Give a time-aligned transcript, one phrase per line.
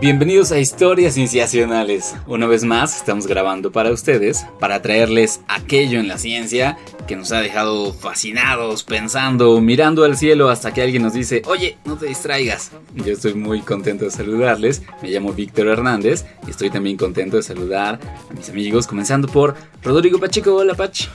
[0.00, 2.16] Bienvenidos a Historias Cienciacionales.
[2.26, 7.32] Una vez más estamos grabando para ustedes, para traerles aquello en la ciencia que nos
[7.32, 12.06] ha dejado fascinados, pensando, mirando al cielo hasta que alguien nos dice, oye, no te
[12.06, 12.70] distraigas.
[12.94, 17.42] Yo estoy muy contento de saludarles, me llamo Víctor Hernández y estoy también contento de
[17.42, 20.54] saludar a mis amigos, comenzando por Rodrigo Pacheco.
[20.54, 21.08] Hola Pach.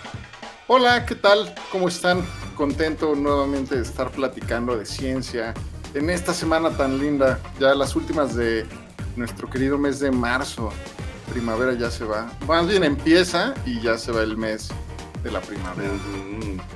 [0.67, 1.55] Hola, ¿qué tal?
[1.71, 2.21] ¿Cómo están?
[2.55, 5.55] Contento nuevamente de estar platicando de ciencia
[5.95, 8.65] en esta semana tan linda, ya las últimas de
[9.15, 10.71] nuestro querido mes de marzo.
[11.31, 12.31] Primavera ya se va.
[12.47, 14.69] Más bien empieza y ya se va el mes
[15.23, 15.91] de la primavera.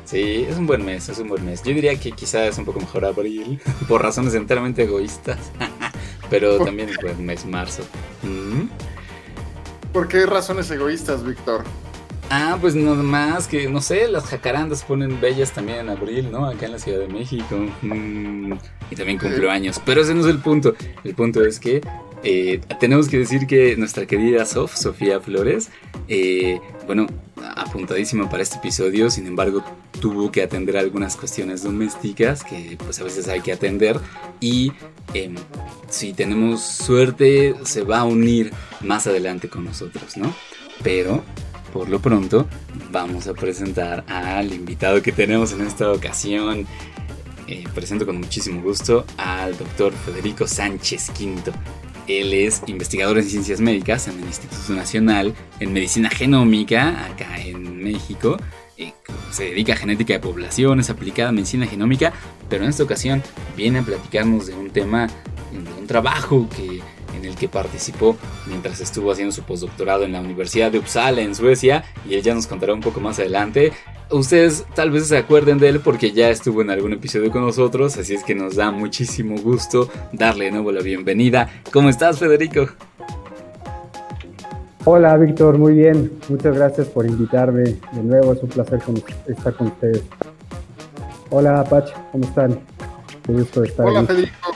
[0.06, 1.62] Sí, es un buen mes, es un buen mes.
[1.62, 5.52] Yo diría que quizás es un poco mejor abril, por razones enteramente egoístas,
[6.30, 7.84] pero también es buen mes marzo.
[9.94, 11.64] ¿Por qué razones egoístas, Víctor?
[12.32, 16.46] Ah, pues nada más que, no sé, las jacarandas ponen bellas también en abril, ¿no?
[16.46, 17.56] Acá en la Ciudad de México.
[17.82, 18.54] Mm,
[18.92, 19.82] y también cumple años.
[19.84, 20.76] Pero ese no es el punto.
[21.04, 21.82] El punto es que
[22.24, 25.70] eh, tenemos que decir que nuestra querida Sof, Sofía Flores,
[26.08, 27.08] eh, bueno,
[27.56, 29.64] apuntadísima para este episodio, sin embargo,
[30.02, 34.00] tuvo que atender algunas cuestiones domésticas que pues a veces hay que atender.
[34.40, 34.72] Y
[35.14, 35.36] em,
[35.90, 40.34] si tenemos suerte, se va a unir más adelante con nosotros, ¿no?
[40.84, 41.24] Pero
[41.74, 42.48] por lo pronto,
[42.92, 46.66] vamos a presentar al invitado que tenemos en esta ocasión.
[47.48, 51.52] Eh, presento con muchísimo gusto al doctor Federico Sánchez Quinto.
[52.10, 57.84] Él es investigador en ciencias médicas en el Instituto Nacional en Medicina Genómica, acá en
[57.84, 58.38] México.
[59.30, 62.12] Se dedica a genética de poblaciones, aplicada a medicina genómica,
[62.50, 63.22] pero en esta ocasión
[63.56, 66.82] viene a platicarnos de un tema, de un trabajo que
[67.20, 68.16] en el que participó
[68.48, 72.34] mientras estuvo haciendo su postdoctorado en la Universidad de Uppsala en Suecia y él ya
[72.34, 73.74] nos contará un poco más adelante.
[74.10, 77.96] Ustedes tal vez se acuerden de él porque ya estuvo en algún episodio con nosotros,
[77.98, 81.50] así es que nos da muchísimo gusto darle de nuevo la bienvenida.
[81.72, 82.68] ¿Cómo estás, Federico?
[84.86, 86.12] Hola, Víctor, muy bien.
[86.30, 88.34] Muchas gracias por invitarme de nuevo.
[88.34, 88.80] Es un placer
[89.28, 90.04] estar con ustedes.
[91.30, 92.60] Hola, Apache, ¿cómo están?
[93.24, 94.49] Qué gusto estar Hola, Federico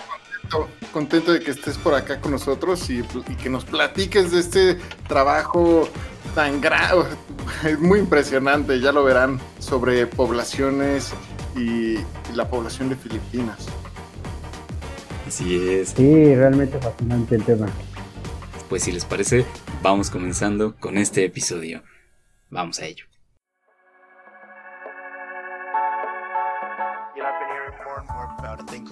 [0.91, 3.03] contento de que estés por acá con nosotros y,
[3.41, 4.77] que nos platiques de este
[5.07, 5.89] trabajo
[6.35, 7.05] tan grave,
[7.79, 11.13] muy impresionante, ya lo verán, sobre poblaciones
[11.55, 11.97] y,
[12.35, 13.67] la población de Filipinas.
[15.27, 15.89] Así es.
[15.89, 17.67] Sí, realmente fascinante el tema.
[18.69, 19.45] Pues si les parece,
[19.83, 21.83] vamos comenzando con este episodio.
[22.49, 23.05] Vamos a ello.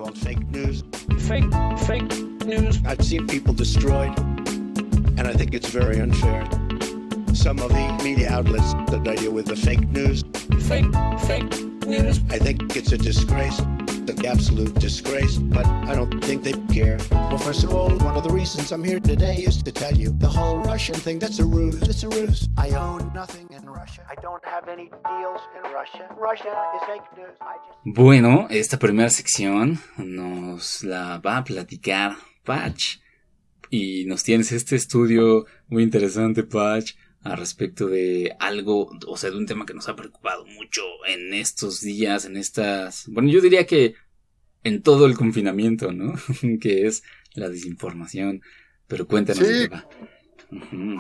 [0.02, 0.84] Called fake news.
[1.28, 1.44] Fake,
[1.86, 2.12] fake
[2.46, 2.80] news.
[2.86, 6.44] I've seen people destroyed, and I think it's very unfair.
[7.36, 10.24] Some of the media outlets that I deal with the fake news.
[10.68, 10.92] Fake,
[11.28, 11.54] fake
[11.86, 12.20] news.
[12.32, 13.62] I think it's a disgrace,
[14.10, 16.98] an absolute disgrace, but I don't think they care.
[17.12, 20.10] Well, first of all, one of the reasons I'm here today is to tell you
[20.18, 21.82] the whole Russian thing, that's a ruse.
[21.84, 22.48] It's a ruse.
[22.58, 24.02] I own nothing in Russia.
[24.10, 26.08] I don't have any deals in Russia.
[26.18, 27.38] Russia is fake news.
[27.42, 27.78] I just...
[27.86, 33.00] Bueno, esta primera sección nos la va a platicar Patch.
[33.70, 36.94] Y nos tienes este estudio muy interesante, Patch
[37.24, 41.34] al respecto de algo, o sea, de un tema que nos ha preocupado mucho en
[41.34, 43.96] estos días, en estas, bueno, yo diría que
[44.64, 46.14] en todo el confinamiento, ¿no?
[46.62, 48.42] que es la desinformación.
[48.88, 49.48] Pero cuéntanos.
[49.48, 49.70] Sí,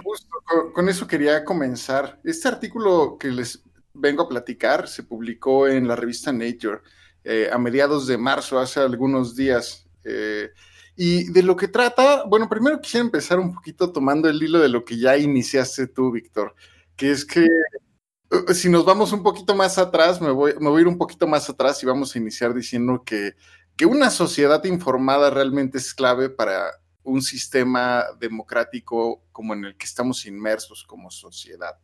[0.03, 0.29] justo
[0.73, 2.19] con, eso quería comenzar.
[2.23, 6.79] Este artículo que les vengo a platicar se publicó en la revista Nature
[7.23, 9.85] eh, a mediados de marzo, hace algunos días.
[10.03, 10.51] Eh,
[11.03, 14.69] y de lo que trata, bueno, primero quisiera empezar un poquito tomando el hilo de
[14.69, 16.53] lo que ya iniciaste tú, Víctor,
[16.95, 17.43] que es que
[18.29, 20.99] eh, si nos vamos un poquito más atrás, me voy, me voy a ir un
[20.99, 23.33] poquito más atrás y vamos a iniciar diciendo que,
[23.75, 26.69] que una sociedad informada realmente es clave para
[27.01, 31.79] un sistema democrático como en el que estamos inmersos como sociedad.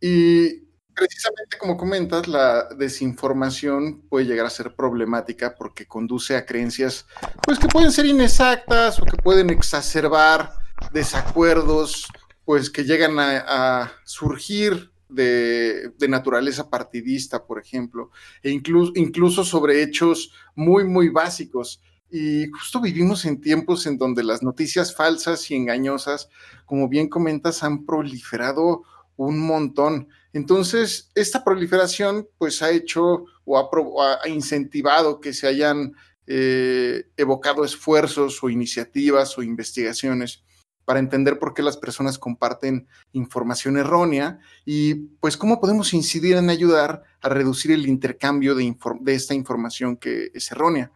[0.00, 0.65] Y
[0.96, 7.06] precisamente como comentas, la desinformación puede llegar a ser problemática porque conduce a creencias
[7.42, 10.54] pues que pueden ser inexactas o que pueden exacerbar
[10.92, 12.08] desacuerdos
[12.46, 18.10] pues que llegan a, surgir de, naturaleza partidista, por ejemplo,
[18.42, 21.82] e incluso, incluso sobre hechos muy, muy básicos.
[22.08, 26.28] Y justo vivimos en tiempos en donde las noticias falsas y engañosas,
[26.66, 28.84] como bien comentas, han proliferado
[29.16, 30.08] un montón.
[30.36, 35.94] Entonces, esta proliferación pues ha hecho o ha, incentivado que se hayan
[36.26, 40.44] eh, evocado esfuerzos o iniciativas o investigaciones
[40.84, 46.50] para entender por qué las personas comparten información errónea y pues cómo podemos incidir en
[46.50, 50.92] ayudar a reducir el intercambio de esta información que es errónea.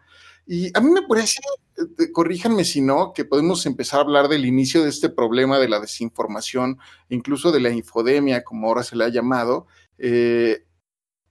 [0.47, 1.41] Y a mí me parece,
[1.99, 5.69] eh, corríjanme si no, que podemos empezar a hablar del inicio de este problema de
[5.69, 6.79] la desinformación,
[7.09, 9.67] incluso de la infodemia, como ahora se le ha llamado,
[9.99, 10.65] eh,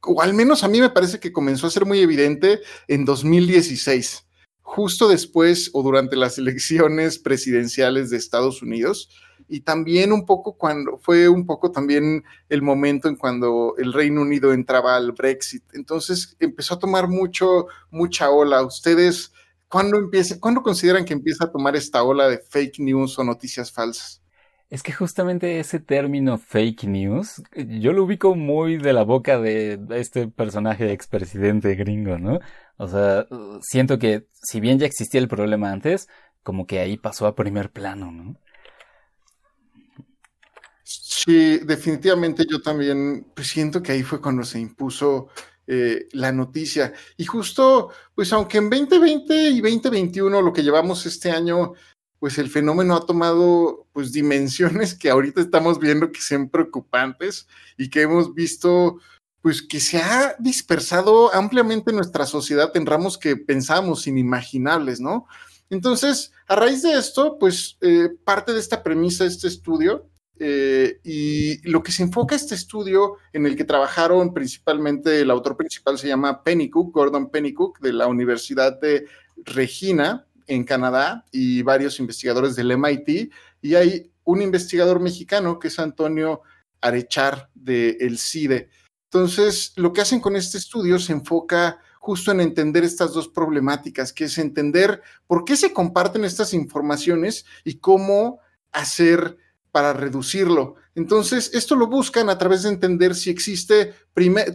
[0.02, 4.26] o al menos a mí me parece que comenzó a ser muy evidente en 2016
[4.70, 9.10] justo después o durante las elecciones presidenciales de Estados Unidos
[9.50, 14.22] y también un poco cuando fue un poco también el momento en cuando el Reino
[14.22, 15.63] Unido entraba al Brexit.
[15.74, 18.63] Entonces empezó a tomar mucho mucha ola.
[18.63, 19.34] Ustedes
[19.69, 23.72] ¿cuándo empieza cuándo consideran que empieza a tomar esta ola de fake news o noticias
[23.72, 24.22] falsas?
[24.69, 29.80] Es que justamente ese término fake news, yo lo ubico muy de la boca de
[29.92, 32.40] este personaje expresidente gringo, ¿no?
[32.78, 33.25] O sea,
[33.62, 36.07] siento que si bien ya existía el problema antes,
[36.44, 38.36] como que ahí pasó a primer plano, ¿no?
[41.25, 45.27] Sí, definitivamente yo también pues, siento que ahí fue cuando se impuso
[45.68, 46.94] eh, la noticia.
[47.18, 51.74] Y justo, pues aunque en 2020 y 2021 lo que llevamos este año
[52.19, 57.89] pues el fenómeno ha tomado pues dimensiones que ahorita estamos viendo que sean preocupantes y
[57.89, 59.00] que hemos visto
[59.42, 65.27] pues que se ha dispersado ampliamente nuestra sociedad en ramos que pensábamos inimaginables, ¿no?
[65.69, 71.69] Entonces, a raíz de esto, pues eh, parte de esta premisa este estudio eh, y
[71.69, 76.07] lo que se enfoca este estudio en el que trabajaron principalmente, el autor principal se
[76.07, 79.06] llama Pennycook, Gordon Pennycook, de la Universidad de
[79.38, 83.31] Regina, en Canadá y varios investigadores del MIT,
[83.62, 86.41] y hay un investigador mexicano que es Antonio
[86.81, 88.69] Arechar del el CIDE.
[89.12, 94.13] Entonces, lo que hacen con este estudio se enfoca justo en entender estas dos problemáticas,
[94.13, 98.39] que es entender por qué se comparten estas informaciones y cómo
[98.71, 99.38] hacer
[99.71, 100.75] para reducirlo.
[100.95, 103.94] Entonces, esto lo buscan a través de entender si existe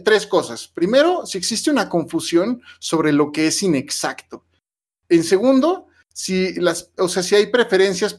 [0.03, 0.67] tres cosas.
[0.67, 4.45] Primero, si existe una confusión sobre lo que es inexacto.
[5.09, 8.17] En segundo, si las, o sea, si hay preferencias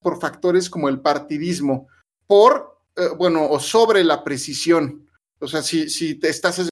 [0.00, 1.88] por factores como el partidismo,
[2.26, 5.08] por, eh, bueno, o sobre la precisión.
[5.40, 6.68] O sea, si, si te estás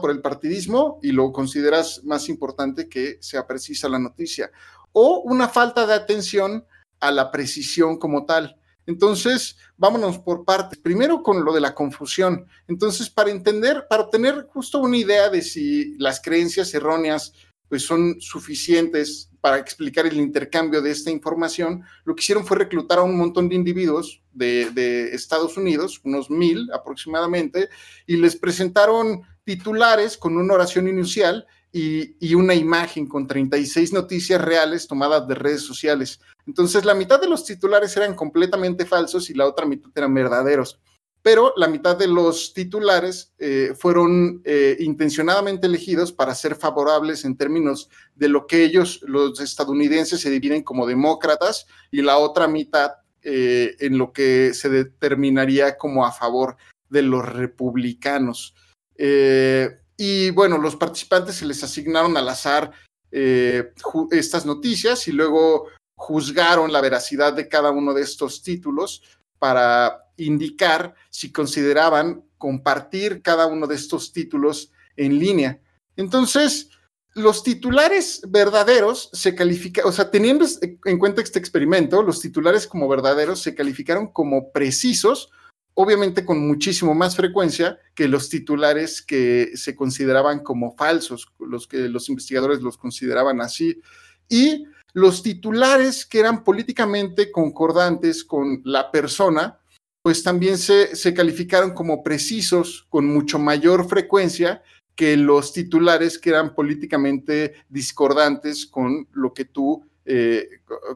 [0.00, 4.50] por el partidismo y lo consideras más importante que sea precisa la noticia,
[4.92, 6.64] o una falta de atención
[7.00, 8.57] a la precisión como tal.
[8.88, 10.78] Entonces, vámonos por partes.
[10.78, 12.46] Primero con lo de la confusión.
[12.66, 17.34] Entonces, para entender, para obtener justo una idea de si las creencias erróneas
[17.68, 22.98] pues son suficientes para explicar el intercambio de esta información, lo que hicieron fue reclutar
[22.98, 27.68] a un montón de individuos de, Estados Unidos, unos mil aproximadamente,
[28.06, 34.86] y les presentaron titulares con una oración inicial y, una imagen con 36 noticias reales
[34.86, 36.20] tomadas de redes sociales.
[36.46, 40.80] Entonces, la mitad de los titulares eran completamente falsos y la otra mitad eran verdaderos
[41.22, 47.36] pero la mitad de los titulares eh, fueron eh, intencionadamente elegidos para ser favorables en
[47.36, 52.92] términos de lo que ellos, los estadounidenses, se dividen como demócratas y la otra mitad
[53.22, 56.56] eh, en lo que se determinaría como a favor
[56.88, 58.54] de los republicanos.
[60.00, 62.70] Y bueno, los participantes se les asignaron al azar
[63.10, 69.02] estas noticias y luego juzgaron la veracidad de cada uno de estos títulos
[69.38, 75.60] para indicar si consideraban compartir cada uno de estos títulos en línea.
[75.96, 76.70] Entonces,
[77.14, 80.46] los titulares verdaderos se califican, o sea, teniendo
[80.84, 85.30] en cuenta este experimento, los titulares como verdaderos se calificaron como precisos,
[85.80, 91.88] obviamente con muchísimo más frecuencia que los titulares que se consideraban como falsos, los que
[91.88, 93.80] los investigadores los consideraban así.
[94.28, 99.60] Y los titulares que eran políticamente concordantes con la persona,
[100.02, 104.64] pues también se, se calificaron como precisos con mucho mayor frecuencia
[104.96, 110.48] que los titulares que eran políticamente discordantes con lo que tú, eh,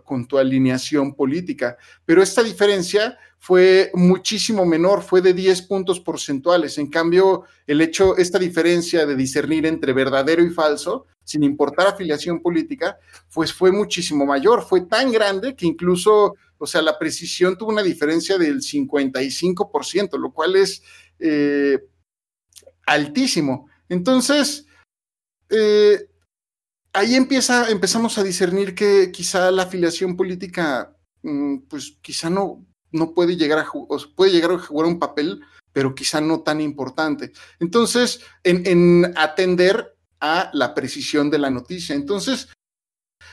[0.05, 1.77] con tu alineación política.
[2.07, 6.79] Pero esta diferencia fue muchísimo menor, fue de 10 puntos porcentuales.
[6.79, 12.41] En cambio, el hecho, esta diferencia de discernir entre verdadero y falso, sin importar afiliación
[12.41, 12.97] política,
[13.35, 17.83] pues fue muchísimo mayor, fue tan grande que incluso, o sea, la precisión tuvo una
[17.83, 20.83] diferencia del 55%, lo cual es
[21.19, 21.81] eh,
[22.87, 23.69] altísimo.
[23.91, 24.65] Entonces,
[25.51, 26.09] eh,
[26.93, 33.15] ahí empieza, empezamos a discernir que quizá la afiliación política, mm, pues quizá no, no
[33.15, 33.67] puede llegar a
[34.15, 35.41] puede llegar a jugar un papel,
[35.73, 37.33] pero quizá no tan importante.
[37.59, 41.95] Entonces, en, atender a la precisión de la noticia.
[41.95, 42.49] Entonces,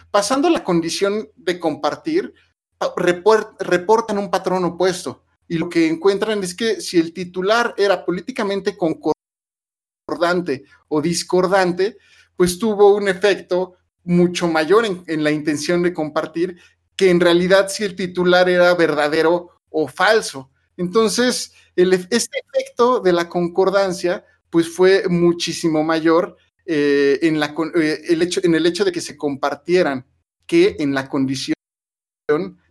[0.09, 2.33] pasando la condición de compartir,
[2.95, 8.77] reportan un patrón opuesto y lo que encuentran es que si el titular era políticamente
[8.77, 11.97] concordante o discordante,
[12.39, 16.57] pues tuvo un efecto mucho mayor en, la intención de compartir
[16.95, 20.49] que en realidad si el titular era verdadero o falso.
[20.77, 28.03] Entonces, el, este efecto de la concordancia, pues fue muchísimo mayor eh, en, la, eh,
[28.07, 30.05] el hecho, en el hecho de que se compartieran
[30.47, 31.55] que en la condición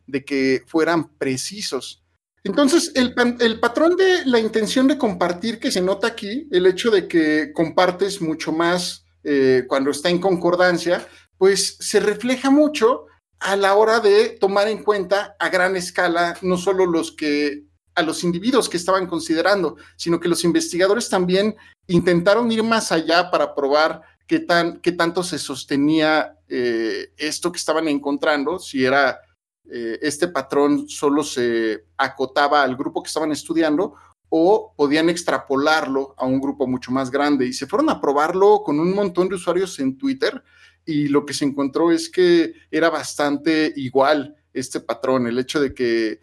[0.06, 2.02] de que fueran precisos.
[2.42, 3.12] Entonces, el,
[3.60, 8.22] patrón de la intención de compartir que se nota aquí, el hecho de que compartes
[8.22, 11.06] mucho más eh, cuando está en concordancia,
[11.36, 13.06] pues se refleja mucho
[13.40, 18.02] a la hora de tomar en cuenta a gran escala no solo los que a
[18.02, 21.56] los individuos que estaban considerando, sino que los investigadores también
[21.88, 27.58] intentaron ir más allá para probar qué, tan, qué tanto se sostenía eh, esto que
[27.58, 29.20] estaban encontrando, si era
[29.68, 33.96] eh, este patrón solo se acotaba al grupo que estaban estudiando
[34.28, 37.46] o podían extrapolarlo a un grupo mucho más grande.
[37.46, 40.42] Y se fueron a probarlo con un montón de usuarios en Twitter
[40.84, 45.74] y lo que se encontró es que era bastante igual este patrón, el hecho de
[45.74, 46.20] que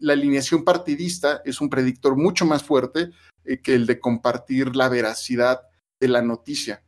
[0.00, 3.10] la alineación partidista es un predictor mucho más fuerte
[3.44, 5.60] eh, que el de compartir la veracidad
[6.00, 6.82] de la noticia.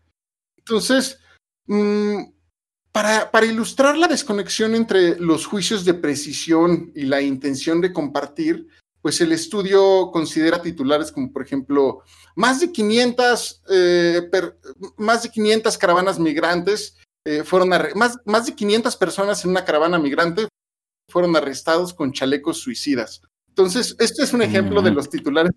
[0.56, 1.20] Entonces,
[1.66, 2.22] mmm,
[2.94, 8.68] para, ilustrar la desconexión entre los juicios de precisión y la intención de compartir,
[9.04, 12.02] pues el estudio considera titulares como, por ejemplo,
[12.36, 14.30] más de 500, eh,
[14.96, 16.96] más de 500 caravanas migrantes
[17.26, 20.48] eh, fueron más, más de 500 personas en una caravana migrante
[21.12, 23.20] fueron arrestados con chalecos suicidas.
[23.50, 25.52] Entonces, este es un ejemplo de los titulares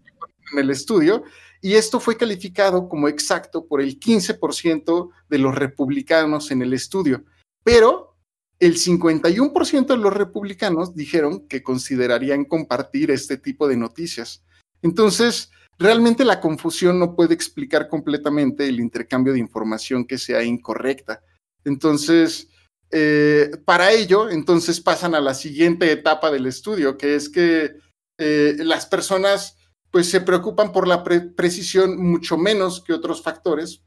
[0.51, 1.23] en el estudio
[1.61, 7.23] y esto fue calificado como exacto por el 15% de los republicanos en el estudio,
[7.63, 8.16] pero
[8.59, 14.43] el 51% de los republicanos dijeron que considerarían compartir este tipo de noticias.
[14.81, 21.21] Entonces, realmente la confusión no puede explicar completamente el intercambio de información que sea incorrecta.
[21.63, 22.49] Entonces,
[22.89, 27.75] eh, para ello, entonces pasan a la siguiente etapa del estudio, que es que
[28.17, 29.57] eh, las personas
[29.91, 33.83] pues se preocupan por la precisión mucho menos que otros factores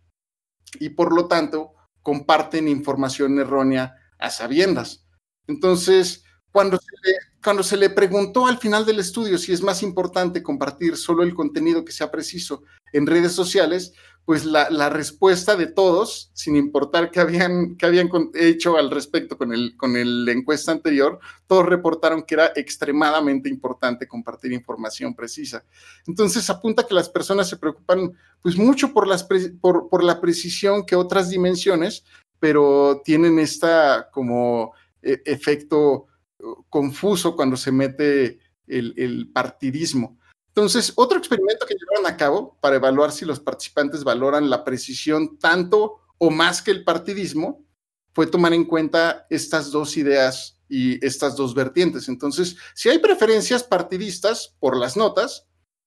[0.78, 1.72] y por lo tanto
[2.02, 5.04] comparten información errónea a sabiendas.
[5.46, 9.82] Entonces, cuando se, le, cuando se le preguntó al final del estudio si es más
[9.82, 13.92] importante compartir solo el contenido que sea preciso en redes sociales,
[14.24, 19.76] pues la, respuesta de todos, sin importar qué habían, habían hecho al respecto con el,
[19.76, 25.64] con el encuesta anterior, todos reportaron que era extremadamente importante compartir información precisa.
[26.06, 29.24] Entonces apunta que las personas se preocupan pues mucho por, las,
[29.60, 32.04] por, por la precisión que otras dimensiones,
[32.40, 36.06] pero tienen esta como e, efecto
[36.40, 40.18] uh, confuso cuando se mete el, partidismo.
[40.48, 45.38] Entonces, otro experimento que llevaron a cabo para evaluar si los participantes valoran la precisión
[45.38, 47.64] tanto o más que el partidismo
[48.12, 52.08] fue tomar en cuenta estas dos ideas y estas dos vertientes.
[52.08, 55.46] Entonces, si hay preferencias partidistas por las notas,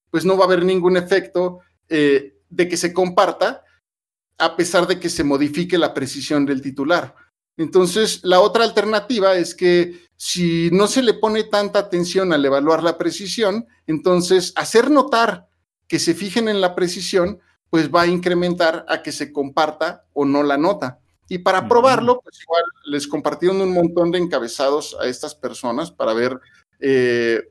[0.09, 3.63] pues no va a haber ningún efecto eh, de que se comparta
[4.37, 7.15] a pesar de que se modifique la precisión del titular.
[7.57, 12.81] Entonces, la otra alternativa es que si no se le pone tanta atención al evaluar
[12.81, 15.47] la precisión, entonces hacer notar
[15.87, 20.25] que se fijen en la precisión, pues va a incrementar a que se comparta o
[20.25, 20.99] no la nota.
[21.27, 26.13] Y para probarlo, pues igual les compartieron un montón de encabezados a estas personas para
[26.13, 26.39] ver
[26.79, 27.41] eh,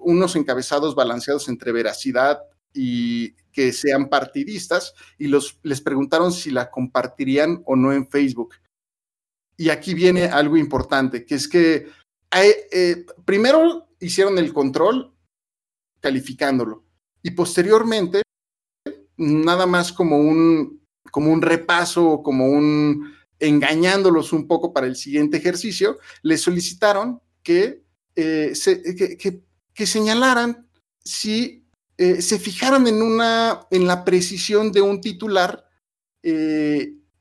[0.00, 2.40] unos encabezados balanceados entre veracidad
[2.74, 8.54] y que sean partidistas y los, les preguntaron si la compartirían o no en Facebook.
[9.56, 11.88] Y aquí viene algo importante, que es que
[12.32, 15.12] eh, primero hicieron el control
[15.98, 16.84] calificándolo
[17.20, 18.22] y posteriormente,
[19.16, 25.38] nada más como un, como un repaso, como un engañándolos un poco para el siguiente
[25.38, 27.82] ejercicio, les solicitaron que,
[28.14, 28.52] eh,
[29.74, 30.68] que, señalaran
[31.02, 31.67] si
[31.98, 35.64] eh, se fijaran en, una, en la precisión de un titular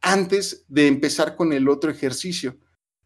[0.02, 2.58] antes de empezar con el otro ejercicio.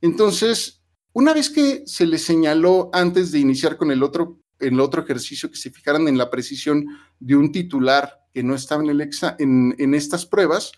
[0.02, 5.04] Entonces, una vez que se les señaló antes de iniciar con el otro, el otro
[5.04, 6.86] ejercicio que se fijaran en la precisión
[7.20, 9.10] de un titular que no estaba en, el
[9.40, 10.72] en, en estas pruebas,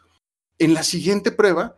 [0.57, 1.77] en la siguiente prueba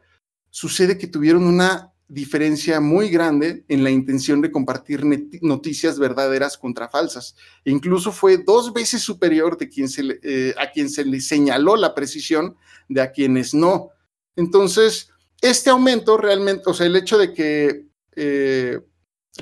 [0.49, 5.03] sucede que tuvieron una diferencia muy grande en la intención de compartir
[5.41, 7.35] noticias verdaderas contra falsas.
[7.63, 11.75] E incluso fue dos veces superior de quien se eh, a quien se le señaló
[11.75, 12.57] la precisión
[12.89, 13.89] de a quienes no.
[14.35, 15.09] Entonces,
[15.41, 18.79] este aumento realmente, o sea, el hecho de que eh,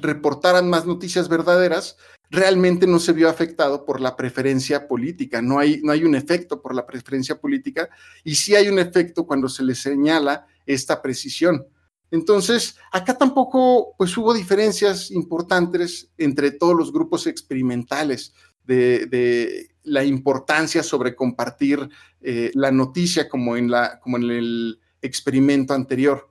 [0.02, 1.98] reportaran más noticias verdaderas,
[2.30, 5.42] realmente no se vio afectado por la preferencia política.
[5.42, 7.90] No hay, no hay un efecto por la preferencia política
[8.24, 11.68] y sí hay un efecto cuando se le señala esta precisión.
[12.14, 20.84] Entonces, acá tampoco pues hubo diferencias importantes entre todos los grupos experimentales de, la importancia
[20.84, 21.90] sobre compartir
[22.22, 26.30] eh, la noticia como en, la, como en el experimento anterior.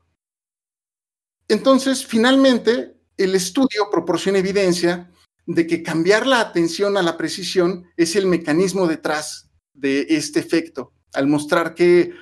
[1.48, 5.10] Entonces, finalmente, el estudio proporciona evidencia
[5.46, 10.92] de que cambiar la atención a la precisión es el mecanismo detrás de este efecto,
[11.12, 12.12] al mostrar que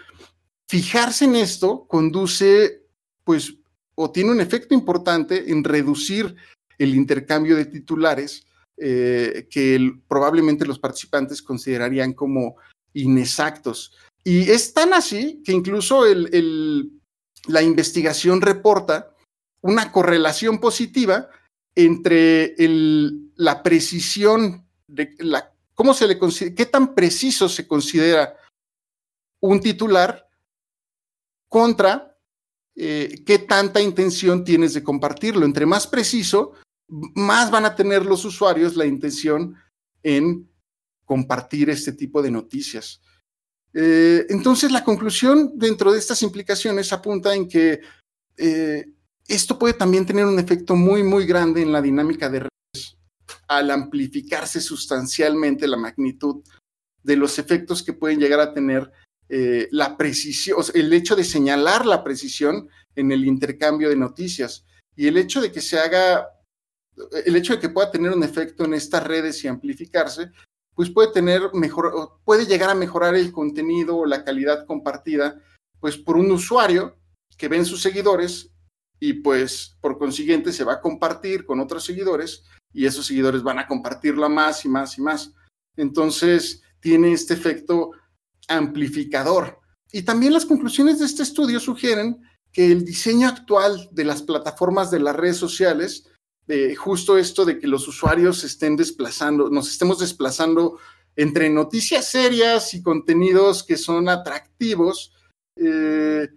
[0.66, 2.79] fijarse en esto conduce
[3.30, 3.54] pues
[3.94, 6.34] o tiene un efecto importante en reducir
[6.78, 8.44] el intercambio de titulares
[8.76, 12.56] eh, que probablemente los participantes considerarían como
[12.92, 13.94] inexactos.
[14.24, 16.02] Y es tan así que incluso
[17.46, 19.14] la investigación reporta
[19.60, 21.28] una correlación positiva
[21.76, 22.56] entre
[23.36, 26.18] la precisión de la, cómo se le
[26.52, 28.34] qué tan preciso se considera
[29.40, 30.28] un titular
[31.48, 32.09] contra
[32.76, 35.44] eh, qué tanta intención tienes de compartirlo.
[35.44, 36.52] Entre más preciso,
[36.88, 39.56] más van a tener los usuarios la intención
[40.02, 40.48] en
[41.04, 43.00] compartir este tipo de noticias.
[43.72, 47.80] Eh, entonces, la conclusión dentro de estas implicaciones apunta en que
[48.36, 48.92] eh,
[49.28, 52.50] esto puede también tener un efecto muy, muy grande en la dinámica de redes
[53.46, 56.42] al amplificarse sustancialmente la magnitud
[57.02, 58.90] de los efectos que pueden llegar a tener
[59.32, 64.64] eh, la precisión, el hecho de señalar la precisión en el intercambio de noticias
[64.96, 66.26] y el hecho de que se haga,
[67.24, 70.32] el hecho de que pueda tener un efecto en estas redes y amplificarse,
[70.74, 75.40] pues puede tener mejor, puede llegar a mejorar el contenido o la calidad compartida,
[75.78, 76.98] pues por un usuario
[77.38, 78.50] que ven sus seguidores
[78.98, 83.60] y pues por consiguiente se va a compartir con otros seguidores y esos seguidores van
[83.60, 85.32] a compartirlo más y más y más.
[85.76, 87.92] Entonces tiene este efecto
[88.48, 89.60] amplificador.
[89.92, 92.22] Y también las conclusiones de este estudio sugieren
[92.52, 96.08] que el diseño actual de las plataformas de las redes sociales,
[96.46, 100.78] de justo esto de que los usuarios estén desplazando, nos estemos desplazando
[101.16, 105.12] entre noticias serias y contenidos que son atractivos,
[105.56, 106.28] eh,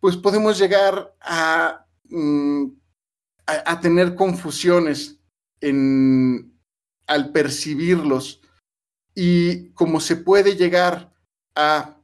[0.00, 2.66] pues podemos llegar a, mm,
[3.46, 5.20] a, tener confusiones
[5.60, 6.58] en,
[7.06, 8.40] al percibirlos.
[9.14, 11.11] Y como se puede llegar
[11.54, 11.96] a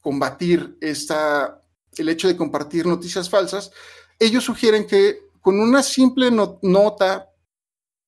[0.00, 1.62] combatir esta,
[1.96, 3.70] el hecho de compartir noticias falsas,
[4.18, 7.30] ellos sugieren que con una simple nota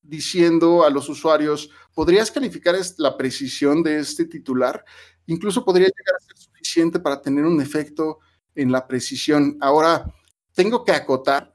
[0.03, 4.85] diciendo a los usuarios, ¿podrías calificar la precisión de este titular?
[5.27, 8.21] Incluso podría llegar a ser suficiente para tener un efecto
[8.55, 9.59] en la precisión.
[9.61, 10.13] Ahora,
[10.55, 11.55] tengo que acotar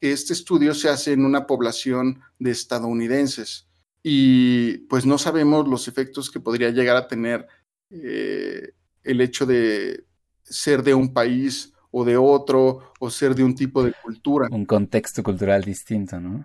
[0.00, 3.66] que este estudio se hace en una población de estadounidenses
[4.02, 7.48] y pues no sabemos los efectos que podría llegar a tener
[7.90, 8.72] eh,
[9.02, 10.04] el hecho de
[10.42, 14.48] ser de un país o de otro, o ser de un tipo de cultura.
[14.50, 16.44] Un contexto cultural distinto, ¿no?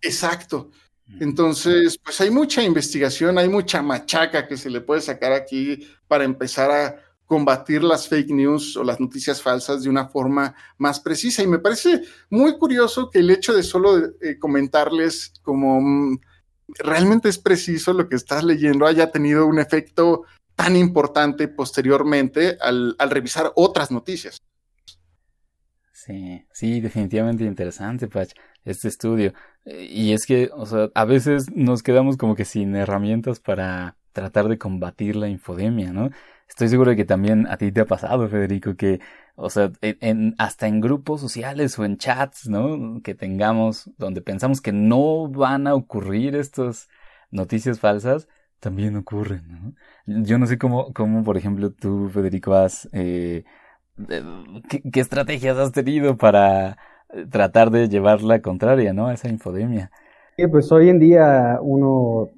[0.00, 0.70] Exacto.
[1.18, 6.24] Entonces, pues hay mucha investigación, hay mucha machaca que se le puede sacar aquí para
[6.24, 11.42] empezar a combatir las fake news o las noticias falsas de una forma más precisa.
[11.42, 16.18] Y me parece muy curioso que el hecho de solo eh, comentarles como mm,
[16.78, 20.24] realmente es preciso lo que estás leyendo haya tenido un efecto
[20.60, 24.42] tan importante posteriormente al, revisar otras noticias.
[25.90, 28.28] Sí, sí, definitivamente interesante, Pach,
[28.66, 29.32] este estudio.
[29.64, 34.48] Y es que, o sea, a veces nos quedamos como que sin herramientas para tratar
[34.48, 36.10] de combatir la infodemia, ¿no?
[36.46, 39.00] Estoy seguro de que también a ti te ha pasado, Federico, que,
[39.36, 43.00] o sea, en, hasta en grupos sociales o en chats, ¿no?
[43.02, 46.90] Que tengamos, donde pensamos que no van a ocurrir estas
[47.30, 48.28] noticias falsas,
[48.60, 50.22] también ocurren, ¿no?
[50.22, 52.88] Yo no sé cómo, cómo por ejemplo, tú, Federico, has...
[52.92, 53.44] Eh,
[54.68, 56.76] ¿qué, estrategias has tenido para
[57.12, 59.08] eh, tratar de llevar la contraria, ¿no?
[59.08, 59.90] A esa infodemia.
[60.36, 62.28] Sí, pues hoy en día uno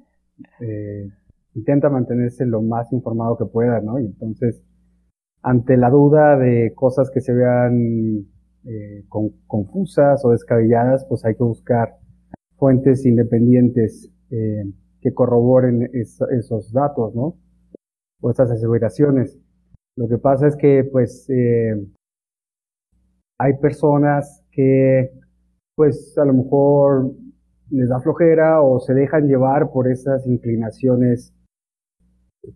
[0.59, 1.09] eh,
[1.53, 3.99] intenta mantenerse lo más informado que pueda, ¿no?
[3.99, 4.63] Y entonces,
[5.41, 8.27] ante la duda de cosas que se vean
[9.47, 11.97] confusas o descabelladas, pues hay que buscar
[12.55, 14.09] fuentes independientes
[15.03, 17.35] que corroboren esos datos, ¿no?
[18.21, 19.37] O estas aseveraciones.
[19.97, 21.75] Lo que pasa es que, pues, eh,
[23.37, 25.11] hay personas que
[25.75, 27.11] pues a lo mejor
[27.71, 31.33] les da flojera o se dejan llevar por esas inclinaciones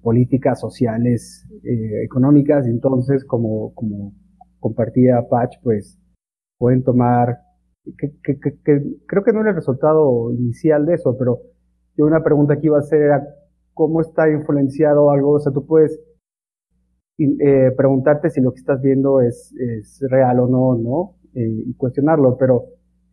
[0.02, 3.74] políticas, sociales, eh, económicas, entonces como,
[4.60, 5.98] compartía Patch, pues
[6.58, 7.38] pueden tomar,
[7.96, 11.40] creo que no era el resultado inicial de eso, pero
[11.98, 13.28] yo una pregunta que iba a hacer era
[13.74, 16.00] cómo está influenciado algo, o sea, tú puedes
[17.20, 19.54] eh, preguntarte si lo que estás viendo es,
[20.02, 21.16] real o no, ¿no?
[21.34, 22.66] Eh, y cuestionarlo, pero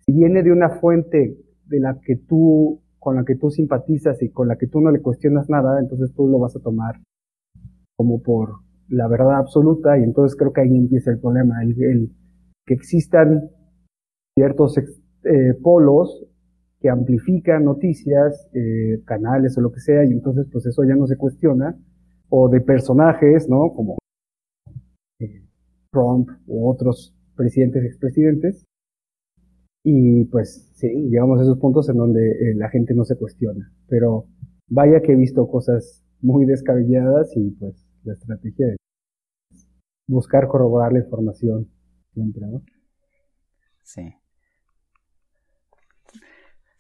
[0.04, 4.30] si viene de una fuente de la que tú, con la que tú simpatizas y
[4.30, 6.96] con la que tú no le cuestionas nada, entonces tú lo vas a tomar
[7.96, 12.10] como por la verdad absoluta y entonces creo que ahí empieza el problema, el,
[12.66, 13.50] que existan
[14.34, 16.26] ciertos eh, polos
[16.84, 21.06] que amplifican noticias, eh, canales o lo que sea, y entonces pues eso ya no
[21.06, 21.74] se cuestiona,
[22.28, 23.72] o de personajes, ¿no?
[23.72, 23.96] Como
[25.18, 25.46] eh,
[25.90, 28.66] Trump u otros presidentes, expresidentes,
[29.82, 33.72] y pues sí, llegamos a esos puntos en donde eh, la gente no se cuestiona.
[33.88, 34.26] Pero
[34.68, 39.66] vaya que he visto cosas muy descabelladas y pues la estrategia es
[40.06, 41.70] buscar corroborar la información
[42.12, 42.62] siempre, ¿no?
[43.84, 44.02] Sí.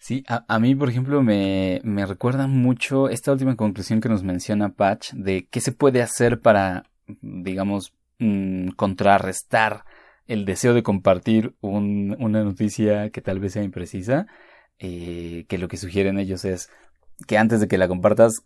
[0.04, 4.74] Sí, a, mí, por ejemplo, me, me recuerda mucho esta última conclusión que nos menciona
[4.74, 6.84] Patch de qué se puede hacer para,
[7.22, 9.86] digamos, mm, contrarrestar
[10.26, 14.26] el deseo de compartir un, una noticia que tal vez sea imprecisa,
[14.78, 16.68] eh, que lo que sugieren ellos es
[17.26, 18.42] que antes de que la compartas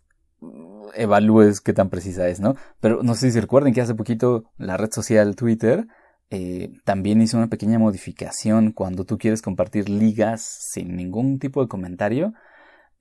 [0.95, 2.55] evalúes qué tan precisa es, ¿no?
[2.79, 5.87] Pero no sé si recuerden que hace poquito la red social Twitter
[6.29, 11.67] eh, también hizo una pequeña modificación cuando tú quieres compartir ligas sin ningún tipo de
[11.67, 12.33] comentario,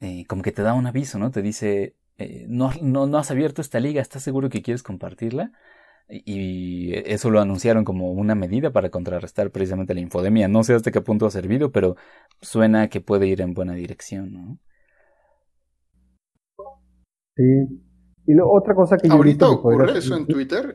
[0.01, 1.31] eh, como que te da un aviso, ¿no?
[1.31, 1.95] Te dice,
[2.49, 5.53] no, no, no has abierto esta liga, ¿estás seguro que quieres compartirla?
[6.09, 10.49] y eso lo anunciaron como una medida para contrarrestar precisamente la infodemia.
[10.49, 11.97] No sé hasta qué punto ha servido, pero
[12.41, 14.59] suena que puede ir en buena dirección, ¿no?
[17.37, 17.45] Sí.
[18.27, 20.75] Y lo, otra cosa que yo ¿Ahorita ocurre eso en Twitter?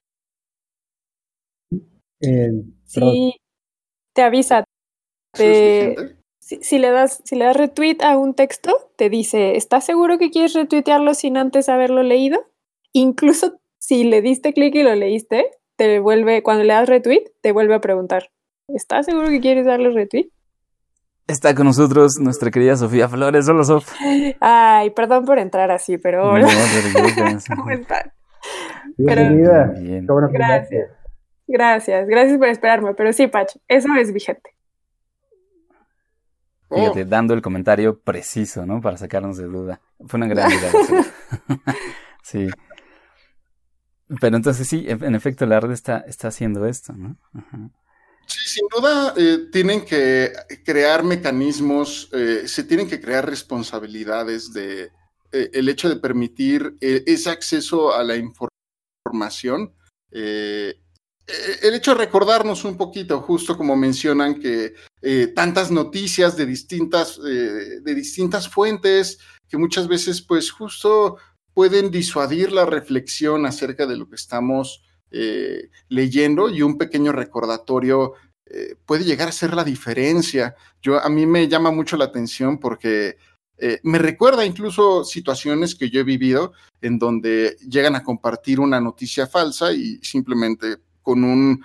[2.85, 3.35] Sí,
[4.13, 4.63] te avisa.
[5.35, 5.95] si,
[6.39, 10.29] si, le das, si le das retweet a un texto, te dice, ¿estás seguro que
[10.29, 12.45] quieres retuitearlo sin antes haberlo leído?
[12.91, 17.51] Incluso si le diste clic y lo leíste, te vuelve, cuando le das retweet, te
[17.51, 18.29] vuelve a preguntar,
[18.67, 20.29] ¿estás seguro que quieres darle retweet?
[21.27, 23.47] Está con nosotros nuestra querida Sofía Flores.
[23.47, 23.89] Hola, Sof.
[24.41, 26.47] Ay, perdón por entrar así, pero hola.
[27.55, 28.11] ¿Cómo están?
[28.97, 29.73] Bienvenida.
[29.79, 30.05] Bien.
[30.05, 31.02] Gracias.
[31.47, 32.93] Gracias, gracias por esperarme.
[32.93, 34.55] Pero sí, Pacho, eso es vigente.
[36.69, 37.05] Fíjate, oh.
[37.05, 38.81] dando el comentario preciso, ¿no?
[38.81, 39.81] Para sacarnos de duda.
[40.07, 40.71] Fue una gran idea.
[42.23, 42.47] sí.
[44.19, 47.17] Pero entonces sí, en efecto, la red está, está haciendo esto, ¿no?
[48.25, 50.31] Sí, sin duda eh, tienen que
[50.63, 54.91] crear mecanismos, eh, se tienen que crear responsabilidades de
[55.31, 59.73] eh, el hecho de permitir ese acceso a la información.
[61.25, 64.73] El hecho de recordarnos un poquito, justo como mencionan que
[65.33, 71.17] tantas noticias de distintas, de distintas fuentes, que muchas veces pues justo
[71.53, 78.13] pueden disuadir la reflexión acerca de lo que estamos eh, leyendo y un pequeño recordatorio
[78.47, 80.55] eh, puede llegar a ser la diferencia.
[80.81, 83.17] Yo, a mí me llama mucho la atención porque
[83.57, 88.81] eh, me recuerda incluso situaciones que yo he vivido en donde llegan a compartir una
[88.81, 91.63] noticia falsa y simplemente con un,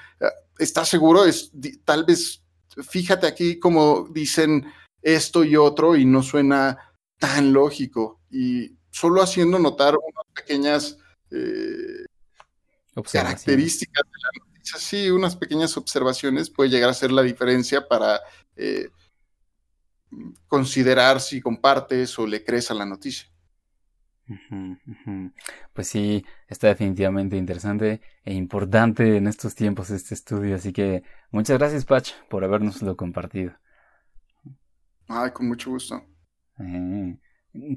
[0.58, 1.24] ¿estás seguro?
[1.24, 1.50] Es,
[1.84, 2.44] tal vez,
[2.90, 4.70] fíjate aquí como dicen
[5.00, 6.76] esto y otro y no suena
[7.18, 8.20] tan lógico.
[8.30, 10.98] Y solo haciendo notar unas pequeñas
[11.30, 12.04] eh,
[13.10, 18.20] características de la noticia, sí, unas pequeñas observaciones puede llegar a ser la diferencia para
[18.56, 18.90] eh,
[20.46, 23.30] considerar si compartes o le crees a la noticia.
[25.72, 31.58] Pues sí, está definitivamente interesante e importante en estos tiempos este estudio, así que muchas
[31.58, 33.52] gracias Patch por habernoslo compartido.
[35.08, 36.04] Ay, con mucho gusto.
[36.58, 37.16] Eh,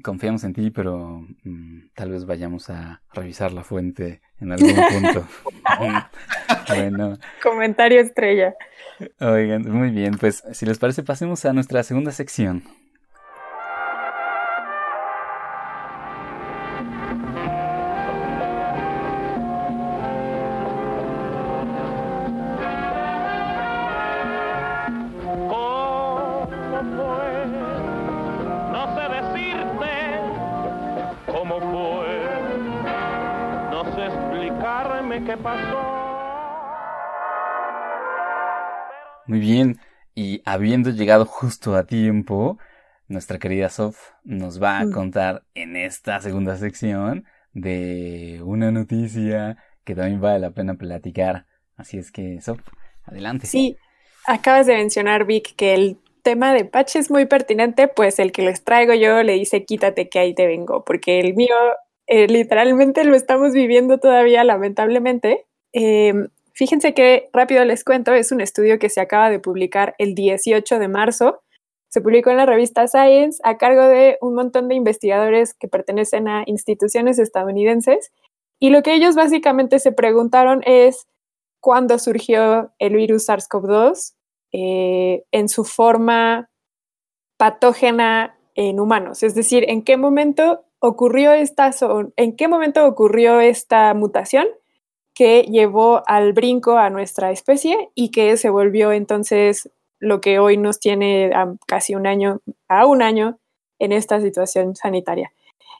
[0.02, 5.26] confiamos en ti, pero mm, tal vez vayamos a revisar la fuente en algún punto.
[6.68, 7.18] bueno.
[7.42, 8.54] Comentario estrella.
[9.20, 12.62] Oigan, muy bien, pues si les parece pasemos a nuestra segunda sección.
[39.42, 39.78] Bien.
[40.14, 42.58] Y habiendo llegado justo a tiempo,
[43.08, 44.92] nuestra querida Sof nos va a mm.
[44.92, 51.46] contar en esta segunda sección de una noticia que también vale la pena platicar.
[51.76, 52.60] Así es que, Sof,
[53.04, 53.46] adelante.
[53.46, 53.76] Sí,
[54.26, 58.42] acabas de mencionar, Vic, que el tema de Patch es muy pertinente, pues el que
[58.42, 61.56] les traigo yo le dice quítate que ahí te vengo, porque el mío
[62.06, 65.46] eh, literalmente lo estamos viviendo todavía, lamentablemente.
[65.72, 70.14] Em, fíjense que rápido les cuento, es un estudio que se acaba de publicar el
[70.14, 71.42] 18 de marzo.
[71.88, 76.28] Se publicó en la revista Science a cargo de un montón de investigadores que pertenecen
[76.28, 78.12] a instituciones estadounidenses.
[78.58, 81.06] Y lo que ellos básicamente se preguntaron es
[81.60, 84.14] cuándo surgió el virus SARS-CoV-2
[84.52, 86.50] eh, en su forma
[87.36, 89.22] patógena en humanos.
[89.22, 91.70] Es decir, en qué momento ocurrió esta,
[92.16, 94.46] en qué momento ocurrió esta mutación
[95.14, 100.56] que llevó al brinco a nuestra especie y que se volvió entonces lo que hoy
[100.56, 103.38] nos tiene a casi un año, a un año
[103.78, 105.32] en esta situación sanitaria.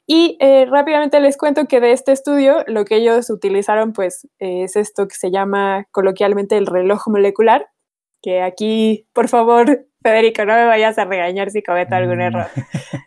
[0.07, 4.77] Y eh, rápidamente les cuento que de este estudio lo que ellos utilizaron pues es
[4.77, 7.69] esto que se llama coloquialmente el reloj molecular,
[8.21, 12.23] que aquí, por favor, Federico, no me vayas a regañar si cometo algún mm.
[12.23, 12.47] error.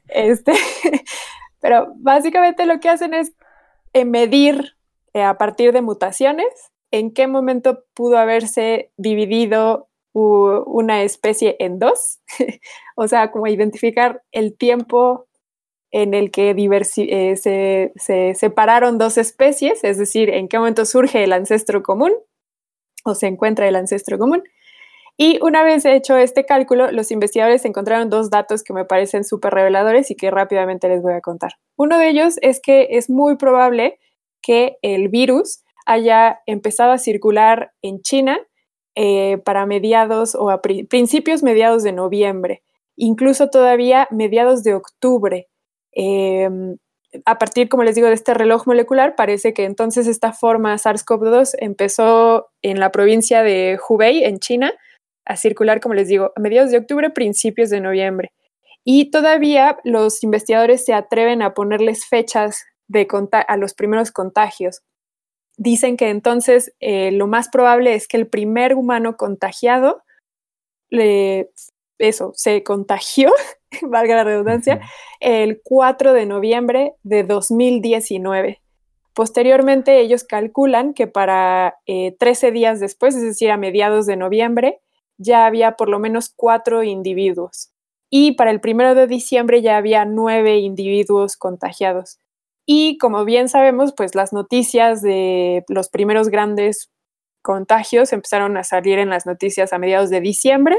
[0.07, 0.53] Este,
[1.59, 3.33] pero básicamente lo que hacen es
[3.93, 4.74] eh, medir
[5.15, 6.45] eh, a partir de mutaciones
[6.91, 12.19] en qué momento pudo haberse dividido una especie en dos,
[12.97, 15.27] o sea, como identificar el tiempo
[15.91, 21.23] en el que eh, se, se, separaron dos especies, es decir, en qué momento surge
[21.23, 22.11] el ancestro común
[23.05, 24.43] o se encuentra el ancestro común.
[25.15, 29.53] Y una vez hecho este cálculo, los investigadores encontraron dos datos que me parecen súper
[29.53, 31.53] reveladores y que rápidamente les voy a contar.
[31.77, 33.97] Uno de ellos es que es muy probable
[34.45, 38.37] que el virus haya empezado a circular en China
[38.95, 42.61] eh, para mediados o a principios mediados de noviembre,
[42.95, 45.47] incluso todavía mediados de octubre.
[45.93, 46.77] Em,
[47.25, 51.55] a partir, como les digo, de este reloj molecular, parece que entonces esta forma SARS-CoV-2
[51.59, 54.73] empezó en la provincia de Hubei, en China,
[55.25, 58.31] a circular, como les digo, a mediados de octubre, principios de noviembre.
[58.83, 63.07] Y todavía los investigadores se atreven a ponerles fechas de
[63.47, 64.83] a los primeros contagios
[65.57, 70.01] dicen que entonces eh, lo más probable es que el primer humano contagiado,
[71.97, 73.31] eso, se contagió,
[73.81, 74.81] valga la redundancia,
[75.19, 78.61] el 4 de noviembre de 2019.
[79.13, 84.81] Posteriormente, ellos calculan que para 13 eh, días después, es decir, a mediados de noviembre,
[85.17, 87.71] ya había por lo menos cuatro individuos.
[88.09, 92.19] Y para el primero de diciembre ya había nueve individuos contagiados.
[92.65, 96.89] Y como bien sabemos, pues las noticias de los primeros grandes
[97.41, 100.77] contagios empezaron a salir en las noticias a mediados de diciembre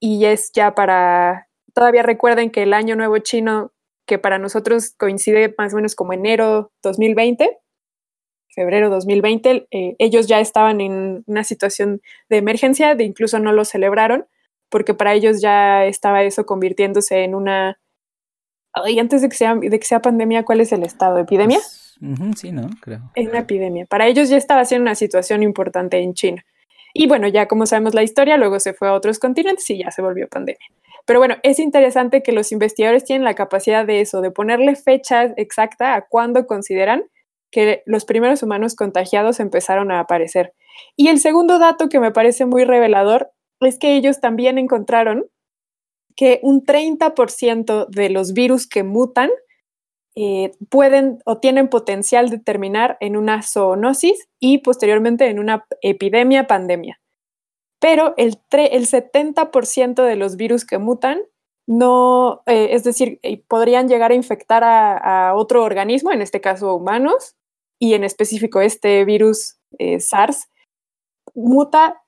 [0.00, 3.72] y es ya para, todavía recuerden que el año nuevo chino,
[4.06, 7.58] que para nosotros coincide más o menos como enero 2020,
[8.48, 13.66] febrero 2020, eh, ellos ya estaban en una situación de emergencia, de incluso no lo
[13.66, 14.26] celebraron,
[14.70, 17.78] porque para ellos ya estaba eso convirtiéndose en una
[18.86, 21.18] y antes de que, sea, de que sea pandemia, ¿cuál es el estado?
[21.18, 21.58] ¿Epidemia?
[21.58, 22.70] Pues, sí, ¿no?
[22.80, 23.00] Creo.
[23.14, 23.86] Es una epidemia.
[23.86, 26.44] Para ellos ya estaba siendo una situación importante en China.
[26.92, 29.90] Y bueno, ya como sabemos la historia, luego se fue a otros continentes y ya
[29.90, 30.66] se volvió pandemia.
[31.06, 35.24] Pero bueno, es interesante que los investigadores tienen la capacidad de eso, de ponerle fecha
[35.36, 37.04] exacta a cuándo consideran
[37.50, 40.52] que los primeros humanos contagiados empezaron a aparecer.
[40.96, 45.26] Y el segundo dato que me parece muy revelador es que ellos también encontraron
[46.20, 49.30] que un 30% de los virus que mutan
[50.14, 56.46] eh, pueden o tienen potencial de terminar en una zoonosis y posteriormente en una epidemia,
[56.46, 57.00] pandemia.
[57.80, 61.22] Pero el, el 70% de los virus que mutan
[61.66, 66.42] no, eh, es decir, eh, podrían llegar a infectar a, a, otro organismo, en este
[66.42, 67.34] caso humanos,
[67.78, 69.56] y en específico este virus
[70.00, 70.50] SARS,
[71.34, 71.99] muta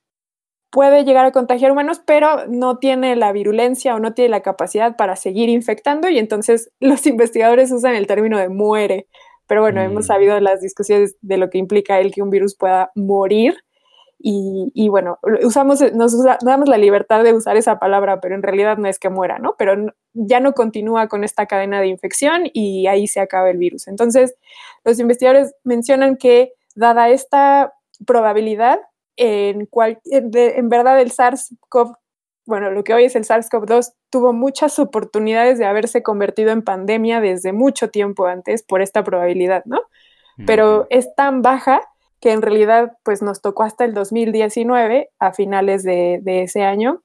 [0.72, 4.96] puede llegar a contagiar humanos, pero no tiene la virulencia o no tiene la capacidad
[4.96, 9.06] para seguir infectando y entonces los investigadores usan el término de muere.
[9.46, 10.08] Pero bueno, hemos mm.
[10.08, 13.56] sabido las discusiones de lo que implica el que un virus pueda morir
[14.24, 18.86] y, bueno, usamos, nos damos la libertad de usar esa palabra, pero en realidad no
[18.86, 19.56] es que muera, ¿no?
[19.58, 23.88] Pero ya no continúa con esta cadena de infección y ahí se acaba el virus.
[23.88, 24.36] Entonces,
[24.84, 27.72] los investigadores mencionan que dada esta
[28.06, 28.78] probabilidad,
[29.16, 31.96] en, cual, en verdad el SARS-CoV,
[32.44, 37.20] bueno, lo que hoy es el SARS-CoV-2, tuvo muchas oportunidades de haberse convertido en pandemia
[37.20, 39.80] desde mucho tiempo antes por esta probabilidad, ¿no?
[40.46, 41.82] Pero es tan baja
[42.22, 47.02] que en realidad pues nos tocó hasta el 2019, a finales de, ese año,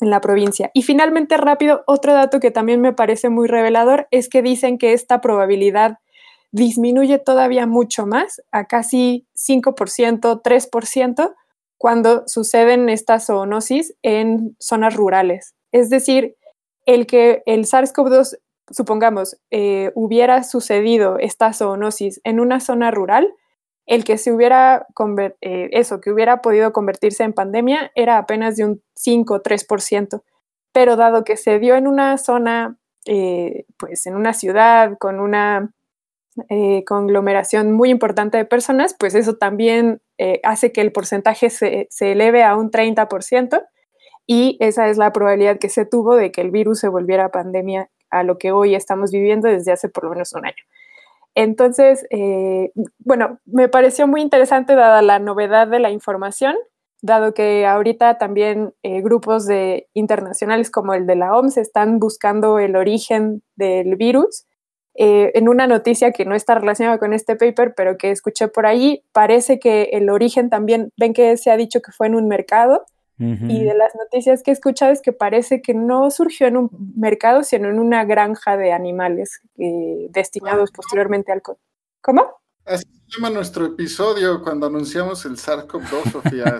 [0.00, 0.70] en la provincia.
[0.74, 4.94] Y finalmente, rápido, otro dato que también me parece muy revelador es que dicen que
[4.94, 5.98] esta probabilidad
[6.56, 11.34] disminuye todavía mucho más, a casi 5%, 3%,
[11.76, 15.54] cuando suceden estas zoonosis en zonas rurales.
[15.70, 16.36] Es decir,
[16.86, 18.38] el que el SARS-CoV-2,
[18.70, 23.34] supongamos, eh, hubiera sucedido esta zoonosis en una zona rural,
[23.84, 24.86] el que se hubiera,
[25.42, 30.22] eh, eso, que hubiera podido convertirse en pandemia era apenas de un 5 o 3%.
[30.72, 35.70] Pero dado que se dio en una zona, eh, pues en una ciudad con una
[36.48, 40.00] eh, conglomeración muy importante de personas, pues eso también
[40.42, 43.62] hace que el porcentaje se, eleve a un 30%
[44.26, 47.90] y esa es la probabilidad que se tuvo de que el virus se volviera pandemia
[48.10, 50.64] a lo que hoy estamos viviendo desde hace por lo menos un año.
[51.36, 56.56] Entonces, eh, bueno, me pareció muy interesante dada la novedad de la información,
[57.02, 62.58] dado que ahorita también eh, grupos de, internacionales como el de la OMS están buscando
[62.58, 64.46] el origen del virus.
[64.98, 68.66] Eh, en una noticia que no está relacionada con este paper, pero que escuché por
[68.66, 72.28] ahí, parece que el origen también, ven que se ha dicho que fue en un
[72.28, 72.86] mercado,
[73.18, 76.70] y de las noticias que he escuchado es que parece que no surgió en un
[76.96, 81.40] mercado, sino en una granja de animales eh, destinados posteriormente al...
[82.02, 82.26] ¿Cómo?
[82.66, 86.58] Así se llama nuestro episodio cuando anunciamos el SARS-CoV-2, Sofía.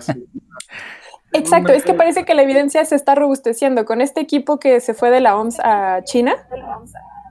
[1.33, 3.85] Exacto, es que parece que la evidencia se está robusteciendo.
[3.85, 6.47] Con este equipo que se fue de la OMS a China,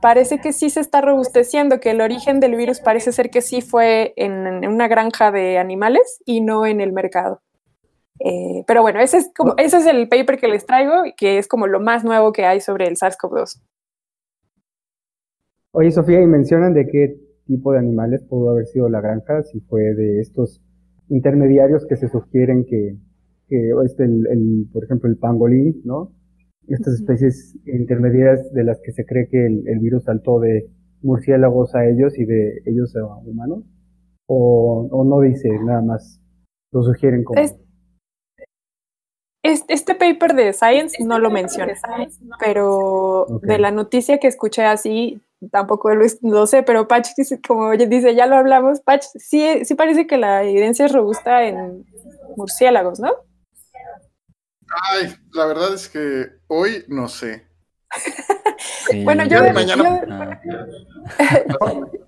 [0.07, 3.61] parece que sí se está robusteciendo, que el origen del virus parece ser que sí
[3.61, 7.40] fue en una granja de animales y no en el mercado.
[8.21, 11.49] Eh, pero bueno, ese es, como, ese es el paper que les traigo, que es
[11.49, 13.61] como lo más nuevo que hay sobre el SARS-CoV-2.
[15.73, 17.16] Oye, Sofía, y mencionan de qué
[17.49, 20.62] tipo de animales pudo haber sido la granja, si fue de estos
[21.09, 22.97] intermediarios que se sugieren que,
[23.49, 26.12] que este, el, por ejemplo, el pangolín, ¿no?
[26.68, 30.68] Estas especies intermediarias de las que se cree que el, virus saltó de
[31.02, 33.64] murciélagos a ellos y de ellos a humanos,
[34.26, 36.20] o, o no dice nada más,
[36.72, 37.40] lo sugieren como
[39.46, 41.74] este paper de Science no lo menciona,
[42.40, 48.14] pero de la noticia que escuché así, tampoco lo, sé, pero Patch dice, como dice,
[48.14, 51.85] ya lo hablamos, Patch, sí, sí parece que la evidencia es robusta en
[52.37, 53.12] murciélagos, ¿no?
[54.68, 57.46] Ay, la verdad es que hoy no sé.
[59.05, 60.40] bueno, yo, mañana...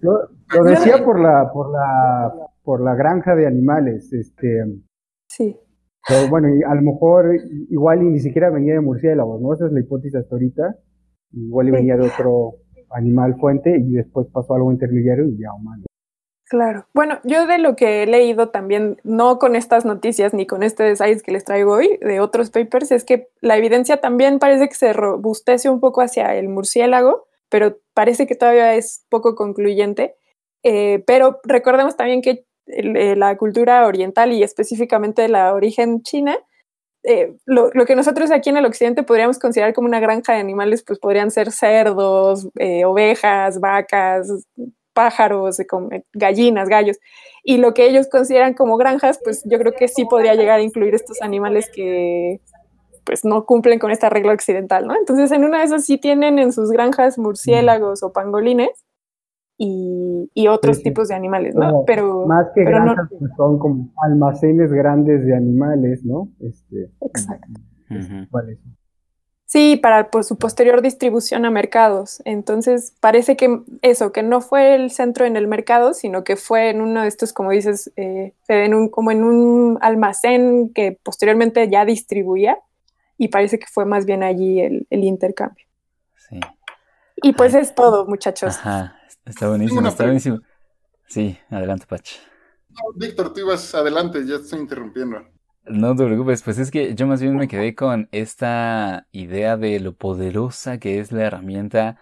[0.01, 4.65] lo decía por la, por la, por la granja de animales, este.
[5.29, 5.57] Sí.
[6.07, 7.35] Pero bueno, a lo mejor
[7.71, 9.53] igual ni siquiera venía de murciélagos, ¿no?
[9.53, 10.77] Esa es la hipótesis hasta ahorita.
[11.33, 12.55] Igual y venía de otro
[12.91, 15.85] animal fuente y después pasó algo intermediario y ya humano.
[16.49, 16.87] Claro.
[16.95, 20.83] Bueno, yo de lo que he leído también, no con estas noticias ni con este
[20.83, 24.75] design que les traigo hoy, de otros papers, es que la evidencia también parece que
[24.75, 30.17] se robustece un poco hacia el murciélago, pero parece que todavía es poco concluyente.
[30.63, 36.39] Eh, pero recordemos también que eh, la cultura oriental y específicamente la origen china,
[37.05, 40.83] eh, lo, que nosotros aquí en el occidente podríamos considerar como una granja de animales,
[40.87, 42.49] pues podrían ser cerdos,
[42.85, 44.29] ovejas, vacas,
[44.99, 45.59] pájaros,
[46.13, 46.99] gallinas, gallos.
[47.45, 50.63] Y lo que ellos consideran como granjas, pues yo creo que sí podría llegar a
[50.63, 52.41] incluir estos animales que
[53.05, 54.97] pues no cumplen con esta regla occidental, ¿no?
[54.97, 58.71] Entonces en una de esas sí tienen en sus granjas murciélagos o pangolines,
[59.61, 61.83] y, otros tipos de animales, ¿no?
[61.85, 66.29] pero más que granjas, pues, son como almacenes grandes de animales, ¿no?
[66.39, 67.49] Este, Exacto.
[69.51, 72.21] Sí, para por su posterior distribución a mercados.
[72.27, 76.69] Entonces, parece que eso, que no fue el centro en el mercado, sino que fue
[76.69, 81.67] en uno de estos, como dices, eh, en un, como en un almacén que posteriormente
[81.71, 82.59] ya distribuía,
[83.17, 85.65] y parece que fue más bien allí el, el intercambio.
[86.29, 86.41] Sí.
[87.17, 88.59] Y pues es todo, muchachos.
[88.59, 88.99] Ajá.
[89.25, 90.41] Está buenísimo, está buenísimo.
[91.07, 92.07] Sí, adelante, Pach.
[92.97, 95.27] Víctor, tú ibas adelante, ya estoy interrumpiendo.
[95.71, 99.81] No te preocupes, pues es que yo más bien me quedé con esta idea de
[99.81, 101.99] lo poderosa que es la herramienta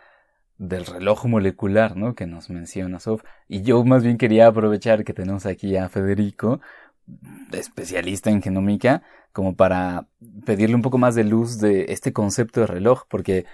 [0.58, 2.14] del reloj molecular, ¿no?
[2.14, 3.22] Que nos menciona Sof.
[3.48, 6.60] Y yo más bien quería aprovechar que tenemos aquí a Federico,
[7.52, 9.02] especialista en genómica,
[9.36, 10.08] como para
[10.46, 13.44] pedirle un poco más de luz de este concepto de reloj, porque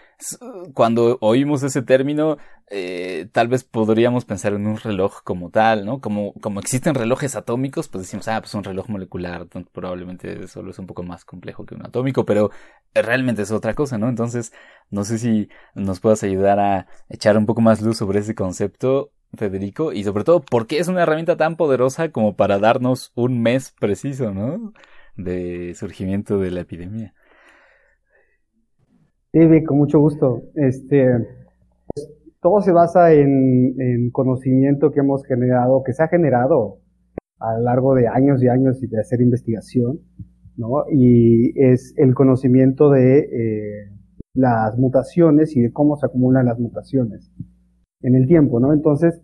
[0.75, 2.39] cuando oímos ese término,
[2.71, 6.01] eh, tal vez podríamos pensar en un reloj como tal, ¿no?
[6.01, 10.79] Como, como existen relojes atómicos, pues decimos, ah, pues un reloj molecular, probablemente solo es
[10.79, 12.53] un poco más complejo que un atómico, pero
[12.95, 14.09] realmente es otra cosa, ¿no?
[14.09, 14.53] Entonces,
[14.89, 19.11] no sé si nos puedas ayudar a echar un poco más luz sobre ese concepto
[19.35, 23.41] Federico, y sobre todo, ¿por qué es una herramienta tan poderosa como para darnos un
[23.41, 24.75] mes preciso, ¿no?
[25.17, 27.15] De surgimiento de la epidemia.
[29.33, 30.43] Sí, con mucho gusto.
[30.55, 31.07] Este,
[31.87, 32.09] pues,
[32.41, 36.79] todo se basa en, conocimiento que hemos generado, que se ha generado
[37.39, 40.01] a lo largo de años y años y de hacer investigación,
[40.57, 40.85] ¿no?
[40.91, 43.91] Y es el conocimiento de eh,
[44.35, 47.33] las mutaciones y de cómo se acumulan las mutaciones
[48.03, 48.73] en el tiempo, ¿no?
[48.73, 49.23] Entonces,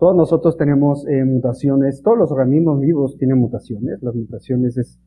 [0.00, 4.98] todos nosotros tenemos eh, mutaciones, todos los organismos vivos tienen mutaciones, las mutaciones es,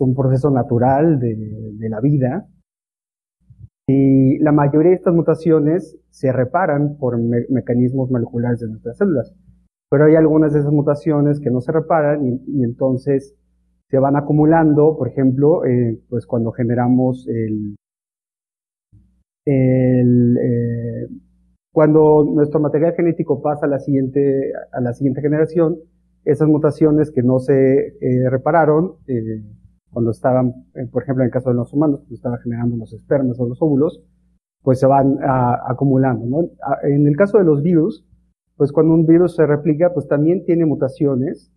[0.00, 2.48] un proceso natural de, la vida,
[3.86, 7.16] y la mayoría de estas mutaciones se reparan por
[7.48, 9.32] mecanismos moleculares de nuestras células.
[9.88, 13.36] Pero hay algunas de esas mutaciones que no se reparan y, entonces
[13.88, 17.76] se van acumulando, por ejemplo, eh, pues cuando generamos el,
[19.46, 21.08] el eh,
[21.78, 25.76] cuando nuestro material genético pasa a la siguiente, a la siguiente generación,
[26.24, 27.52] esas mutaciones que no se
[28.00, 29.44] eh, repararon, eh,
[29.88, 32.92] cuando estaban, eh, por ejemplo, en el caso de los humanos, cuando estaban generando los
[32.92, 34.02] espermas o los óvulos,
[34.60, 36.48] pues se van acumulando, ¿no?
[36.82, 38.04] En el caso de los virus,
[38.56, 41.52] pues cuando un virus se replica, pues también tiene mutaciones.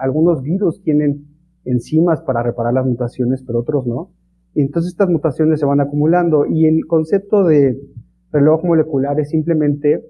[0.00, 1.28] Algunos virus tienen
[1.64, 4.10] enzimas para reparar las mutaciones, pero otros no.
[4.56, 7.78] entonces estas mutaciones se van acumulando y el concepto de
[8.32, 10.02] reloj molecular es simplemente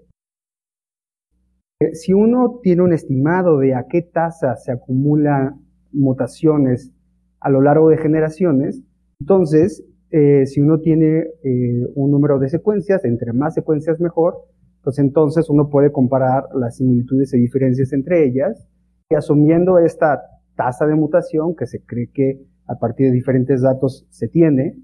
[1.92, 5.60] si uno tiene un estimado de a qué tasa se acumulan
[5.92, 6.92] mutaciones
[7.40, 8.82] a lo largo de generaciones.
[9.20, 14.36] Entonces, eh, si uno tiene eh, un número de secuencias, entre más secuencias mejor,
[14.82, 18.66] pues entonces uno puede comparar las similitudes y diferencias entre ellas
[19.10, 20.20] y asumiendo esta
[20.56, 24.76] tasa de mutación que se cree que a partir de diferentes datos se tiene,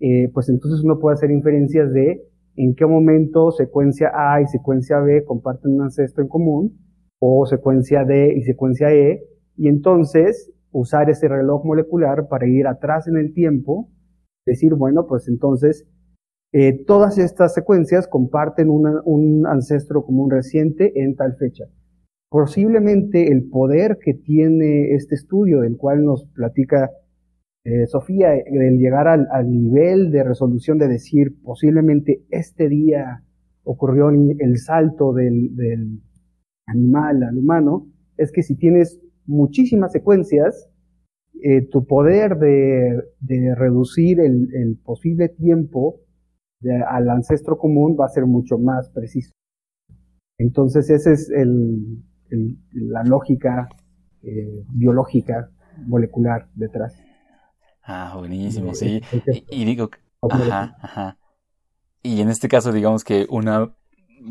[0.00, 2.22] eh, pues entonces uno puede hacer inferencias de
[2.56, 6.78] en qué momento secuencia A y secuencia B comparten un ancestro en común,
[7.18, 9.22] o secuencia D y secuencia E,
[9.56, 13.90] y entonces usar ese reloj molecular para ir atrás en el tiempo,
[14.46, 15.86] decir, bueno, pues entonces
[16.52, 21.64] eh, todas estas secuencias comparten un ancestro común reciente en tal fecha.
[22.28, 26.90] Posiblemente el poder que tiene este estudio, del cual nos platica
[27.64, 33.22] eh, Sofía, el llegar al, nivel de resolución de decir, posiblemente este día
[33.64, 36.00] ocurrió el salto del,
[36.66, 40.70] animal al humano, es que si tienes muchísimas secuencias,
[41.42, 46.00] eh, tu poder de, reducir el, posible tiempo
[46.88, 49.32] al ancestro común va a ser mucho más preciso.
[50.38, 51.30] Entonces, esa es
[52.72, 53.68] la lógica
[54.22, 55.50] eh, biológica
[55.86, 56.94] molecular detrás.
[57.92, 59.02] Ah, buenísimo, sí.
[59.50, 59.90] Y, digo,
[60.30, 61.18] ajá, ajá.
[62.04, 63.74] Y en este caso, digamos que una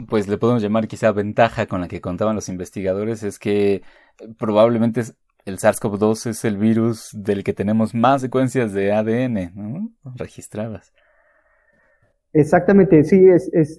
[0.08, 3.82] pues le podemos llamar quizá ventaja con la que contaban los investigadores es que
[4.38, 5.02] probablemente
[5.46, 10.94] el SARS-CoV-2 es el virus del que tenemos más secuencias de ADN registradas.
[12.32, 13.78] Exactamente, sí, es, es,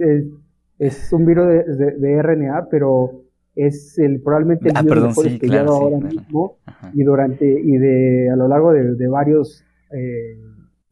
[0.79, 3.23] es, un virus de, RNA, pero
[3.55, 6.59] es el probablemente el ah, virus perdón, ahora mismo
[6.93, 10.39] y durante y de a lo largo de, varios eh,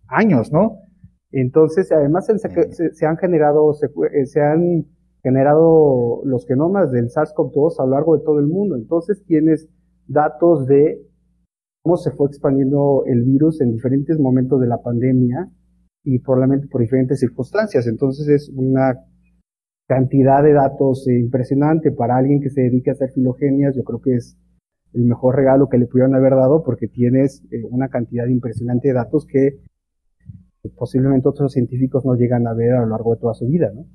[0.09, 0.79] años, ¿no?
[1.31, 4.87] Entonces, además se, se, han generado, eh, se han
[5.23, 8.77] generado los genomas del SARS-CoV-2 a lo largo de todo el mundo.
[8.77, 9.69] Entonces tienes
[10.07, 11.03] datos de
[11.83, 15.51] cómo se fue expandiendo el virus en diferentes momentos de la pandemia
[16.05, 17.87] y probablemente por diferentes circunstancias.
[17.87, 18.95] Entonces es una
[19.87, 23.75] cantidad de datos impresionante para alguien que se dedique a hacer filogenias.
[23.77, 24.39] Yo creo que es
[24.95, 28.95] el mejor regalo que le pudieron haber dado porque tienes eh, una cantidad impresionante de
[28.95, 29.61] datos que
[30.77, 33.87] posiblemente otros científicos no llegan a ver a lo largo de toda su vida, ¿no?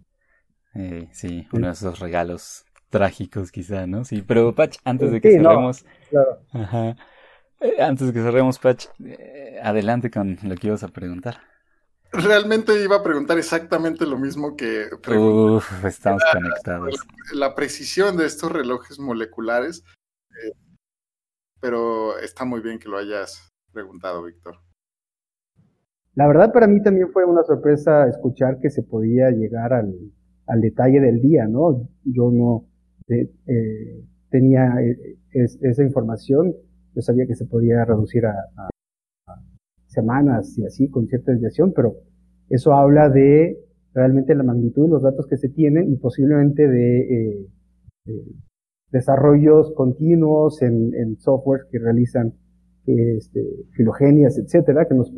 [0.76, 4.06] Eh, sí, uno de esos regalos trágicos quizá, ¿no?
[4.06, 5.86] Sí, pero Patch, antes de que cerremos...
[6.52, 6.96] Ajá.
[7.60, 11.42] Eh, antes de que cerremos, Patch, eh, adelante con lo que ibas a preguntar.
[12.12, 14.88] Realmente iba a preguntar exactamente lo mismo que...
[15.08, 16.96] Uf, estamos conectados.
[17.34, 19.84] La, precisión de estos relojes moleculares,
[21.64, 24.56] pero está muy bien que lo hayas preguntado, Víctor.
[26.14, 29.96] La verdad para mí también fue una sorpresa escuchar que se podía llegar al,
[30.46, 31.88] al detalle del día, ¿no?
[32.04, 32.66] Yo no
[33.08, 36.54] eh, eh tenía eh, esa información,
[36.96, 38.34] yo sabía que se podía reducir a,
[39.86, 41.96] semanas y así con cierta desviación, pero
[42.50, 43.58] eso habla de
[43.94, 47.48] realmente la magnitud de los datos que se tienen y posiblemente de,
[48.94, 52.36] desarrollos continuos en, en software que realizan
[52.86, 55.12] este, filogenias, etcétera, que nos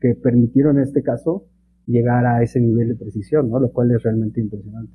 [0.00, 1.46] que permitieron en este caso
[1.86, 3.60] llegar a ese nivel de precisión, ¿no?
[3.60, 4.94] Lo cual es realmente impresionante.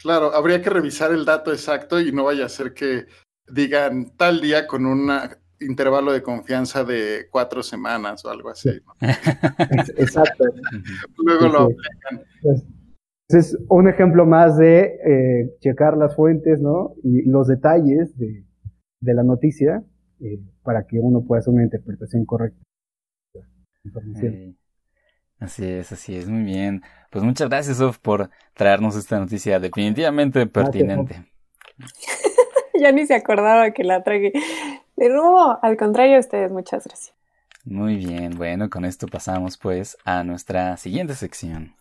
[0.00, 3.06] Claro, habría que revisar el dato exacto y no vaya a ser que
[3.52, 8.70] digan tal día con una intervalo de confianza de cuatro semanas o algo así.
[9.96, 10.44] Exacto.
[11.16, 12.73] Luego lo aplican.
[13.28, 16.94] Es un ejemplo más de eh, checar las fuentes, ¿no?
[17.02, 18.44] Y los detalles de,
[19.00, 19.82] de la noticia
[20.20, 22.62] eh, para que uno pueda hacer una interpretación correcta.
[25.38, 26.82] Así es, así es, muy bien.
[27.10, 31.24] Pues muchas gracias, Sof, por traernos esta noticia definitivamente pertinente.
[32.80, 34.32] ya ni se acordaba que la tragué.
[34.96, 37.14] Pero al contrario, ustedes, muchas gracias.
[37.64, 41.74] Muy bien, bueno, con esto pasamos pues a nuestra siguiente sección.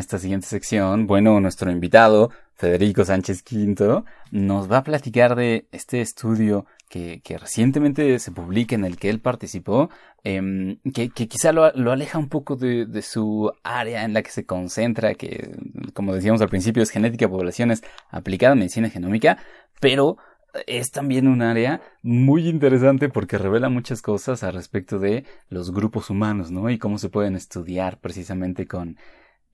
[0.00, 6.00] Esta siguiente sección, bueno, nuestro invitado, Federico Sánchez Quinto, nos va a platicar de este
[6.00, 9.90] estudio que, que recientemente se publica en el que él participó,
[10.24, 14.22] em, que, que, quizá lo, lo, aleja un poco de, de, su área en la
[14.22, 15.56] que se concentra, que
[15.94, 19.38] como decíamos al principio es genética poblaciones aplicada a medicina genómica,
[19.80, 20.18] pero
[20.66, 26.10] es también un área muy interesante porque revela muchas cosas al respecto de los grupos
[26.10, 26.70] humanos, ¿no?
[26.70, 28.96] Y cómo se pueden estudiar precisamente con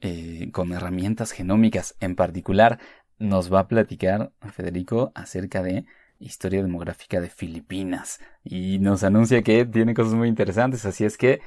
[0.00, 2.78] eh, con herramientas genómicas en particular,
[3.18, 5.84] nos va a platicar Federico acerca de
[6.18, 11.40] historia demográfica de Filipinas y nos anuncia que tiene cosas muy interesantes, así es que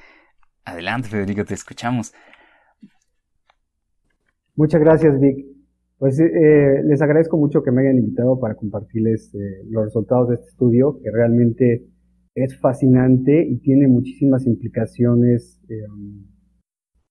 [0.66, 2.14] adelante Federico, te escuchamos.
[4.56, 5.46] Muchas gracias Vic.
[5.98, 10.36] Pues eh, les agradezco mucho que me hayan invitado para compartirles eh, los resultados de
[10.36, 11.88] este estudio, que realmente
[12.36, 15.76] es fascinante y tiene muchísimas implicaciones eh,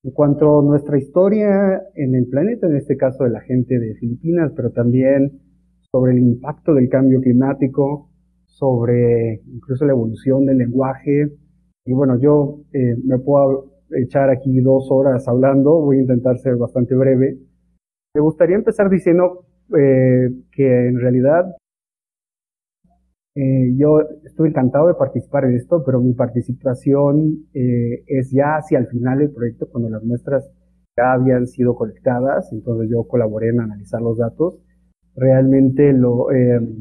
[0.04, 3.94] en cuanto a nuestra historia en el planeta, en este caso de la gente de
[3.94, 5.40] Filipinas, pero también
[5.90, 8.10] sobre el impacto del cambio climático,
[8.46, 11.32] sobre incluso la evolución del lenguaje.
[11.84, 16.56] Y bueno, yo eh, me puedo echar aquí dos horas hablando, voy a intentar ser
[16.56, 17.38] bastante breve.
[18.14, 19.46] Me gustaría empezar diciendo
[19.76, 21.44] eh, que en realidad
[23.40, 28.80] eh, yo estuve encantado de participar en esto, pero mi participación eh, es ya hacia
[28.80, 30.50] el final del proyecto, cuando las muestras
[30.96, 34.56] ya habían sido colectadas, entonces yo colaboré en analizar los datos.
[35.14, 36.80] Realmente lo, em,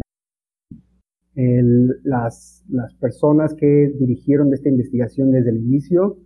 [2.04, 6.18] las, las personas que dirigieron esta investigación desde el inicio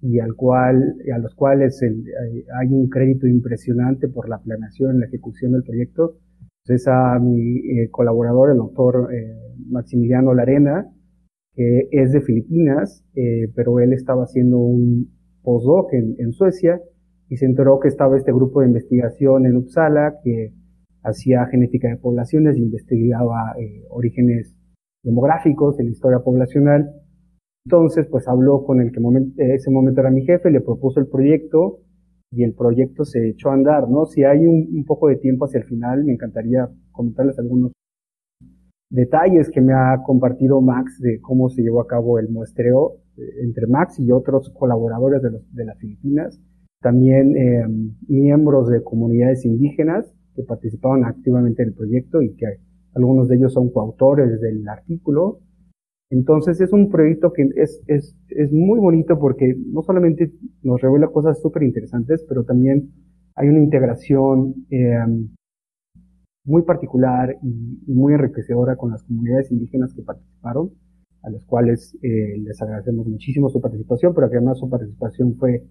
[0.00, 5.06] y al cual, a los cuales eh, hay un crédito impresionante por la planeación la
[5.06, 6.18] ejecución del proyecto,
[6.68, 10.90] es a mi eh, colaborador, el doctor eh, Maximiliano Larena,
[11.54, 15.10] que es de Filipinas, eh, pero él estaba haciendo un
[15.42, 16.80] postdoc en, Suecia
[17.28, 20.52] y se enteró que estaba este grupo de investigación en Uppsala que
[21.02, 23.54] hacía genética de poblaciones investigaba
[23.90, 24.54] orígenes
[25.02, 26.90] demográficos en la historia poblacional.
[27.64, 29.00] Entonces, pues habló con el que
[29.54, 31.80] ese momento era mi jefe, le propuso el proyecto
[32.32, 34.06] y el proyecto se echó a andar, ¿no?
[34.06, 37.72] Si hay un, poco de tiempo hacia el final, me encantaría comentarles algunos
[38.92, 43.22] detalles que me ha compartido Max de cómo se llevó a cabo el muestreo eh,
[43.42, 46.38] entre Max y otros colaboradores de, los, de las Filipinas,
[46.80, 47.66] también eh,
[48.06, 52.46] miembros de comunidades indígenas que participaban activamente en el proyecto y que
[52.94, 55.40] algunos de ellos son coautores del artículo,
[56.10, 60.30] entonces es un proyecto que es, es, es muy bonito porque no solamente
[60.62, 62.90] nos revela cosas súper interesantes, pero también
[63.34, 64.98] hay una integración eh,
[66.44, 70.70] muy particular y, muy enriquecedora con las comunidades indígenas que participaron,
[71.22, 75.64] a las cuales eh, les agradecemos muchísimo su participación, pero que además su participación fue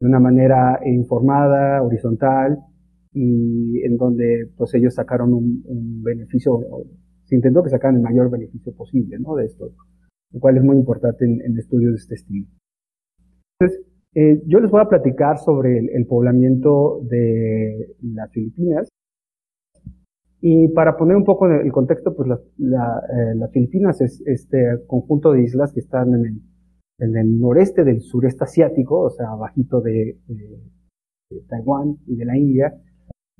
[0.00, 2.58] de una manera informada, horizontal,
[3.12, 6.60] y en donde pues ellos sacaron un, un beneficio
[7.30, 9.36] se intentó que sacaran el mayor beneficio posible ¿no?
[9.36, 9.72] de esto,
[10.32, 12.46] lo cual es muy importante en, estudios de este estilo.
[13.58, 18.88] Entonces, eh, yo les voy a platicar sobre el, poblamiento de las Filipinas.
[20.40, 25.42] Y para poner un poco el contexto, pues las eh, Filipinas es este conjunto de
[25.42, 26.40] islas que están en el,
[26.98, 30.60] en el noreste del sureste asiático, o sea, abajito de, de,
[31.30, 32.74] de Taiwán y de la India,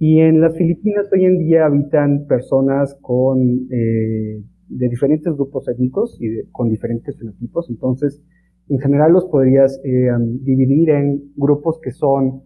[0.02, 6.16] y en las Filipinas hoy en día habitan personas con, eh, de diferentes grupos étnicos
[6.18, 7.68] y con diferentes fenotipos.
[7.68, 8.22] Entonces,
[8.70, 10.08] en general los podrías eh,
[10.40, 12.44] dividir en grupos que son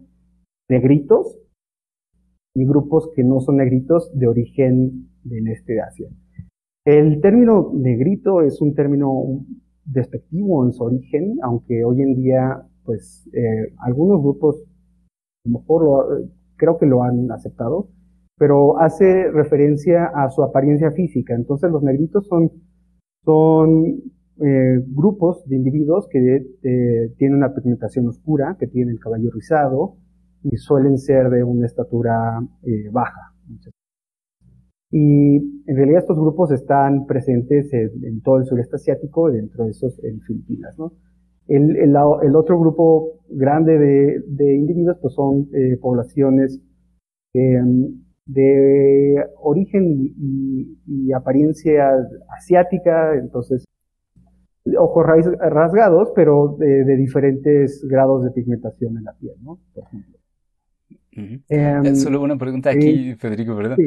[0.67, 1.37] negritos
[2.55, 6.09] y grupos que no son negritos de origen del este de Asia.
[6.85, 9.45] El término negrito es un término
[9.83, 14.63] despectivo en su origen, aunque hoy en día, pues, eh, algunos grupos,
[15.45, 17.89] a lo mejor lo, creo que lo han aceptado,
[18.37, 21.35] pero hace referencia a su apariencia física.
[21.35, 22.51] Entonces los negritos son,
[23.25, 24.01] son
[24.41, 29.97] eh, grupos de individuos que eh, tienen una pigmentación oscura, que tienen el cabello rizado
[30.51, 33.33] y suelen ser de una estatura eh, baja.
[34.91, 40.01] Y en realidad estos grupos están presentes en, todo el sureste asiático, dentro de esos
[40.03, 40.77] en Filipinas.
[40.77, 40.93] ¿no?
[41.47, 45.49] El, el, el, otro grupo grande de, de individuos pues son
[45.81, 46.61] poblaciones
[48.25, 51.91] de origen y, apariencia
[52.37, 53.65] asiática, entonces
[54.77, 59.59] ojos rasgados, pero de, diferentes grados de pigmentación en la piel, ¿no?
[59.73, 60.15] Por ejemplo.
[61.15, 63.77] Em, solo una pregunta aquí, Federico, ¿verdad?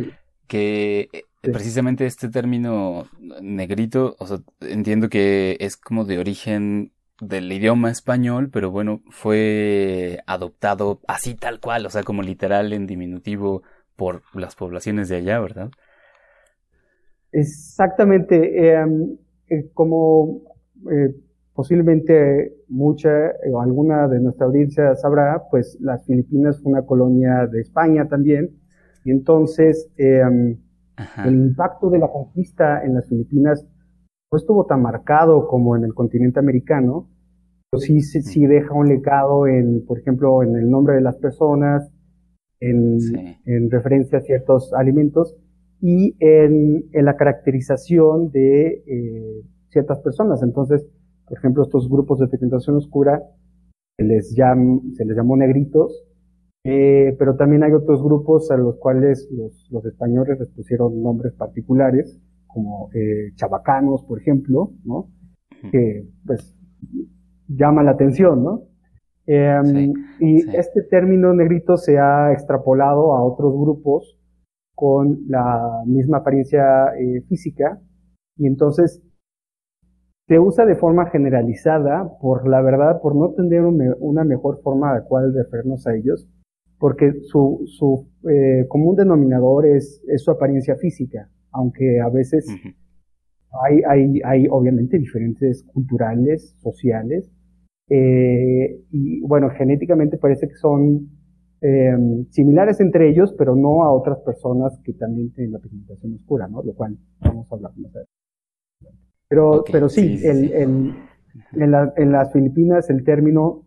[0.47, 3.07] Que eh, precisamente este término
[3.43, 10.21] negrito, o sea, entiendo que es como de origen del idioma español, pero bueno, fue
[10.27, 13.63] adoptado así tal cual, o sea, como literal en diminutivo
[13.97, 15.71] por las poblaciones de allá, ¿verdad?
[17.33, 18.71] Exactamente.
[18.71, 19.19] Em,
[19.51, 20.43] eh, como
[20.91, 21.15] eh,
[21.59, 23.11] posiblemente mucha
[23.53, 28.61] o alguna de nuestra audiencia sabrá, pues las Filipinas fue una colonia de España también.
[29.05, 30.57] Y entonces em,
[31.25, 33.67] el impacto de la conquista en las Filipinas
[34.31, 37.09] no estuvo tan marcado como en el continente americano,
[37.69, 41.17] pero sí, sí, sí deja un legado en, por ejemplo, en el nombre de las
[41.17, 41.91] personas,
[42.61, 43.01] en,
[43.69, 45.35] referencia a ciertos alimentos
[45.81, 50.41] y en, la caracterización de eh, ciertas personas.
[50.45, 50.87] Entonces,
[51.29, 53.23] por ejemplo, estos grupos de pigmentación oscura
[53.97, 56.05] se les, se les llamó negritos,
[56.65, 62.21] eh, pero también hay otros grupos a los cuales los, españoles les pusieron nombres particulares,
[62.47, 65.09] como eh, chabacanos, por ejemplo, ¿no?
[65.73, 66.57] que pues
[67.49, 68.63] llama la atención, ¿no?
[69.27, 74.19] Em, y este término negrito se ha extrapolado a otros grupos
[74.75, 77.79] con la misma apariencia eh, física
[78.37, 79.03] y entonces
[80.29, 85.05] se usa de forma generalizada por la verdad, por no tener una mejor forma de
[85.07, 86.29] cual referirnos a ellos,
[86.79, 92.47] porque su, su eh, común denominador es, es, su apariencia física, aunque a veces
[93.65, 97.33] hay, hay, hay obviamente diferentes culturales, sociales,
[97.89, 101.09] eh, y bueno, genéticamente parece que son
[101.63, 106.49] em, similares entre ellos, pero no a otras personas que también tienen la pigmentación oscura,
[106.49, 106.63] ¿no?
[106.63, 108.28] Lo cual vamos a hablar más adelante.
[109.29, 110.95] Pero, pero sí, el, el,
[111.53, 113.67] en, la, en, las Filipinas el término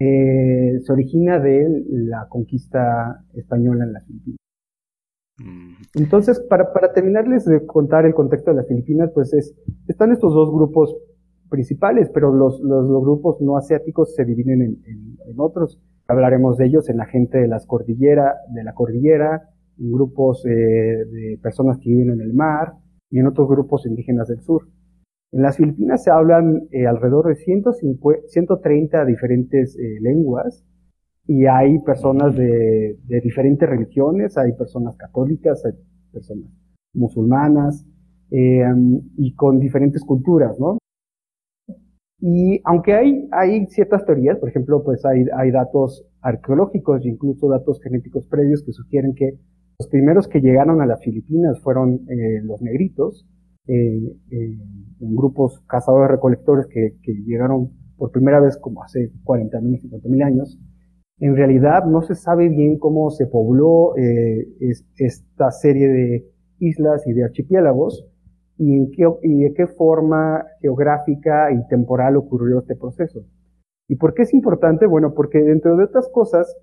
[0.00, 4.38] eh, se origina de la conquista española en las Filipinas.
[5.38, 5.74] Mm.
[5.94, 9.54] Entonces, para, para terminarles de contar el contexto de las Filipinas, pues es,
[9.86, 10.96] están estos dos grupos
[11.48, 15.80] principales, pero los, los, grupos no asiáticos se dividen en, en, otros.
[16.08, 20.50] Hablaremos de ellos en la gente de, las cordillera, de la cordillera, en grupos eh,
[20.50, 22.74] de personas que viven en el mar
[23.10, 24.68] y en otros grupos indígenas del sur.
[25.32, 30.64] En las Filipinas se hablan eh, alrededor de 150, 130 diferentes eh, lenguas
[31.26, 35.72] y hay personas de, de, diferentes religiones, hay personas católicas, hay
[36.12, 36.50] personas
[36.92, 37.84] musulmanas
[38.30, 40.78] y con diferentes culturas, ¿no?
[42.26, 47.48] Y aunque hay, hay ciertas teorías, por ejemplo, pues hay, hay datos arqueológicos e incluso
[47.48, 49.38] datos genéticos previos que sugieren que
[49.78, 53.26] los primeros que llegaron a las Filipinas fueron eh, los negritos,
[53.66, 54.58] eh, eh,
[55.00, 56.94] en grupos cazadores-recolectores que,
[57.26, 60.58] llegaron por primera vez como hace 40.000, 50.000 años.
[61.18, 63.94] En realidad no se sabe bien cómo se pobló
[64.98, 66.26] esta serie de
[66.58, 68.04] islas y de archipiélagos,
[68.58, 73.24] y en qué, de qué forma geográfica y temporal ocurrió este proceso.
[73.88, 74.86] ¿Y por qué es importante?
[74.86, 76.56] Bueno, porque dentro de otras cosas,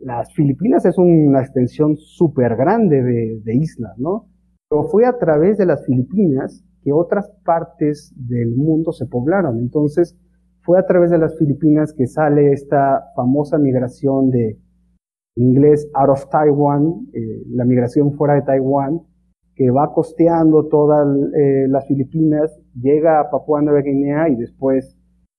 [0.00, 4.28] las Filipinas es una extensión súper grande de, islas, ¿no?
[4.68, 9.58] Pero fue a través de las Filipinas que otras partes del mundo se poblaron.
[9.58, 10.16] Entonces,
[10.62, 14.58] fue a través de las Filipinas que sale esta famosa migración de
[15.36, 19.00] inglés out of Taiwan, eh, la migración fuera de Taiwán,
[19.56, 21.06] que va costeando todas
[21.36, 24.93] eh, las Filipinas, llega a Papua Nueva Guinea y después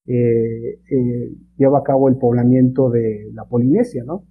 [0.08, 4.24] eh, eh, lleva a cabo el poblamiento de la Polinesia, ¿no?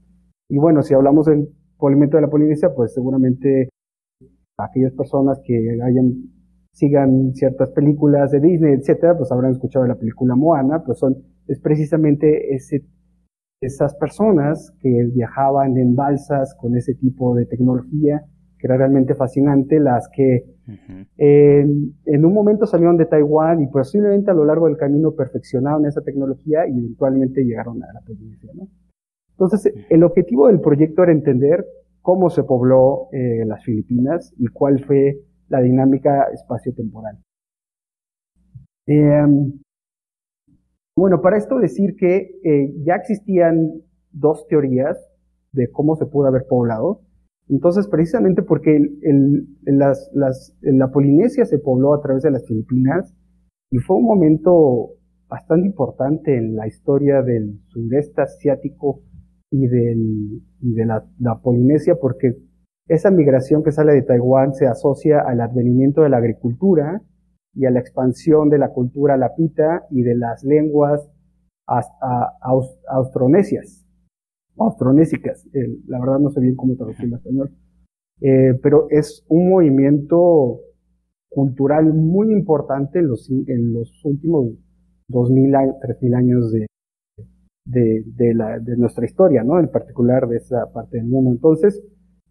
[0.48, 1.48] Y bueno, si hablamos del
[1.78, 3.68] poblamiento de la Polinesia, pues seguramente
[4.56, 6.34] aquellas personas que hayan
[6.72, 11.16] sigan ciertas películas de Disney, etcétera, pues habrán escuchado la película Moana, pues son
[11.46, 12.54] es precisamente
[13.60, 18.24] esas personas que viajaban en balsas con ese tipo de tecnología
[18.64, 20.42] que era realmente fascinante, las que
[21.18, 26.00] en, un momento salieron de Taiwán y posiblemente a lo largo del camino perfeccionaron esa
[26.00, 28.50] tecnología y eventualmente llegaron a la Polinesia.
[28.54, 28.66] ¿no?
[29.32, 31.66] Entonces, el objetivo del proyecto era entender
[32.00, 35.18] cómo se pobló eh, las Filipinas y cuál fue
[35.50, 37.18] la dinámica espaciotemporal.
[38.86, 39.26] Eh,
[40.96, 44.96] bueno, para esto decir que eh, ya existían dos teorías
[45.52, 47.02] de cómo se pudo haber poblado.
[47.48, 48.78] Entonces, precisamente porque
[49.64, 53.14] la Polinesia se pobló a través de las Filipinas
[53.70, 54.92] y fue un momento
[55.28, 59.02] bastante importante en la historia del sureste asiático
[59.50, 62.34] y, de la, Polinesia, porque
[62.88, 67.02] esa migración que sale de Taiwán se asocia al advenimiento de la agricultura
[67.54, 71.08] y a la expansión de la cultura lapita y de las lenguas
[72.88, 73.83] austronesias
[74.58, 75.48] austronésicas.
[75.86, 77.50] la verdad no sé bien cómo traducirlo en español.
[78.20, 80.60] Eh, pero es un movimiento
[81.28, 84.52] cultural muy importante en los, en los últimos
[85.10, 86.66] 2.000, 3.000 años de,
[88.76, 89.58] nuestra historia, ¿no?
[89.58, 91.30] En particular de esa parte del mundo.
[91.30, 91.82] Entonces,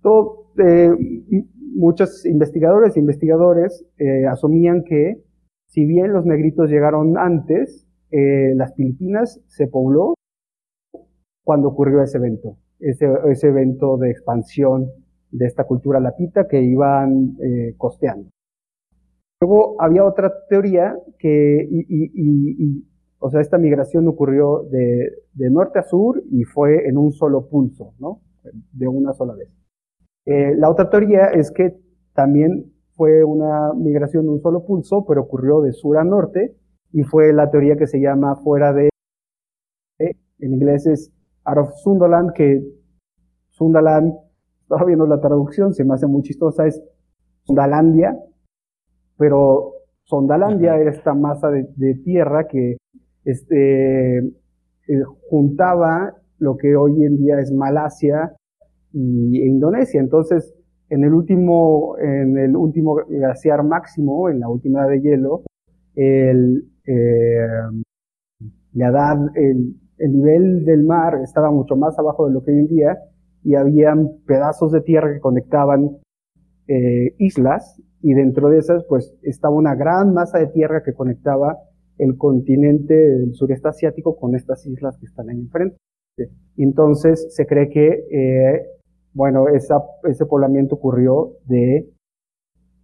[0.02, 0.92] todo, eh,
[1.76, 5.24] muchos investigadores e investigadores eh, asumían que
[5.68, 10.14] si bien los negritos llegaron antes, eh, las Filipinas se pobló
[11.44, 14.90] cuando ocurrió ese evento, ese, ese evento de expansión
[15.32, 18.30] de esta cultura lapita que iban eh, costeando.
[19.42, 21.68] Luego había otra teoría que,
[23.20, 27.50] o sea, esta migración ocurrió de, de, norte a sur y fue en un solo
[27.50, 28.22] pulso, ¿no?
[28.72, 29.50] De una sola vez.
[30.26, 31.76] Eh, la otra teoría es que
[32.14, 36.56] también fue una migración de un solo pulso, pero ocurrió de sur a norte
[36.94, 38.90] y fue la teoría que se llama fuera de,
[40.00, 41.12] en inglés es
[41.46, 42.62] out of Sundaland, que
[43.50, 44.14] Sundaland,
[44.62, 46.82] estaba viendo la traducción, se me hace muy chistosa, es
[47.44, 48.18] Sundalandia,
[49.18, 49.74] pero
[50.04, 52.78] Sondalandia era esta masa de, tierra que
[53.26, 58.34] este, eh, juntaba lo que hoy en día es Malasia
[58.92, 60.00] y, e Indonesia.
[60.00, 60.54] Entonces,
[60.90, 65.44] en el último, en el último glaciar máximo, en la última edad de hielo,
[65.96, 67.48] el, eh,
[68.74, 72.60] la edad, el, el nivel del mar estaba mucho más abajo de lo que hoy
[72.60, 72.98] en día
[73.42, 75.98] y habían pedazos de tierra que conectaban
[76.68, 81.58] eh, islas y dentro de esas pues estaba una gran masa de tierra que conectaba
[81.98, 85.78] el continente del sureste asiático con estas islas que están ahí enfrente.
[86.58, 88.62] Entonces se cree que, eh,
[89.14, 91.90] bueno, ese poblamiento ocurrió de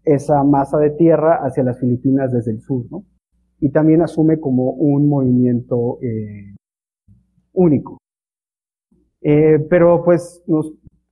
[0.05, 3.03] esa masa de tierra hacia las Filipinas desde el sur, ¿no?
[3.59, 6.55] Y también asume como un movimiento eh,
[7.59, 7.97] único.
[9.21, 10.41] Eh, pero pues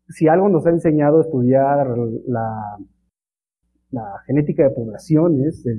[0.08, 1.88] si algo nos ha enseñado a estudiar
[2.26, 2.78] la,
[3.92, 5.76] la genética de poblaciones, de,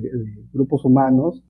[0.53, 1.43] grupos humanos,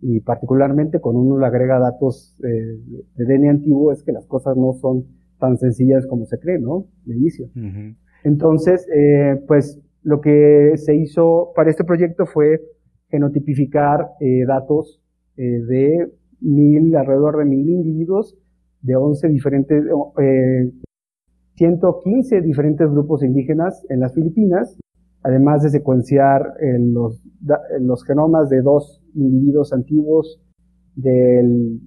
[0.00, 2.78] y particularmente cuando uno le agrega datos eh,
[3.16, 5.06] de DNA antiguo, es que las cosas no son
[5.38, 6.86] tan sencillas como se cree, ¿no?
[7.04, 7.48] De inicio.
[8.24, 12.60] Entonces, eh, pues lo que se hizo para este proyecto fue
[13.08, 14.08] genotipificar
[14.46, 15.00] datos
[15.36, 16.08] de
[16.40, 18.36] mil, alrededor de mil individuos
[18.82, 19.84] de 11 diferentes,
[20.20, 20.72] eh,
[21.54, 24.78] 115 diferentes grupos indígenas en las Filipinas,
[25.22, 27.22] además de secuenciar eh, los,
[27.80, 30.40] los genomas de dos individuos antiguos
[30.94, 31.80] del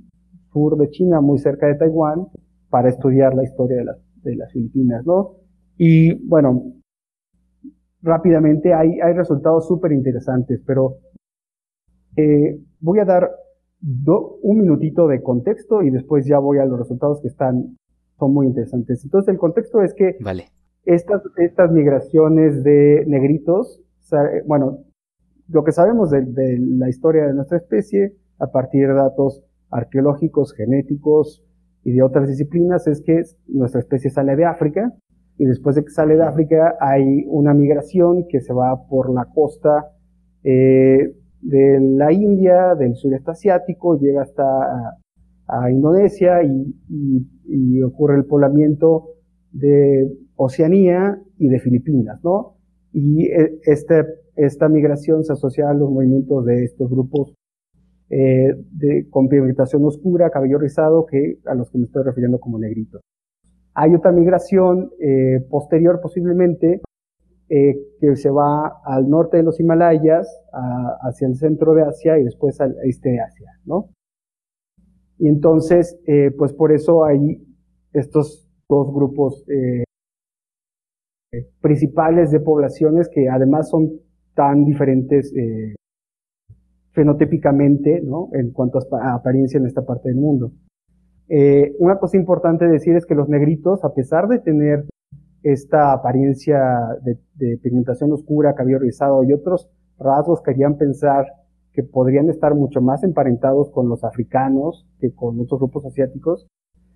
[0.52, 2.28] sur de China, muy cerca de Taiwán,
[2.70, 5.36] para estudiar la historia de las, de las Filipinas, ¿no?
[5.78, 6.74] Y bueno,
[8.02, 10.98] rápidamente hay, hay resultados súper interesantes, pero
[12.16, 13.30] eh, voy a dar
[13.82, 17.78] un minutito de contexto y después ya voy a los resultados que están,
[18.18, 19.04] son muy interesantes.
[19.04, 20.46] Entonces el contexto es que vale.
[20.86, 23.82] estas, estas migraciones de negritos,
[24.46, 24.80] bueno,
[25.48, 26.26] lo que sabemos de,
[26.60, 31.44] la historia de nuestra especie a partir de datos arqueológicos, genéticos
[31.84, 34.92] y de otras disciplinas es que nuestra especie sale de África
[35.38, 39.26] y después de que sale de África hay una migración que se va por la
[39.26, 39.92] costa
[40.44, 41.14] eh,
[41.46, 44.98] de la India, del sureste asiático, llega hasta
[45.48, 49.10] a, Indonesia y, ocurre el poblamiento
[49.52, 52.56] de Oceanía y de Filipinas, ¿no?
[52.92, 57.36] Y e, este, esta migración se asocia a los movimientos de estos grupos
[58.10, 62.58] eh, de, con pigmentación oscura, cabello rizado, que, a los que me estoy refiriendo como
[62.58, 63.02] negritos.
[63.76, 66.82] Hay otra migración eh, posterior posiblemente
[67.50, 70.28] eh, que se va al norte de los Himalayas,
[71.02, 73.90] hacia el centro de Asia y después al este de Asia, ¿no?
[75.18, 77.42] Y entonces, eh, pues por eso hay
[77.94, 79.84] estos dos grupos eh,
[81.62, 83.92] principales de poblaciones que además son
[84.34, 85.76] tan diferentes eh,
[86.92, 88.30] fenotípicamente, ¿no?
[88.34, 90.52] En cuanto a apariencia en esta parte del mundo.
[91.80, 94.86] Una cosa importante decir es que los negritos, a pesar de tener
[95.46, 96.60] esta apariencia
[97.04, 97.20] de,
[97.62, 99.70] pigmentación oscura, cabello rizado y otros
[100.00, 101.28] rasgos que harían pensar
[101.72, 106.48] que podrían estar mucho más emparentados con los africanos que con otros grupos asiáticos,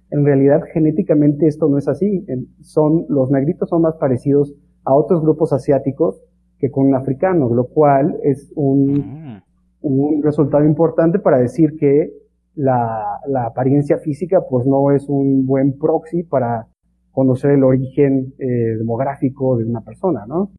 [0.10, 2.26] en realidad genéticamente esto no es así.
[2.62, 6.20] Son, los negritos son más parecidos a otros grupos asiáticos
[6.58, 9.42] que con un africano, lo cual es un, mm.
[9.82, 12.12] un resultado importante para decir que
[12.56, 16.68] la, la, apariencia física pues no es un buen proxy para
[17.12, 20.52] conocer el origen eh, demográfico de una persona, ¿no?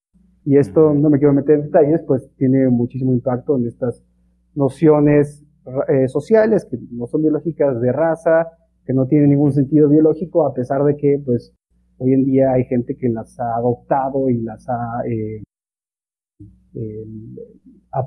[0.44, 4.02] Y esto, no me quiero meter en detalles, pues tiene muchísimo impacto en estas
[4.54, 5.44] nociones
[5.88, 8.48] eh, sociales que no son biológicas de raza,
[8.84, 11.54] que no tienen ningún sentido biológico, a pesar de que, pues,
[11.98, 15.42] hoy en día hay gente que las ha adoptado y las ha, eh,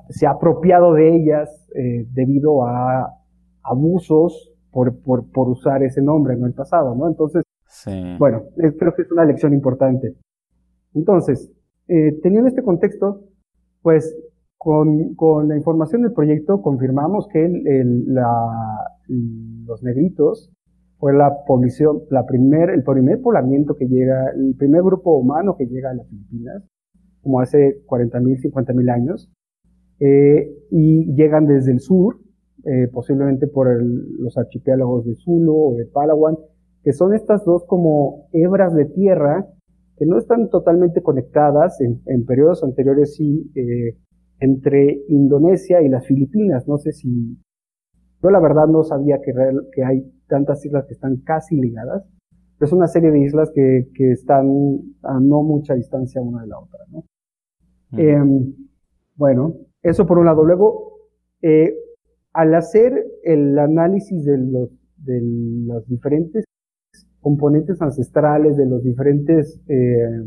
[0.10, 1.68] se ha apropiado de ellas
[2.14, 3.08] debido a
[3.62, 7.08] abusos por, por, por usar ese nombre en el pasado, ¿no?
[7.08, 7.43] Entonces,
[8.20, 10.16] bueno, creo que es una lección importante.
[10.94, 11.52] Entonces,
[11.88, 13.24] eh, teniendo este contexto,
[13.82, 14.16] pues
[14.58, 15.16] con,
[15.48, 17.50] la información del proyecto confirmamos que
[19.66, 20.52] los negritos
[20.98, 25.66] fue la población, la primer, el primer poblamiento que llega, el primer grupo humano que
[25.66, 26.64] llega a las Filipinas,
[27.22, 29.30] como hace 40.000, 50.000 años,
[30.00, 32.20] eh, y llegan desde el sur,
[32.64, 36.38] eh, posiblemente por los archipiélagos de Sulu o de Palawan,
[36.84, 39.48] que son estas dos como hebras de tierra
[39.98, 43.98] que no están totalmente conectadas, en, periodos anteriores sí, eh,
[44.40, 46.68] entre Indonesia y las Filipinas.
[46.68, 47.38] No sé si,
[48.22, 49.34] yo la verdad no sabía que,
[49.72, 52.04] que hay tantas islas que están casi ligadas,
[52.58, 54.48] pero es una serie de islas que, que están
[55.04, 56.80] a no mucha distancia una de la otra.
[56.92, 57.04] ¿no?
[57.98, 58.54] Em,
[59.16, 60.44] bueno, eso por un lado.
[60.44, 60.98] Luego,
[61.42, 61.74] eh,
[62.34, 65.22] al hacer el análisis de los, de
[65.68, 66.46] los diferentes
[67.24, 70.24] componentes ancestrales, de los diferentes eh,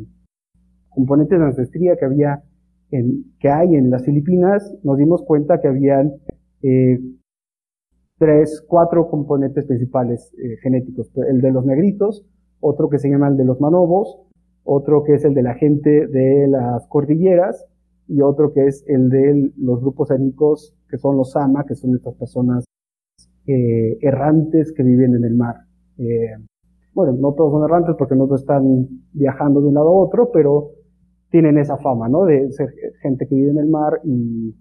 [0.89, 2.43] componentes de ancestría que había
[2.91, 6.15] en, que hay en las Filipinas, nos dimos cuenta que habían
[6.63, 6.99] eh,
[8.19, 11.11] tres, cuatro componentes principales eh, genéticos.
[11.29, 12.27] El de los negritos,
[12.61, 14.19] otro que se llama el de los manobos,
[14.65, 17.67] otro que es el de la gente de las cordilleras,
[18.09, 21.95] y otro que es el de los grupos étnicos que son los Sama, que son
[21.95, 22.65] estas personas
[23.47, 25.57] eh, errantes que viven en el mar.
[25.99, 26.37] Eh,
[26.97, 30.31] bueno, no todos son errantes porque no todos están viajando de un lado a otro,
[30.33, 30.71] pero
[31.31, 32.25] tienen esa fama, ¿no?
[32.25, 32.71] De ser
[33.03, 34.57] gente que vive en el mar y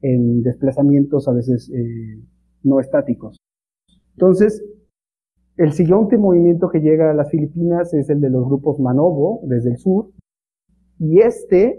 [0.00, 2.22] en desplazamientos a veces eh,
[2.62, 3.36] no estáticos.
[4.14, 4.64] Entonces,
[5.58, 9.72] el siguiente movimiento que llega a las Filipinas es el de los grupos Manobo, desde
[9.72, 10.10] el sur,
[10.98, 11.78] y este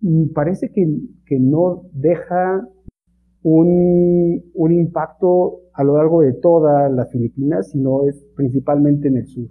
[0.00, 2.66] y parece que no deja
[3.42, 9.26] un, un, impacto a lo largo de todas las Filipinas, sino es principalmente en el
[9.26, 9.48] sur.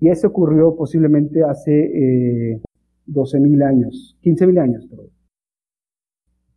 [0.00, 2.60] Y eso ocurrió posiblemente hace eh,
[3.06, 5.08] 12.000 años, 15.000 años, perdón.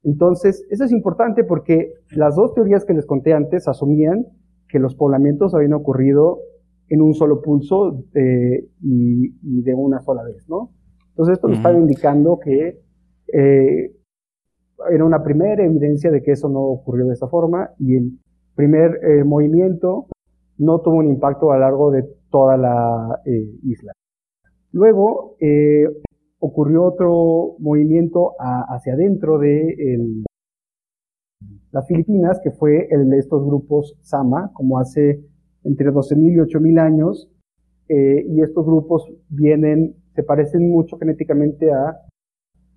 [0.03, 4.25] Entonces, eso es importante porque las dos teorías que les conté antes asumían
[4.69, 6.39] que los poblamientos habían ocurrido
[6.89, 10.71] en un solo pulso eh, y, y, de una sola vez, ¿no?
[11.09, 12.79] Entonces esto nos está indicando que
[13.33, 13.96] eh,
[14.91, 18.19] era una primera evidencia de que eso no ocurrió de esa forma y el
[18.55, 20.07] primer eh, movimiento
[20.57, 23.93] no tuvo un impacto a lo largo de toda la eh, isla.
[24.71, 25.35] Luego
[26.39, 30.23] ocurrió otro movimiento hacia adentro de
[31.71, 35.23] las Filipinas, que fue el de estos grupos Sama, como hace
[35.63, 37.31] entre 12.000 y 8.000 años,
[37.87, 41.95] y estos grupos vienen se parecen mucho genéticamente a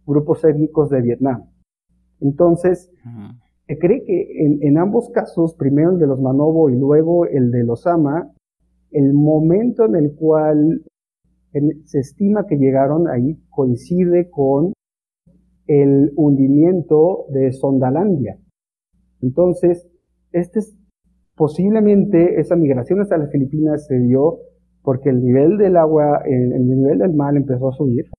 [0.04, 1.48] grupos étnicos de Vietnam.
[2.20, 2.90] Entonces,
[3.66, 7.64] se cree que en, ambos casos, primero el de los Manobo y luego el de
[7.64, 8.30] los Ama,
[8.90, 10.82] el momento en el cual
[11.84, 14.72] se estima que llegaron ahí coincide con
[15.66, 18.38] el hundimiento de Sondalandia.
[19.20, 19.88] Entonces,
[20.32, 20.76] este es,
[21.40, 24.40] posiblemente esa migración hasta las Filipinas se dio
[24.82, 28.10] porque el nivel del agua, el, nivel del mar empezó a subir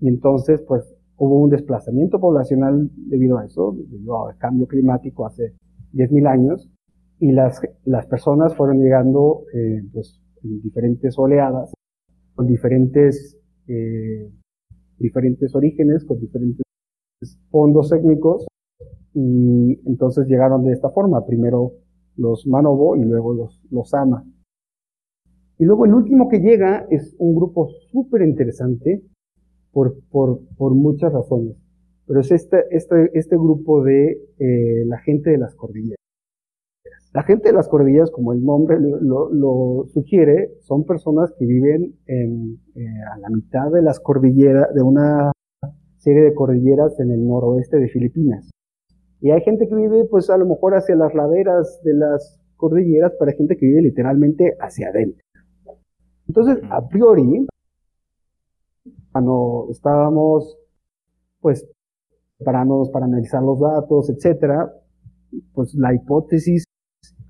[0.00, 5.54] y entonces pues hubo un desplazamiento poblacional debido a eso, debido al cambio climático hace
[5.92, 6.70] 10.000 años
[7.18, 11.74] y las, las personas fueron llegando eh, pues en diferentes oleadas,
[12.34, 14.30] con diferentes, eh,
[14.98, 16.64] diferentes orígenes, con diferentes
[17.50, 18.46] fondos étnicos
[19.12, 21.72] y entonces llegaron de esta forma, primero
[22.16, 24.24] los Manobo y luego los, los Ama.
[25.58, 29.02] Y luego el último que llega es un grupo súper interesante
[29.72, 31.56] por, por, por, muchas razones.
[32.06, 35.98] Pero es este, este, este grupo de eh, la gente de las cordilleras.
[37.14, 41.94] La gente de las cordilleras, como el nombre lo, lo, sugiere, son personas que viven
[42.06, 45.32] en, eh, a la mitad de las cordilleras, de una
[45.96, 48.50] serie de cordilleras en el noroeste de Filipinas.
[49.20, 53.12] Y hay gente que vive, pues a lo mejor hacia las laderas de las cordilleras,
[53.18, 55.22] pero hay gente que vive literalmente hacia adentro.
[56.28, 57.46] Entonces, a priori,
[59.18, 60.56] cuando estábamos,
[61.40, 61.68] pues,
[62.36, 64.72] preparándonos para analizar los datos, etcétera,
[65.52, 66.64] pues la hipótesis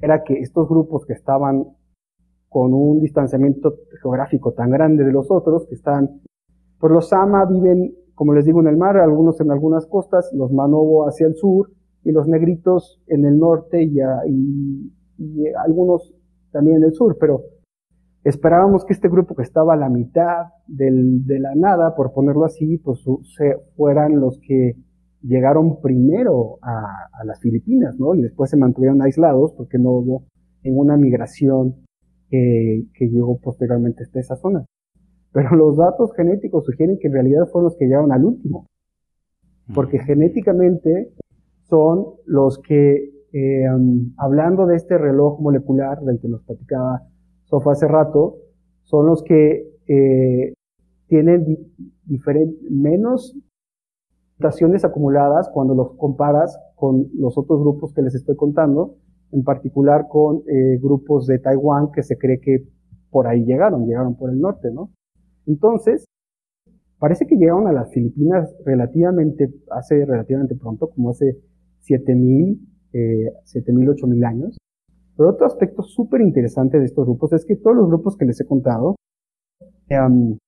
[0.03, 1.65] era que estos grupos que estaban
[2.51, 6.21] con un distanciamiento geográfico tan grande de los otros, que están,
[6.79, 10.53] pues los Sama viven, como les digo, en el mar, algunos en algunas costas, los
[10.53, 11.71] Manobo hacia el sur,
[12.05, 16.15] y los negritos en el norte y, y, y algunos
[16.53, 17.45] también en el sur, pero
[18.29, 22.45] esperábamos que este grupo que estaba a la mitad del, de la nada, por ponerlo
[22.45, 23.01] así, pues
[23.37, 24.77] se fueran los que
[25.23, 28.15] llegaron primero a, a, las Filipinas, ¿no?
[28.15, 30.25] Y después se mantuvieron aislados porque no hubo
[30.63, 31.77] ninguna migración
[32.31, 34.65] que llegó posteriormente hasta esa zona.
[35.33, 38.67] Pero los datos genéticos sugieren que en realidad fueron los que llegaron al último.
[39.75, 41.13] Porque genéticamente
[41.65, 43.67] son los que, eh,
[44.17, 47.03] hablando de este reloj molecular del que nos platicaba
[47.49, 48.37] Sofa hace rato,
[48.83, 50.53] son los que eh,
[51.07, 51.73] tienen
[52.71, 53.35] menos
[54.37, 58.97] mutaciones acumuladas cuando los comparas con los otros grupos que les estoy contando,
[59.33, 62.65] en particular con eh, grupos de Taiwán que se cree que
[63.11, 64.91] por ahí llegaron, llegaron por el norte, ¿no?
[65.47, 66.05] Entonces,
[66.99, 71.39] parece que llegaron a las Filipinas relativamente, hace relativamente pronto, como hace
[71.81, 72.61] 7000,
[72.93, 74.59] eh, 7000, 8000 años.
[75.19, 78.41] Pero otro aspecto súper interesante de estos grupos es que todos los grupos que les
[78.41, 78.95] he contado
[79.91, 80.39] um,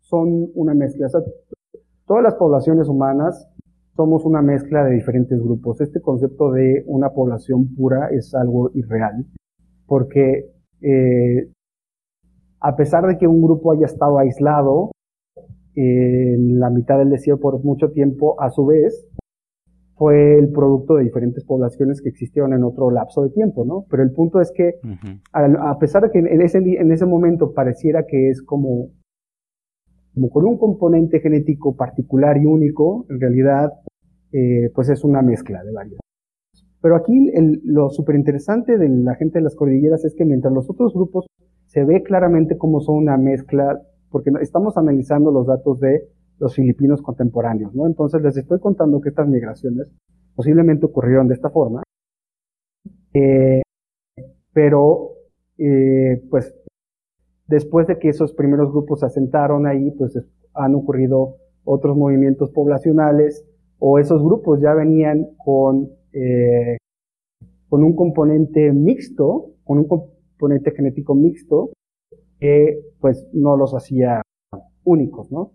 [0.00, 1.08] son, una mezcla.
[2.06, 3.48] Todas las poblaciones humanas
[3.96, 5.80] somos una mezcla de diferentes grupos.
[5.80, 9.26] Este concepto de una población pura es algo irreal,
[9.86, 11.50] porque eh,
[12.60, 14.92] a pesar de que un grupo haya estado aislado
[15.74, 19.07] en la mitad del desierto por mucho tiempo, a su vez,
[19.98, 23.84] fue el producto de diferentes poblaciones que existieron en otro lapso de tiempo, ¿no?
[23.90, 24.74] Pero el punto es que,
[25.32, 28.90] a, pesar de que en ese, en ese momento pareciera que es como,
[30.14, 33.72] como con un componente genético particular y único, en realidad,
[34.32, 36.00] eh, pues es una mezcla de varios.
[36.80, 37.32] Pero aquí
[37.64, 41.26] lo súper interesante de la gente de las cordilleras es que mientras los otros grupos
[41.66, 43.80] se ve claramente cómo son una mezcla,
[44.10, 46.08] porque estamos analizando los datos de
[46.38, 47.86] los filipinos contemporáneos, ¿no?
[47.86, 49.88] Entonces les estoy contando que estas migraciones
[50.34, 51.82] posiblemente ocurrieron de esta forma,
[53.12, 53.62] eh,
[54.52, 55.10] pero
[55.58, 56.54] eh, pues
[57.48, 60.18] después de que esos primeros grupos se asentaron ahí, pues
[60.54, 63.44] han ocurrido otros movimientos poblacionales
[63.78, 66.78] o esos grupos ya venían con, eh,
[67.68, 71.70] con un componente mixto, con un componente genético mixto,
[72.38, 74.22] que pues no los hacía
[74.84, 75.52] únicos, ¿no?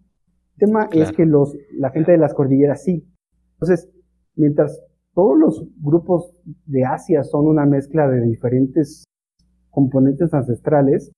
[0.54, 3.08] El tema es que los, la gente de las cordilleras sí.
[3.54, 3.90] Entonces,
[4.36, 4.82] mientras
[5.14, 6.36] todos los grupos
[6.66, 9.06] de Asia son una mezcla de diferentes
[9.70, 11.12] componentes ancestrales,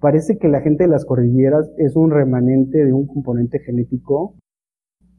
[0.00, 4.34] parece que la gente de las cordilleras es un remanente de un componente genético,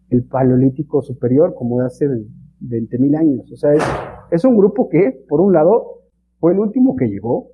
[0.10, 3.52] el paleolítico superior, como de hace 20.000 años.
[3.52, 3.84] O sea, es,
[4.32, 6.02] es un grupo que, por un lado,
[6.40, 7.48] fue el último que llegó,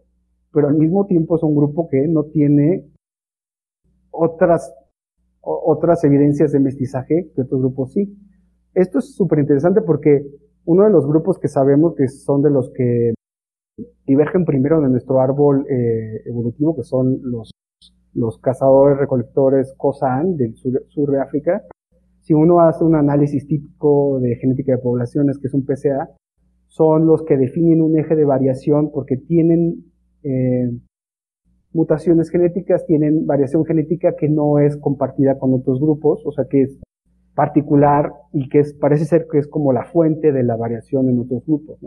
[0.53, 2.85] pero al mismo tiempo es un grupo que no tiene
[4.11, 4.73] otras
[5.45, 8.17] otras evidencias de mestizaje que otros grupos sí.
[8.73, 10.25] Esto es súper interesante porque
[10.65, 13.13] uno de los grupos que sabemos que son de los que
[14.05, 17.51] divergen primero de nuestro árbol eh, evolutivo, que son los,
[18.13, 21.63] los cazadores recolectores Kosan del sur, de África,
[22.21, 26.09] si uno hace un análisis típico de genética de poblaciones, que es un PCA,
[26.67, 29.85] son los que definen un eje de variación porque tienen
[30.23, 30.71] eh,
[31.75, 36.61] mutaciones genéticas tienen variación genética que no es compartida con otros grupos, o sea que
[36.61, 36.79] es
[37.35, 41.19] particular y que es, parece ser que es como la fuente de la variación en
[41.19, 41.77] otros grupos.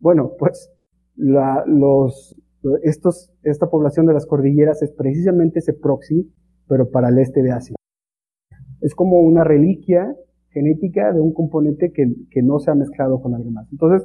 [0.00, 0.72] Bueno, pues
[1.14, 2.36] la, los,
[2.82, 6.28] estos, esta población de las cordilleras es precisamente ese proxy,
[6.66, 7.76] pero para el este de Asia.
[8.80, 10.16] Es como una reliquia
[10.48, 13.70] genética de un componente que, que no se ha mezclado con algo más.
[13.70, 14.04] Entonces,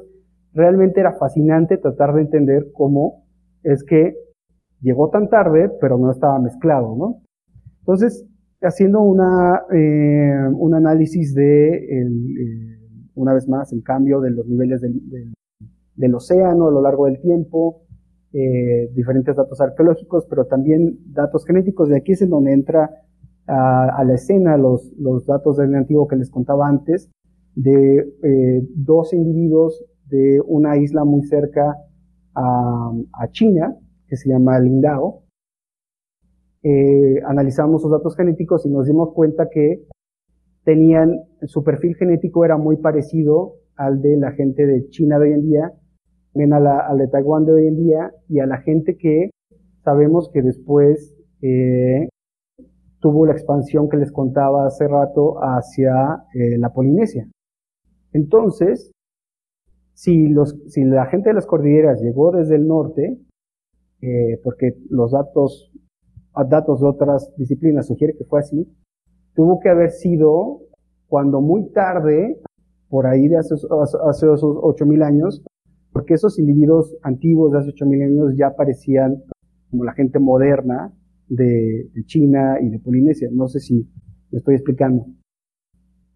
[0.54, 3.26] realmente era fascinante tratar de entender cómo
[3.64, 4.27] es que
[4.82, 7.22] llegó tan tarde, pero no estaba mezclado, ¿no?
[7.80, 8.26] Entonces,
[8.62, 12.80] haciendo una, eh, un análisis de, eh,
[13.16, 17.82] una vez más, el cambio de los niveles del, océano a lo largo del tiempo,
[18.34, 21.90] eh, diferentes datos arqueológicos, pero también datos genéticos.
[21.90, 22.90] De aquí es en donde entra
[23.48, 27.10] a, la escena los, los datos del antiguo que les contaba antes,
[27.56, 28.14] de
[28.76, 31.76] dos individuos de una isla muy cerca
[32.36, 33.76] a China,
[34.08, 35.24] que se llama Lindao.
[36.64, 39.86] Eh, analizamos sus datos genéticos y nos dimos cuenta que
[40.64, 45.34] tenían, su perfil genético era muy parecido al de la gente de China de hoy
[45.34, 45.72] en día,
[46.34, 49.30] la, al de Taiwán de hoy en día y a la gente que
[49.84, 52.10] sabemos que después eh,
[53.00, 57.28] tuvo la expansión que les contaba hace rato hacia eh, la Polinesia.
[58.12, 58.92] Entonces,
[59.94, 63.18] si la gente de las cordilleras llegó desde el norte,
[64.02, 65.72] eh, porque los datos,
[66.50, 68.68] datos de otras disciplinas sugieren que fue así,
[69.34, 70.62] tuvo que haber sido
[71.08, 72.40] cuando muy tarde,
[72.90, 75.44] por ahí de hace, hace esos 8.000 años,
[75.92, 79.24] porque esos individuos antiguos de hace 8.000 años ya parecían
[79.70, 80.94] como la gente moderna
[81.30, 83.30] de, China y de Polinesia.
[83.32, 83.90] No sé si
[84.32, 85.06] me estoy explicando.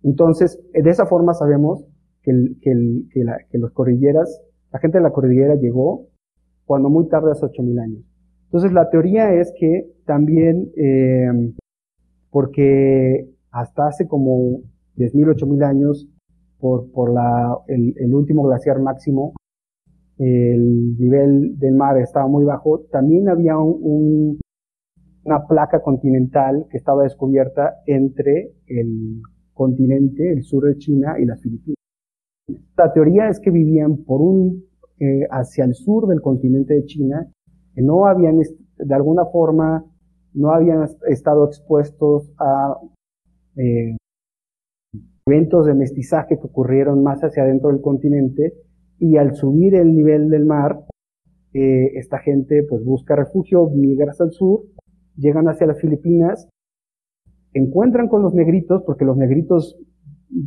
[0.04, 1.86] Entonces, de esa forma sabemos
[2.22, 6.08] que, que, los cordilleras, la gente de la cordillera llegó
[6.72, 8.06] cuando muy tarde, hace 8.000 años.
[8.46, 11.54] Entonces, la teoría es que también, eh,
[12.30, 14.62] porque hasta hace como
[14.96, 16.08] 10.000, 8.000 años,
[16.60, 19.34] por, por la, el, el, último glaciar máximo,
[20.18, 24.40] el nivel del mar estaba muy bajo, también había un,
[25.26, 29.22] una placa continental que estaba descubierta entre el
[29.54, 31.76] continente, el sur de China y las Filipinas.
[32.78, 34.71] La teoría es que vivían por un,
[35.30, 37.28] hacia el sur del continente de China,
[37.74, 39.86] que no habían, de alguna forma,
[40.34, 42.78] no habían estado expuestos a
[43.58, 43.98] eh,
[45.26, 48.54] eventos de mestizaje que ocurrieron más hacia adentro del continente
[49.00, 50.80] y al subir el nivel del mar,
[51.54, 54.62] eh, esta gente pues busca refugio, migra hacia el sur,
[55.18, 56.48] llegan hacia las Filipinas,
[57.54, 59.78] encuentran con los negritos, porque los negritos,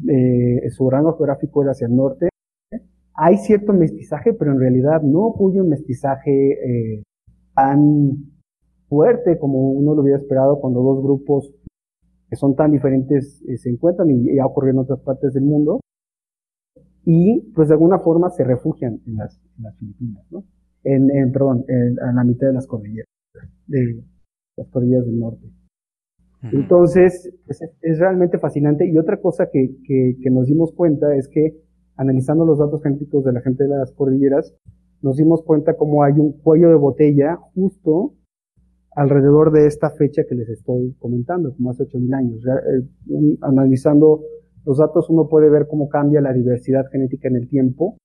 [0.08, 2.28] eh, su rango geográfico era hacia el norte,
[3.14, 7.02] hay cierto mestizaje, pero en realidad no ocurre un mestizaje eh,
[7.54, 8.32] tan
[8.88, 11.52] fuerte como uno lo hubiera esperado cuando dos grupos
[12.28, 15.80] que son tan diferentes eh, se encuentran y, ha ocurrido en otras partes del mundo
[17.04, 19.40] y pues de alguna forma se refugian en las,
[19.78, 20.44] Filipinas, ¿no?
[20.82, 23.08] En, perdón, en, la mitad de las cordilleras,
[23.66, 24.02] de
[24.56, 25.46] las cordilleras del norte.
[26.52, 28.86] Entonces, es, realmente fascinante.
[28.86, 31.56] Y otra cosa que, que, que, nos dimos cuenta es que,
[31.96, 34.54] analizando los datos genéticos de la gente de las cordilleras,
[35.02, 38.14] nos dimos cuenta cómo hay un cuello de botella justo
[38.96, 42.40] alrededor de esta fecha que les estoy comentando, como hace 8.000 años.
[42.46, 44.22] Eh, analizando
[44.64, 47.98] los datos uno puede ver cómo cambia la diversidad genética en el tiempo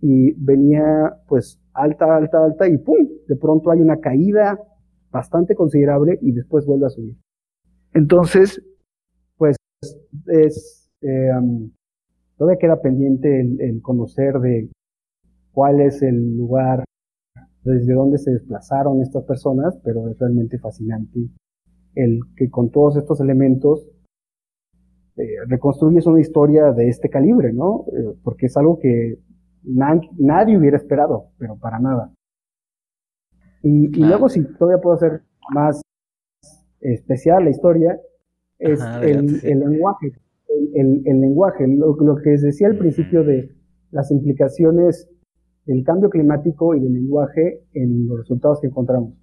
[0.00, 3.06] y venía pues alta, alta, alta y ¡pum!
[3.28, 4.58] De pronto hay una caída
[5.10, 7.16] bastante considerable y después vuelve a subir.
[7.92, 8.62] Entonces,
[9.36, 9.56] pues
[10.26, 11.30] es, eh,
[12.40, 14.70] todavía queda pendiente el, conocer de
[15.52, 16.84] cuál es el lugar
[17.62, 21.20] desde dónde se desplazaron estas personas, pero es realmente fascinante
[21.94, 23.86] el que con todos estos elementos
[25.18, 27.84] eh, reconstruyes una historia de este calibre, ¿no?
[27.92, 29.18] Eh, porque es algo que
[29.62, 32.10] nadie hubiera esperado, pero para nada.
[33.62, 35.82] Y, luego, si todavía puedo hacer más
[36.80, 38.00] especial la historia,
[38.58, 39.26] es el,
[39.60, 40.14] lenguaje.
[40.74, 43.50] El, lenguaje, lo, lo, que les decía al principio de
[43.90, 45.08] las implicaciones
[45.66, 49.14] del cambio climático y del lenguaje en los resultados que encontramos.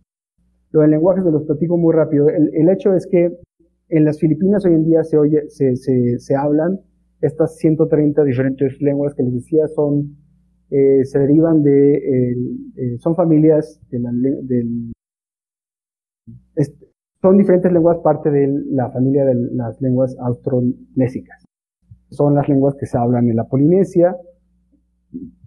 [0.71, 2.27] Lo del lenguaje se los platico muy rápido.
[2.29, 3.37] El, hecho es que
[3.89, 6.79] en las Filipinas hoy en día se, oye, se, se, se hablan
[7.21, 10.17] estas 130 diferentes lenguas que les decía son,
[10.69, 14.91] eh, se derivan de, eh, son familias de la, del,
[17.27, 21.43] son diferentes lenguas parte de la familia de las lenguas austronésicas.
[22.09, 24.15] Son las lenguas que se hablan en la Polinesia,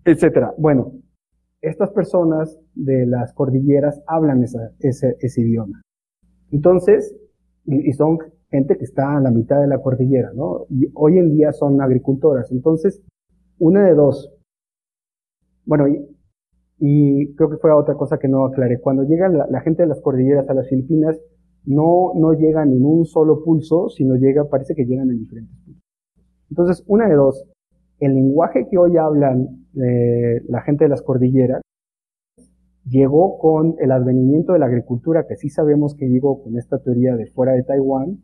[0.05, 0.53] etcétera.
[0.59, 0.93] Bueno,
[1.63, 5.81] estas personas de las cordilleras hablan ese, idioma.
[6.51, 7.17] Entonces,
[7.65, 8.19] y, son
[8.51, 10.67] gente que está a la mitad de la cordillera, ¿no?
[10.69, 12.53] Y hoy en día son agricultoras.
[12.53, 13.03] Entonces,
[13.59, 14.31] una de dos.
[15.65, 15.87] Bueno,
[16.79, 18.81] y, creo que fue otra cosa que no aclaré.
[18.81, 21.19] Cuando llega la, gente de las cordilleras a las Filipinas,
[21.65, 25.83] no, no llegan en un solo pulso, sino llega, parece que llegan en diferentes pulsos.
[26.51, 27.45] Entonces, una de dos
[28.01, 31.61] el lenguaje que hoy hablan eh, la gente de las cordilleras
[32.87, 37.15] llegó con el advenimiento de la agricultura, que sí sabemos que llegó con esta teoría
[37.15, 38.19] de fuera de Taiwán,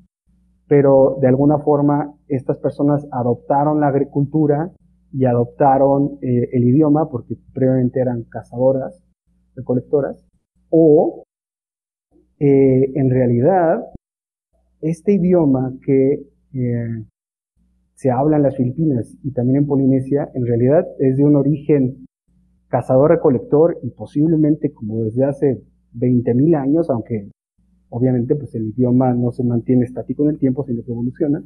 [0.67, 4.73] pero de alguna forma estas personas adoptaron la agricultura
[5.13, 9.01] y adoptaron eh, el idioma, porque previamente eran cazadoras,
[9.55, 10.27] recolectoras,
[10.71, 11.23] o
[12.39, 13.85] eh, en realidad
[14.81, 16.23] este idioma que
[16.55, 17.05] eh,
[17.95, 22.07] se habla en las Filipinas y también en Polinesia, en realidad es de un origen
[22.69, 25.63] cazador-recolector y posiblemente como desde hace
[25.95, 27.31] 20.000 años, aunque
[27.89, 31.43] obviamente pues el idioma no se mantiene estático en el tiempo, sino que evoluciona,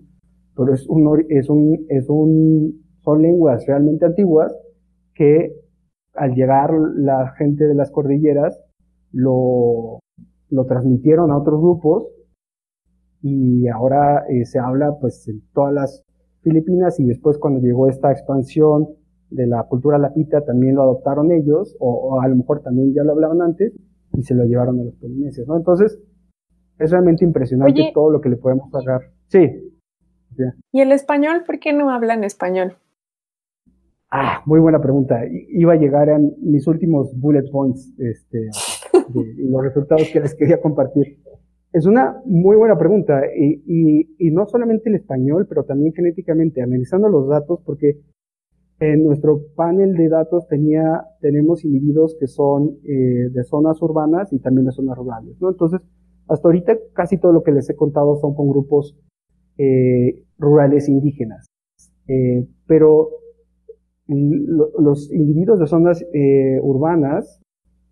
[0.56, 4.52] pero es un, es un, es un, son lenguas realmente antiguas
[5.14, 5.54] que
[6.14, 8.60] al llegar la gente de las cordilleras
[9.12, 9.99] lo,
[10.50, 12.08] lo transmitieron a otros grupos
[13.22, 16.04] y ahora eh, se habla pues en todas las
[16.42, 18.88] Filipinas y después cuando llegó esta expansión
[19.30, 23.12] de la cultura lapita también lo adoptaron ellos o, a lo mejor también ya lo
[23.12, 23.72] hablaban antes
[24.16, 25.56] y se lo llevaron a los polinesios, ¿no?
[25.56, 26.00] Entonces
[26.78, 29.02] es realmente impresionante todo lo que le podemos sacar.
[29.28, 29.72] Sí.
[30.72, 31.42] ¿Y el español?
[31.44, 32.76] ¿Por qué no hablan español?
[34.10, 35.20] Ah, muy buena pregunta.
[35.50, 38.48] Iba a llegar a mis últimos bullet points, este,
[39.38, 41.18] los resultados que les quería compartir.
[41.72, 47.28] Es una muy buena pregunta y, no solamente el español, pero también genéticamente, analizando los
[47.28, 48.00] datos, porque
[48.80, 54.40] en nuestro panel de datos tenía, tenemos individuos que son eh, de zonas urbanas y
[54.40, 55.50] también de zonas rurales, ¿no?
[55.50, 55.80] Entonces,
[56.28, 58.96] hasta ahorita casi todo lo que les he contado son con grupos
[59.58, 61.46] eh, rurales indígenas,
[62.08, 63.10] eh, pero
[64.08, 66.04] los individuos de zonas
[66.62, 67.40] urbanas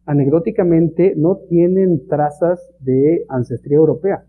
[0.09, 4.25] anecdóticamente no tienen trazas de ancestría europea.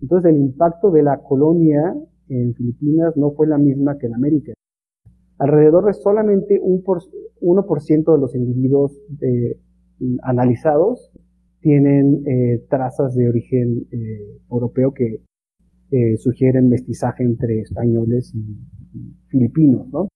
[0.00, 1.92] Entonces el impacto de la colonia
[2.28, 4.52] en Filipinas no fue la misma que en América.
[5.38, 7.00] Alrededor de solamente un por,
[7.40, 9.58] 1% de los individuos eh,
[10.22, 11.10] analizados
[11.60, 15.22] tienen eh, trazas de origen eh, europeo que
[16.18, 18.38] sugieren mestizaje entre españoles y,
[18.92, 20.08] y filipinos, ¿no?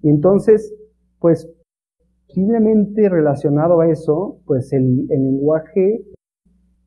[0.00, 0.72] Y entonces,
[1.18, 1.50] pues
[2.26, 6.02] posiblemente relacionado a eso, pues el, lenguaje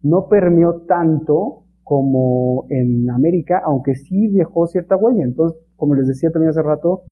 [0.01, 5.23] no permeó tanto como en América, aunque sí dejó cierta huella.
[5.23, 7.03] Entonces, como les decía también hace rato,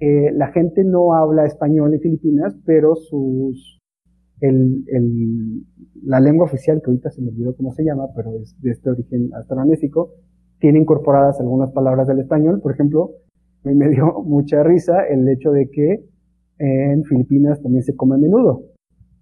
[0.00, 3.80] eh, la gente no habla español en Filipinas, pero sus,
[4.40, 5.62] el, el,
[6.04, 8.90] la lengua oficial, que ahorita se me olvidó cómo se llama, pero es de este
[8.90, 10.14] origen astronésico,
[10.58, 12.60] tiene incorporadas algunas palabras del español.
[12.60, 13.12] Por ejemplo,
[13.62, 16.04] me dio mucha risa el hecho de que
[16.58, 18.62] en Filipinas también se come menudo,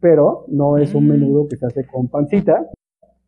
[0.00, 1.08] pero no es un mm.
[1.08, 2.66] menudo que se hace con pancita,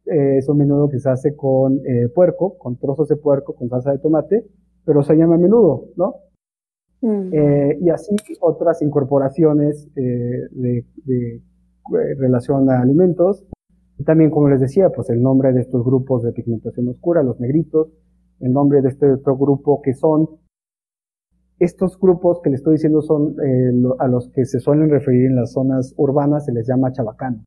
[0.06, 3.68] eh, es un menudo que se hace con eh, puerco, con trozos de puerco, con
[3.68, 4.46] salsa de tomate,
[4.84, 6.14] pero se llama menudo, ¿no?
[7.02, 7.30] Mm.
[7.32, 11.42] Eh, y así otras incorporaciones de, de
[12.16, 13.44] relación a alimentos.
[14.06, 17.88] También, como les decía, pues el nombre de estos grupos de pigmentación oscura, los negritos,
[18.40, 20.28] el nombre de este otro grupo que son
[21.58, 25.36] estos grupos que le estoy diciendo son eh, a los que se suelen referir en
[25.36, 27.44] las zonas urbanas, se les llama chabacano.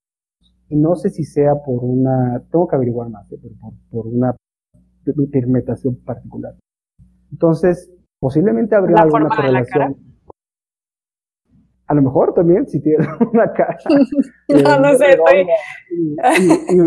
[0.69, 4.07] Y no sé si sea por una, tengo que averiguar más, eh, pero por, por,
[4.07, 4.35] una
[5.31, 6.55] pigmentación particular.
[7.31, 10.10] Entonces, posiblemente habría alguna correlación
[11.91, 13.77] a lo mejor también, si tiene una cara.
[14.47, 15.45] no, no sé, estoy.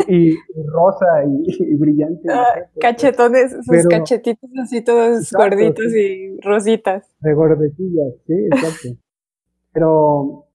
[0.08, 0.34] Y,
[0.66, 2.26] rosa y, brillante.
[2.30, 7.14] Ah, pues, cachetones, sus cachetitos así todos gorditos y rositas.
[7.20, 8.98] De gordetillas, sí, exacto.
[9.74, 10.46] Pero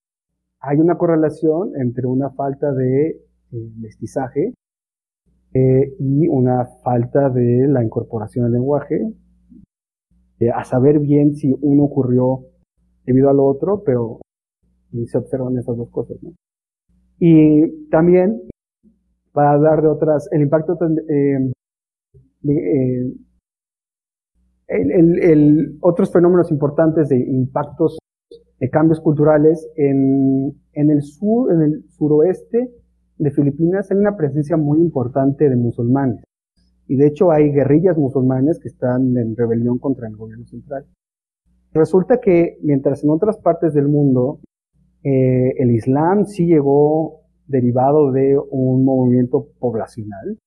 [0.62, 4.56] hay una correlación entre una falta de eh, mestizaje
[5.54, 9.14] eh, y una falta de la incorporación al lenguaje,
[10.40, 12.46] eh, a saber bien si uno ocurrió
[13.06, 14.20] debido al otro, pero
[14.92, 16.18] y se observan esas dos cosas.
[16.22, 16.32] ¿no?
[17.20, 18.42] Y también,
[19.32, 20.78] para hablar de otras, el impacto,
[21.10, 21.52] eh,
[22.48, 23.14] eh,
[24.68, 27.98] el, el, otros fenómenos importantes de impactos
[28.60, 32.74] de cambios culturales en, en el sur, en el suroeste
[33.18, 36.24] de Filipinas hay una presencia muy importante de musulmanes.
[36.88, 40.86] Y de hecho hay guerrillas musulmanes que están en rebelión contra el gobierno central.
[41.72, 44.40] Resulta que mientras en otras partes del mundo
[45.04, 50.38] eh, el Islam sí llegó derivado de un movimiento poblacional,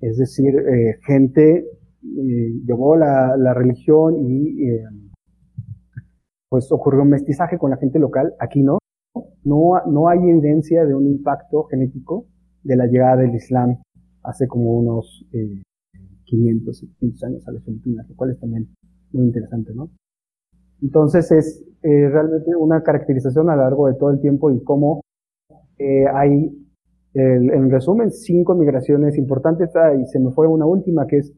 [0.00, 4.68] es decir, eh, gente eh, llevó la, religión y
[6.48, 8.34] pues ocurrió un mestizaje con la gente local.
[8.38, 8.78] Aquí no,
[9.44, 12.26] no, no hay evidencia de un impacto genético
[12.62, 13.78] de la llegada del Islam
[14.22, 15.26] hace como unos
[16.24, 18.68] 500, 700 años a las Filipinas, lo cual es también
[19.12, 19.90] muy interesante, ¿no?
[20.84, 25.00] Entonces es eh, realmente una caracterización a lo largo de todo el tiempo y cómo
[25.78, 26.56] eh, hay,
[27.14, 29.74] en resumen, cinco migraciones importantes.
[29.74, 31.34] Ah, y se me fue una última que es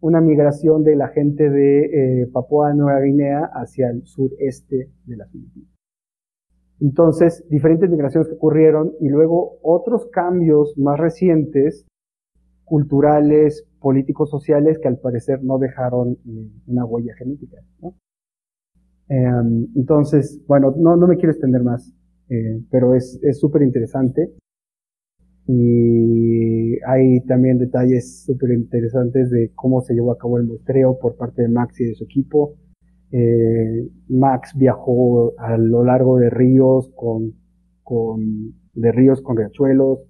[0.00, 5.30] una migración de la gente de eh, Papua Nueva Guinea hacia el sureste de las
[5.30, 5.68] Filipinas.
[6.80, 11.86] Entonces, diferentes migraciones que ocurrieron y luego otros cambios más recientes,
[12.64, 17.56] culturales, políticos, sociales, que al parecer no dejaron eh, una huella genética.
[19.08, 21.92] Em, entonces, bueno, no, no me quiero extender más,
[22.28, 24.32] eh, pero es súper interesante.
[25.48, 31.16] Y hay también detalles súper interesantes de cómo se llevó a cabo el muestreo por
[31.16, 32.56] parte de Max y de su equipo.
[33.12, 37.34] Eh, Max viajó a lo largo de ríos con,
[37.84, 40.00] con de ríos con riachuelos,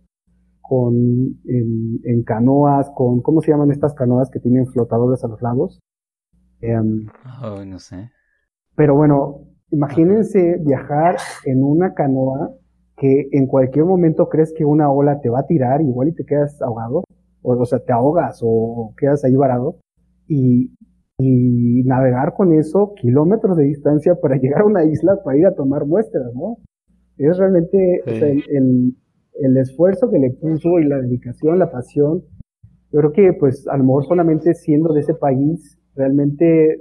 [0.63, 0.95] con
[1.45, 5.81] en, canoas, con ¿cómo se llaman estas canoas que tienen flotadores a los lados?
[6.63, 7.07] Em,
[7.43, 8.11] oh, no sé.
[8.77, 9.41] Pero bueno,
[9.71, 12.53] imagínense viajar en una canoa
[12.97, 16.25] que en cualquier momento crees que una ola te va a tirar, igual y te
[16.25, 17.05] quedas ahogado,
[17.43, 19.77] o, o sea, te ahogas o quedas ahí varado,
[20.29, 20.75] y,
[21.19, 25.55] y navegar con eso kilómetros de distancia para llegar a una isla para ir a
[25.55, 26.59] tomar muestras, ¿no?
[27.19, 28.95] Es realmente el,
[29.41, 32.23] el, esfuerzo que le puso y la dedicación, la pasión.
[32.93, 36.77] Yo creo que, pues, a lo mejor solamente siendo de ese país, realmente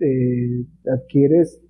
[0.00, 1.60] eh, adquieres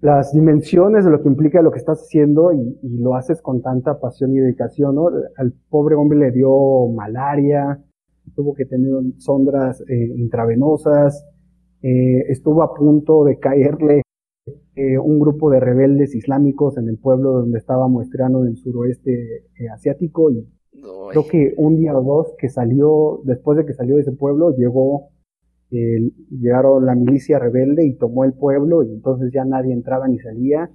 [0.00, 4.00] las dimensiones de lo que implica lo que estás haciendo y, lo haces con tanta
[4.00, 5.10] pasión y dedicación, ¿no?
[5.36, 7.78] Al pobre hombre le dio malaria,
[8.34, 11.26] tuvo que tener sondas eh, intravenosas,
[11.82, 14.02] eh, estuvo a punto de caerle
[14.74, 19.44] eh, un grupo de rebeldes islámicos en el pueblo donde estaba muestreando en el suroeste
[19.72, 20.46] asiático y
[21.10, 24.56] creo que un día o dos que salió, después de que salió de ese pueblo,
[24.56, 25.10] llegó
[25.70, 30.70] llegaron la milicia rebelde y tomó el pueblo y entonces ya nadie entraba ni salía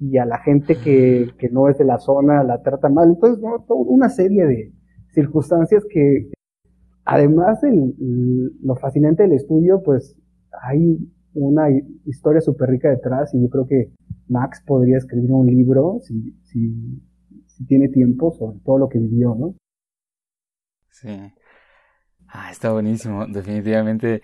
[0.00, 3.10] y a la gente que, que no es de la zona la trata mal.
[3.10, 3.64] Entonces, ¿no?
[3.68, 4.72] una serie de
[5.12, 6.30] circunstancias que,
[7.04, 7.92] además de
[8.62, 10.16] lo fascinante del estudio, pues
[10.62, 10.98] hay
[11.34, 11.68] una
[12.06, 13.92] historia súper rica detrás y yo creo que
[14.28, 17.02] Max podría escribir un libro si, si,
[17.46, 19.54] si tiene tiempo sobre todo lo que vivió, ¿no?
[20.88, 21.08] Sí.
[22.32, 24.22] Ah, está buenísimo, definitivamente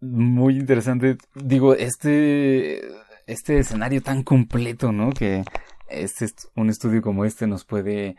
[0.00, 1.16] muy interesante.
[1.34, 2.80] Digo, este,
[3.26, 5.10] este escenario tan completo, ¿no?
[5.10, 5.44] Que
[5.88, 6.26] este,
[6.56, 8.16] un estudio como este nos puede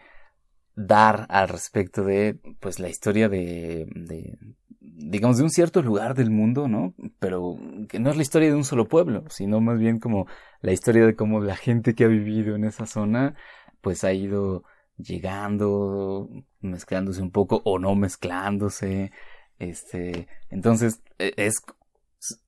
[0.76, 4.38] dar al respecto de, pues, la historia de, de,
[4.80, 6.94] digamos, de un cierto lugar del mundo, ¿no?
[7.20, 7.58] Pero
[7.88, 10.26] que no es la historia de un solo pueblo, sino más bien como
[10.62, 13.36] la historia de cómo la gente que ha vivido en esa zona,
[13.82, 14.64] pues ha ido
[15.00, 16.30] llegando,
[16.62, 19.12] mezclándose un poco o no mezclándose.
[19.58, 21.56] Este, entonces e, es,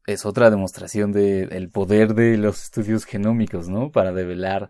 [0.06, 3.92] es otra demostración del poder de los estudios genómicos, ¿no?
[3.92, 4.70] Para develar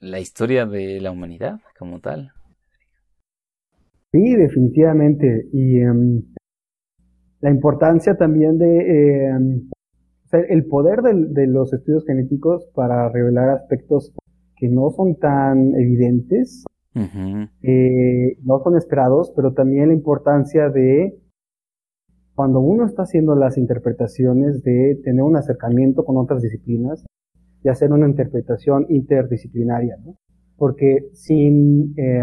[0.00, 2.32] la historia de la humanidad como tal.
[4.12, 5.48] Sí, definitivamente.
[5.52, 6.22] Y em,
[7.40, 9.70] la importancia también de em,
[10.48, 14.12] el poder de, los estudios genéticos para revelar aspectos
[14.56, 16.64] que no son tan evidentes
[16.94, 21.18] eh, no son esperados, pero también la importancia de
[22.34, 27.04] cuando uno está haciendo las interpretaciones de tener un acercamiento con otras disciplinas
[27.62, 30.16] y hacer una interpretación interdisciplinaria, ¿no?
[30.56, 32.22] Porque sin, eh,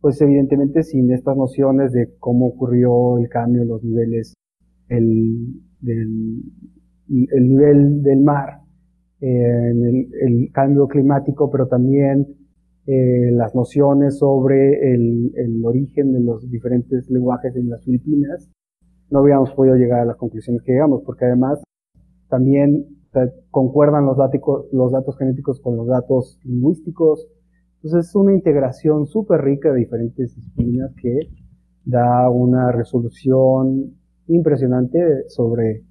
[0.00, 4.34] pues evidentemente sin estas nociones de cómo ocurrió el cambio en los niveles,
[4.88, 6.42] el, del,
[7.08, 8.60] el nivel del mar,
[9.20, 12.45] eh, el, el, cambio climático, pero también
[12.86, 18.48] eh, las nociones sobre el, el, origen de los diferentes lenguajes en las Filipinas,
[19.10, 21.62] no habíamos podido llegar a las conclusiones que llegamos, porque además
[22.28, 22.86] también
[23.50, 27.26] concuerdan los, datos, los datos genéticos con los datos lingüísticos.
[27.76, 31.20] Entonces es una integración súper rica de diferentes disciplinas que
[31.84, 33.96] da una resolución
[34.26, 35.84] impresionante sobre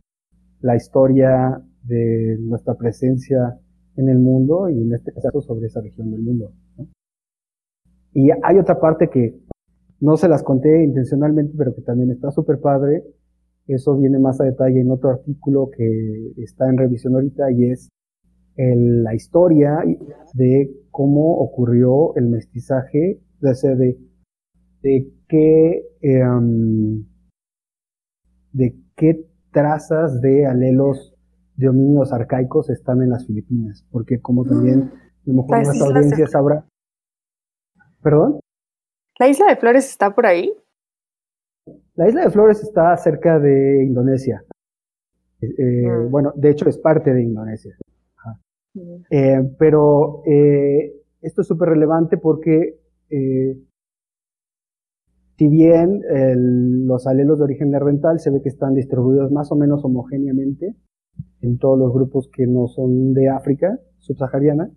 [0.61, 3.57] la historia de nuestra presencia
[3.95, 6.51] en el mundo y en este caso sobre esa región del mundo.
[8.15, 9.37] Y hay otra parte que
[9.99, 13.03] no se las conté intencionalmente, pero que también está súper padre.
[13.67, 17.89] Eso viene más a detalle en otro artículo que está en revisión ahorita y es
[18.57, 19.83] la historia
[20.33, 23.97] de cómo ocurrió el mestizaje, de, de,
[24.81, 27.05] de qué, em,
[28.53, 31.13] de qué trazas de alelos
[31.57, 36.27] de homínidos arcaicos están en las Filipinas, porque como también a lo mejor nuestra audiencia
[36.27, 36.65] sabrá,
[38.05, 38.39] ¿Perdón?
[39.17, 40.53] ¿La isla de Flores está por ahí?
[41.95, 44.43] La isla de Flores está cerca de Indonesia.
[45.41, 46.11] Eh, eh, mm.
[46.11, 47.75] Bueno, de hecho es parte de Indonesia.
[48.75, 48.95] Mm.
[49.09, 50.21] Eh, pero
[51.19, 52.77] esto es súper relevante porque
[53.09, 53.65] si
[55.47, 56.03] bien
[56.85, 60.75] los alelos de origen nerdental se ve que están distribuidos más o menos homogéneamente,
[61.41, 64.69] en todos los grupos que no son de África subsahariana.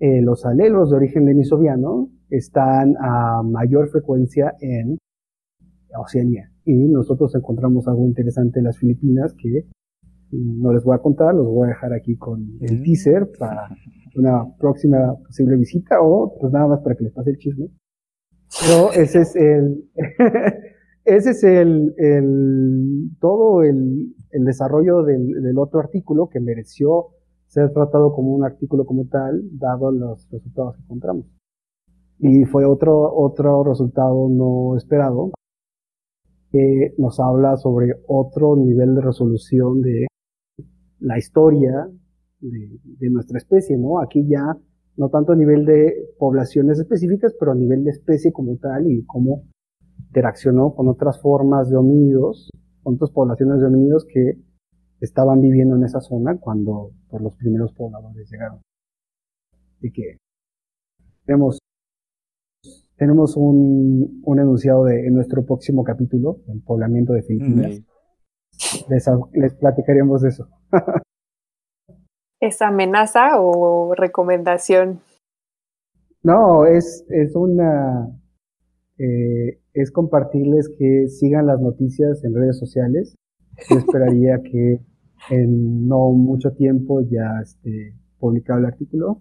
[0.00, 4.96] Eh, los alelos de origen denisoviano están a mayor frecuencia en
[5.94, 6.50] Oceanía.
[6.64, 9.66] Y nosotros encontramos algo interesante en las Filipinas que
[10.32, 12.82] no les voy a contar, los voy a dejar aquí con el mm.
[12.82, 13.68] teaser para
[14.16, 17.68] una próxima posible visita o pues nada más para que les pase el chisme.
[18.60, 19.84] Pero ese es el,
[21.04, 27.08] ese es el, el todo el, el desarrollo del, del, otro artículo que mereció
[27.50, 31.26] ser tratado como un artículo como tal, dado los resultados que encontramos.
[32.20, 35.32] Y fue otro, otro resultado no esperado,
[36.52, 40.06] que nos habla sobre otro nivel de resolución de
[41.00, 41.88] la historia
[42.40, 44.00] de, nuestra especie, ¿no?
[44.00, 44.56] Aquí ya
[44.96, 49.04] no tanto a nivel de poblaciones específicas, pero a nivel de especie como tal y
[49.06, 49.42] cómo
[50.06, 52.50] interaccionó con otras formas de homínidos,
[52.82, 54.38] con otras poblaciones de homínidos que
[55.00, 58.60] estaban viviendo en esa zona cuando por los primeros pobladores llegaron.
[59.76, 60.18] Así que
[61.24, 61.58] tenemos,
[62.96, 67.80] tenemos un, un enunciado de, en nuestro próximo capítulo, el poblamiento de Filipinas.
[68.88, 70.48] Les, les platicaremos de eso.
[72.40, 75.00] ¿Es amenaza o recomendación?
[76.22, 78.08] No, es, es una...
[78.98, 83.14] Eh, es compartirles que sigan las noticias en redes sociales.
[83.68, 84.80] Yo esperaría que
[85.28, 89.20] en no mucho tiempo ya esté publicado el artículo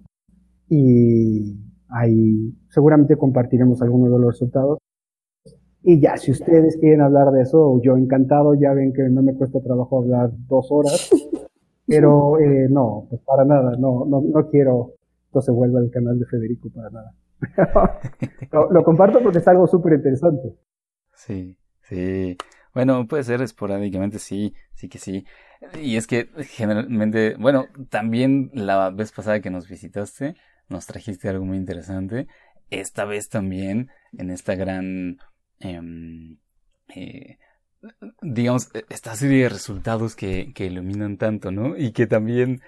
[0.69, 1.57] y
[1.89, 4.79] ahí seguramente compartiremos algunos de los resultados.
[5.81, 9.33] Y ya, si ustedes quieren hablar de eso, yo encantado, ya ven que no me
[9.33, 11.09] cuesta trabajo hablar dos horas,
[11.87, 14.93] pero eh, no, pues para nada, no, no, no quiero
[15.33, 17.13] que se vuelva el canal de Federico para nada.
[18.71, 20.55] lo, comparto porque es algo súper interesante.
[21.13, 22.37] Sí, sí.
[22.73, 25.25] Bueno, puede ser esporádicamente, sí, sí que sí.
[25.81, 30.35] Y es que generalmente, bueno, también la vez pasada que nos visitaste,
[30.67, 32.27] nos trajiste algo muy interesante.
[32.69, 35.17] Esta vez también, en esta gran,
[35.59, 36.37] em,
[36.95, 37.37] eh,
[38.21, 41.75] digamos, esta serie de resultados que, que iluminan tanto, ¿no?
[41.77, 42.61] Y que también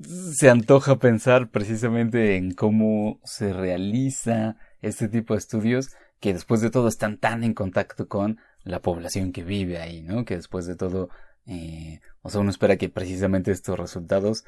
[0.00, 5.90] se antoja pensar precisamente en cómo se realiza este tipo de estudios
[6.20, 10.24] que después de todo están tan en contacto con la población que vive ahí, ¿no?
[10.24, 11.08] Que después de todo,
[11.46, 14.44] eh, o sea, uno espera que precisamente estos resultados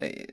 [0.00, 0.26] eh,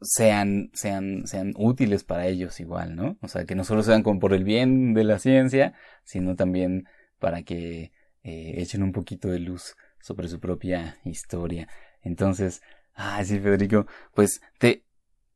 [0.00, 3.18] sean, sean, sean útiles para ellos igual, ¿no?
[3.22, 5.74] O sea, que no solo sean como por el bien de la ciencia,
[6.04, 6.84] sino también
[7.18, 7.92] para que
[8.22, 11.68] eh, echen un poquito de luz sobre su propia historia.
[12.02, 12.62] Entonces,
[13.02, 13.86] Ah, sí, Federico.
[14.14, 14.84] Pues te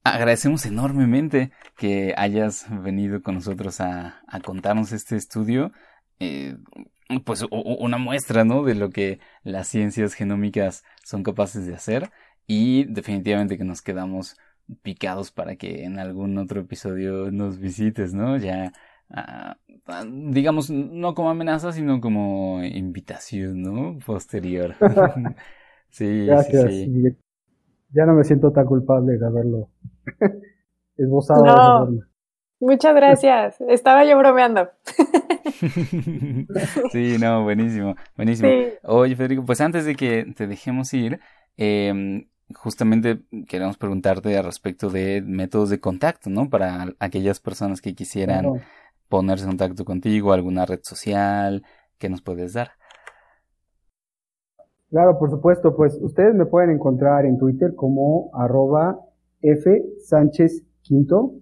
[0.02, 5.73] agradecemos enormemente que hayas venido con nosotros a, a contarnos este estudio.
[6.20, 6.56] Eh,
[7.25, 8.65] pues una muestra, ¿no?
[8.65, 12.11] De lo que las ciencias genómicas son capaces de hacer.
[12.47, 14.37] Y definitivamente que nos quedamos
[14.83, 18.37] picados para que en algún otro episodio nos visites, ¿no?
[18.37, 18.73] Ya,
[19.11, 23.99] ah, ah, digamos, no como amenaza, sino como invitación, ¿no?
[24.05, 24.75] Posterior.
[25.91, 26.71] sí, Gracias.
[26.71, 27.17] sí, sí
[27.95, 29.69] ya no me siento tan culpable de haberlo
[30.97, 31.45] esbozado.
[31.91, 32.01] No,
[32.65, 33.61] muchas gracias.
[33.61, 34.69] Estaba yo bromeando.
[36.93, 38.51] sí, no, buenísimo, buenísimo.
[38.82, 41.20] Oye, Federico, pues antes de que te dejemos ir,
[41.57, 46.51] em, justamente queremos preguntarte al respecto de métodos de contacto, ¿no?
[46.51, 48.62] Para aquellas personas que quisieran
[49.09, 51.62] ponerse en contacto contigo, alguna red social,
[51.99, 52.73] ¿qué nos puedes dar?
[54.91, 59.01] Claro, por supuesto, pues ustedes me pueden encontrar en Twitter como arroba
[59.43, 61.35] F Sánchez Quinto.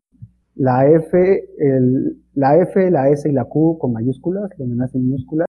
[0.55, 5.47] La F, el, la F, la S y la Q con mayúsculas, donde nacen minúsculas.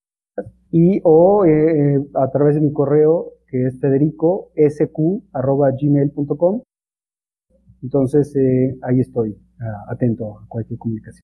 [0.71, 4.51] Y o eh, a través de mi correo que es federico.
[7.83, 9.37] Entonces eh, ahí estoy,
[9.89, 11.21] atento a cualquier comunicación.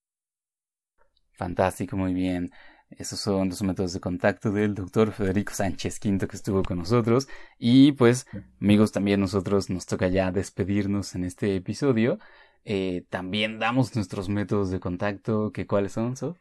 [1.33, 2.51] Fantástico, muy bien.
[2.91, 7.27] Esos son los métodos de contacto del doctor Federico Sánchez Quinto que estuvo con nosotros.
[7.57, 8.25] Y pues,
[8.59, 12.17] amigos, también nosotros nos toca ya despedirnos en este episodio.
[12.65, 16.37] Eh, también damos nuestros métodos de contacto, que cuáles son, Sof?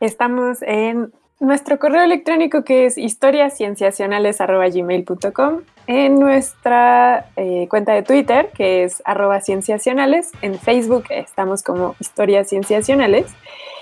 [0.00, 8.82] Estamos en nuestro correo electrónico que es historiascienciacionales.gmail.com en nuestra eh, cuenta de Twitter que
[8.84, 13.26] es arroba cienciacionales, en Facebook estamos como historias cienciacionales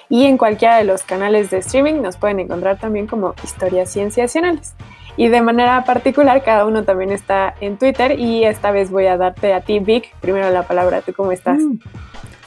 [0.08, 4.74] y en cualquiera de los canales de streaming nos pueden encontrar también como historias cienciacionales.
[5.16, 9.16] Y de manera particular, cada uno también está en Twitter y esta vez voy a
[9.16, 11.00] darte a ti, Vic, primero la palabra.
[11.00, 11.58] ¿Tú cómo estás?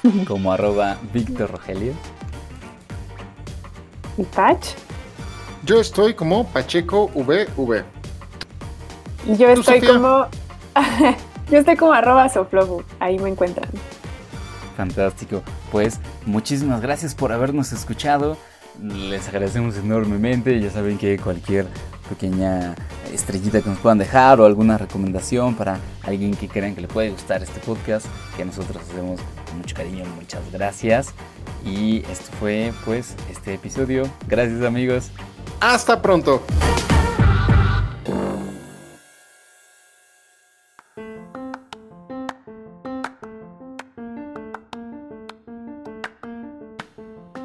[0.03, 0.23] Mm.
[0.25, 1.93] Como arroba Víctor Rogelio.
[4.17, 4.75] ¿Y Pach?
[5.65, 7.83] Yo estoy como Pacheco VV.
[9.27, 10.27] Y yo estoy como.
[11.51, 12.83] yo estoy como arroba soflobu.
[12.99, 13.69] Ahí me encuentran.
[14.77, 15.41] Fantástico.
[15.71, 18.37] Pues muchísimas gracias por habernos escuchado.
[18.81, 20.59] Les agradecemos enormemente.
[20.59, 21.67] Ya saben que cualquier
[22.09, 22.75] pequeña
[23.13, 27.11] estrellita que nos puedan dejar o alguna recomendación para alguien que crean que le puede
[27.11, 28.05] gustar este podcast,
[28.35, 30.03] que nosotros hacemos con mucho cariño.
[30.15, 31.13] Muchas gracias.
[31.63, 34.03] Y esto fue pues este episodio.
[34.27, 35.11] Gracias amigos.
[35.61, 36.41] Hasta pronto.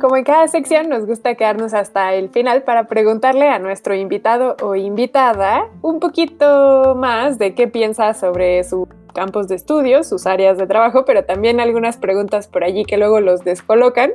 [0.05, 4.55] Como en cada sección nos gusta quedarnos hasta el final para preguntarle a nuestro invitado
[4.63, 10.59] o invitada un poquito más de qué piensa sobre sus campos de estudio, sus áreas
[10.59, 14.11] de trabajo, pero también algunas preguntas por allí que luego los descolocan,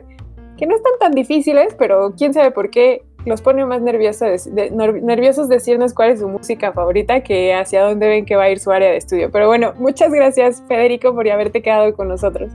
[0.58, 5.50] que no están tan difíciles, pero quién sabe por qué los pone más nerviosos, nerviosos
[5.50, 8.70] decirnos cuál es su música favorita que hacia dónde ven que va a ir su
[8.70, 9.32] área de estudio.
[9.32, 12.52] Pero bueno, muchas gracias Federico por haberte quedado con nosotros.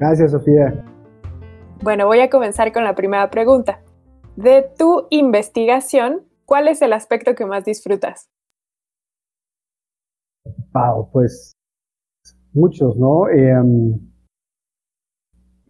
[0.00, 0.74] Gracias Sofía.
[1.84, 3.82] Bueno, voy a comenzar con la primera pregunta.
[4.36, 8.30] De tu investigación, ¿cuál es el aspecto que más disfrutas?
[10.72, 11.52] Wow, pues
[12.54, 13.28] muchos, ¿no?
[13.28, 14.00] Em,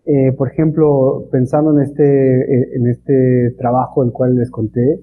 [0.07, 5.01] eh, por ejemplo, pensando en este, eh, en este trabajo del cual les conté,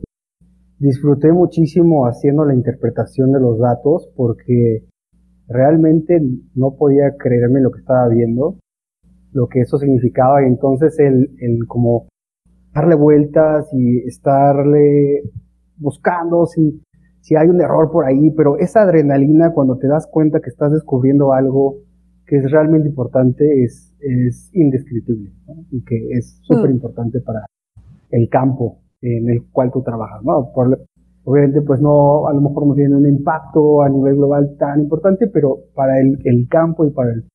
[0.80, 4.88] disfruté muchísimo haciendo la interpretación de los datos porque
[5.50, 6.22] realmente
[6.56, 8.61] no podía creerme lo que estaba viendo
[9.34, 12.08] lo que eso significaba y entonces el, el como
[12.74, 15.22] darle vueltas y estarle
[15.78, 16.82] buscando si,
[17.22, 20.72] si hay un error por ahí, pero esa adrenalina cuando te das cuenta que estás
[20.72, 21.78] descubriendo algo
[22.26, 25.32] que es realmente importante es, es indescriptible
[25.72, 27.45] y que es súper importante para
[28.12, 30.24] el campo en el cual tú trabajas.
[30.24, 30.52] ¿no?
[31.24, 35.28] obviamente pues no, a lo mejor no tiene un impacto a nivel global tan importante,
[35.28, 37.26] pero para el, el campo y para el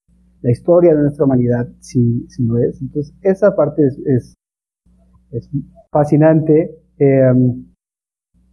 [0.42, 2.80] la historia de nuestra humanidad sí, lo es.
[2.80, 4.36] Entonces, esa parte es,
[5.32, 5.50] es,
[5.90, 6.78] fascinante.
[6.98, 7.66] Em,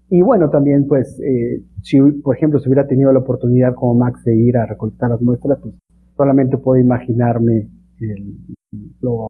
[0.09, 4.23] y bueno, también, pues, eh, si, por ejemplo, si hubiera tenido la oportunidad como Max
[4.23, 5.75] de ir a recolectar las muestras, pues
[6.15, 7.69] solamente puedo imaginarme
[8.99, 9.27] lo,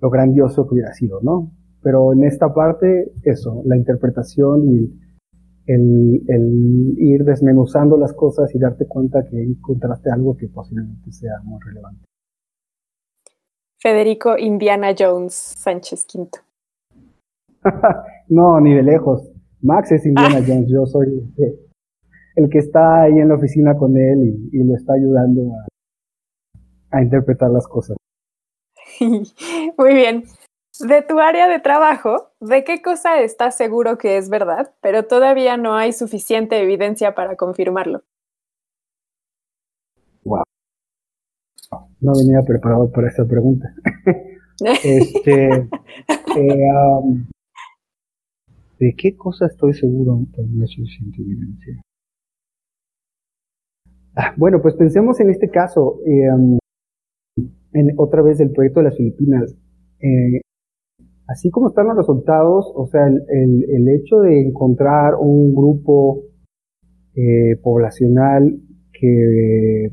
[0.00, 1.52] lo grandioso que hubiera sido, ¿no?
[1.82, 4.92] Pero en esta parte, eso, la interpretación y el,
[5.78, 12.04] ir desmenuzando las cosas y darte cuenta que encontraste algo que posiblemente sea muy relevante.
[13.78, 16.40] Federico Indiana Jones Sánchez Quinto.
[18.28, 19.30] no, ni de lejos.
[19.62, 20.44] Max es Indiana ah.
[20.46, 21.32] Jones, yo soy
[22.36, 27.02] el que está ahí en la oficina con él y, lo está ayudando a, a
[27.02, 27.96] interpretar las cosas.
[29.00, 30.24] Muy bien
[30.80, 35.56] de tu área de trabajo, ¿de qué cosa estás seguro que es verdad, pero todavía
[35.56, 38.02] no hay suficiente evidencia para confirmarlo?
[40.24, 40.42] Wow.
[42.00, 43.74] No venía preparado para esa pregunta.
[44.82, 45.68] este,
[46.36, 46.68] eh,
[48.78, 51.82] ¿De qué cosa estoy seguro pero no hay suficiente evidencia?
[54.16, 56.28] Ah, bueno, pues pensemos en este caso, eh,
[57.72, 59.54] en otra vez el proyecto de las Filipinas.
[60.00, 60.40] Eh,
[61.30, 66.24] así como están los resultados, o sea, el, hecho de encontrar un grupo
[67.14, 68.58] eh, poblacional
[68.92, 69.92] que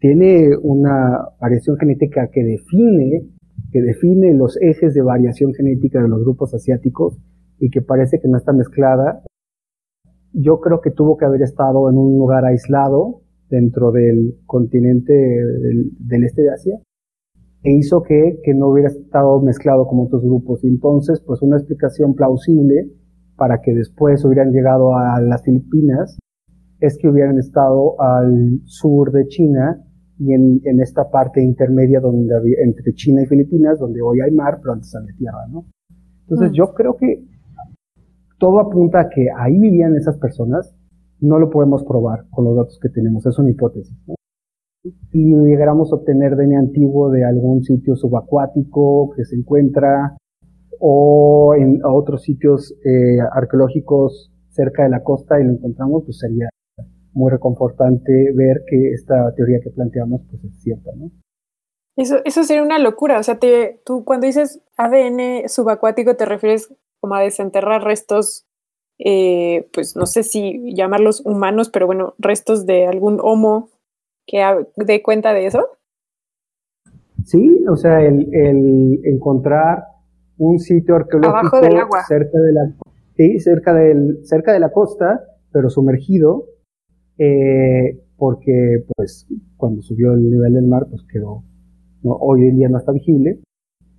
[0.00, 3.28] tiene una variación genética que define,
[3.70, 7.18] que define los ejes de variación genética de los grupos asiáticos
[7.58, 9.22] y que parece que no está mezclada,
[10.32, 13.20] yo creo que tuvo que haber estado en un lugar aislado
[13.50, 16.78] dentro del continente del este de Asia
[17.62, 20.64] e hizo que, que no hubiera estado mezclado con otros grupos.
[20.64, 22.90] Entonces, pues una explicación plausible
[23.36, 26.18] para que después hubieran llegado a las Filipinas
[26.80, 29.84] es que hubieran estado al sur de China
[30.18, 34.32] y en, en esta parte intermedia donde había, entre China y Filipinas, donde hoy hay
[34.32, 35.64] mar, pero antes había tierra, ¿no?
[36.22, 36.54] Entonces, mm.
[36.54, 37.24] yo creo que
[38.38, 40.74] todo apunta a que ahí vivían esas personas.
[41.20, 43.96] No lo podemos probar con los datos que tenemos, es una hipótesis.
[44.06, 44.14] ¿no?
[45.12, 50.16] Y llegáramos a obtener DNA antiguo de algún sitio subacuático que se encuentra
[50.80, 56.48] o en otros sitios eh, arqueológicos cerca de la costa y lo encontramos, pues sería
[57.12, 61.10] muy reconfortante ver que esta teoría que planteamos pues es cierta, ¿no?
[61.96, 66.72] Eso, eso sería una locura, o sea, te, tú cuando dices ADN subacuático te refieres
[67.00, 68.46] como a desenterrar restos,
[69.00, 73.70] eh, pues no sé si llamarlos humanos, pero bueno, restos de algún homo
[74.28, 74.44] que
[74.76, 75.66] dé cuenta de eso?
[77.24, 79.84] Sí, o sea, el, encontrar
[80.36, 81.60] un sitio arqueológico
[82.06, 82.72] cerca de la
[83.16, 86.44] sí, cerca del cerca de la costa pero sumergido,
[87.18, 89.26] eh, porque pues
[89.56, 91.42] cuando subió el nivel del mar, pues quedó,
[92.02, 93.40] hoy en día no está visible,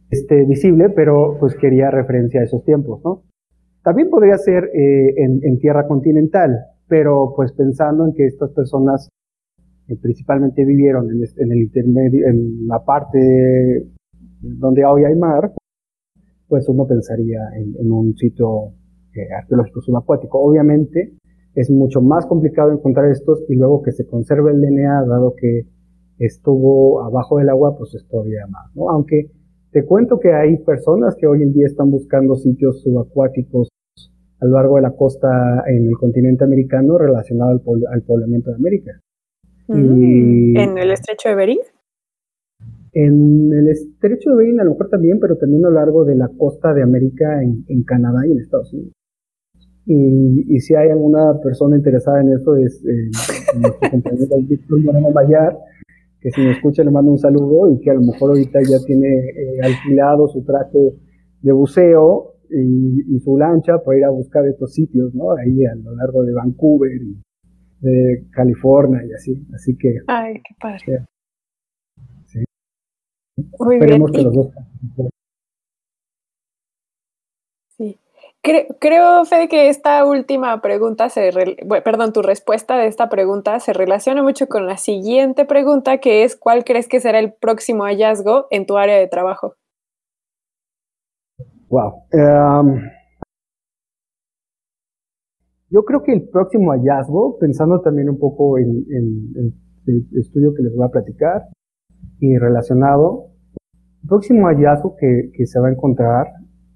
[0.10, 3.24] este, visible, pero pues quería referencia a esos tiempos, ¿no?
[3.84, 6.58] También podría ser eh, en, tierra continental,
[6.88, 9.10] pero pues pensando en que estas personas
[9.90, 13.88] eh, principalmente vivieron en, en, el intermedio, en la parte
[14.42, 15.52] donde hoy hay mar,
[16.48, 18.74] pues uno pensaría en, un sitio
[19.16, 20.40] eh, arqueológico subacuático.
[20.40, 21.14] Obviamente
[21.56, 25.68] es mucho más complicado encontrar estos y luego que se conserve el DNA, dado que
[26.20, 28.90] estuvo abajo del agua, pues es todavía más, ¿no?
[28.90, 29.32] Aunque
[29.72, 33.70] te cuento que hay personas que hoy en día están buscando sitios subacuáticos
[34.42, 38.92] a lo largo de la costa en el continente americano relacionado al, poblamiento de América.
[39.70, 41.60] Mm, ¿En el estrecho de Bering?
[42.92, 46.16] En el estrecho de Bering a lo mejor también, pero también a lo largo de
[46.16, 48.94] la costa de América en, Canadá y en Estados Unidos.
[49.86, 53.10] Y, si hay alguna persona interesada en eso es eh,
[53.60, 55.58] nuestro compañero Víctor Moreno Mayar,
[56.20, 58.78] que si me escucha le mando un saludo y que a lo mejor ahorita ya
[58.86, 60.96] tiene eh, alquilado su traje
[61.42, 65.32] de buceo y, su lancha para ir a buscar estos sitios, ¿no?
[65.32, 67.22] Ahí a lo largo de Vancouver y
[67.82, 69.48] de California y así.
[69.54, 69.96] Así que.
[70.08, 71.06] Ay, qué padre.
[72.26, 72.44] Sí.
[73.60, 74.54] Muy Esperemos que los dos.
[78.42, 81.30] Creo, Fede, que esta última pregunta, se
[81.84, 86.38] perdón, tu respuesta de esta pregunta se relaciona mucho con la siguiente pregunta, que es
[86.38, 89.56] ¿cuál crees que será el próximo hallazgo en tu área de trabajo?
[91.68, 92.06] Wow.
[92.12, 92.90] Em,
[95.70, 98.86] yo creo que el próximo hallazgo, pensando también un poco en,
[99.86, 101.44] el estudio que les voy a platicar
[102.20, 103.28] y relacionado,
[104.02, 106.28] el próximo hallazgo que, se va a encontrar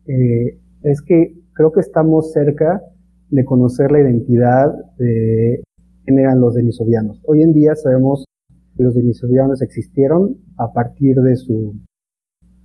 [0.06, 2.82] eh, es que creo que estamos cerca
[3.30, 5.64] de conocer la identidad de
[6.06, 7.22] quién eran los denisovianos.
[7.26, 8.26] Hoy en día sabemos
[8.78, 11.76] que los denisovianos existieron a partir de su,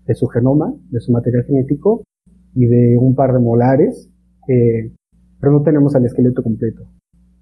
[0.06, 2.02] de su genoma, de su material genético
[2.54, 4.10] y de un par de molares,
[5.40, 6.84] pero no tenemos el esqueleto completo.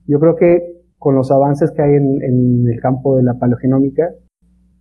[0.07, 4.15] Yo creo que con los avances que hay en, el campo de la paleogenómica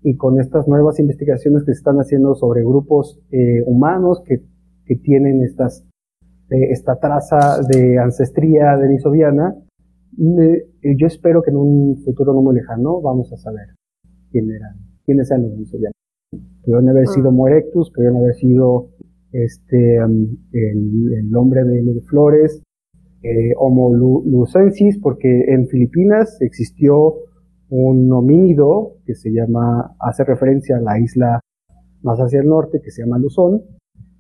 [0.02, 4.42] y con estas nuevas investigaciones que se están haciendo sobre grupos eh, humanos que,
[4.86, 5.86] que tienen estas
[6.50, 9.56] esta traza de ancestría denisoviana,
[10.18, 13.70] yo espero que en un futuro no muy lejano vamos a saber
[14.32, 14.76] quién eran,
[15.06, 15.96] quiénes eran los denisovianos.
[16.64, 17.36] Pudieron haber sido mm.
[17.36, 18.90] Morectus, pudieron haber sido
[19.32, 22.62] este, um, el, hombre de, flores,
[23.26, 23.94] eh, Homo
[24.24, 27.16] lucensis, porque en Filipinas existió
[27.70, 31.40] un homínido que se llama, hace referencia a la isla
[32.04, 33.64] más hacia el norte que se llama Luzón.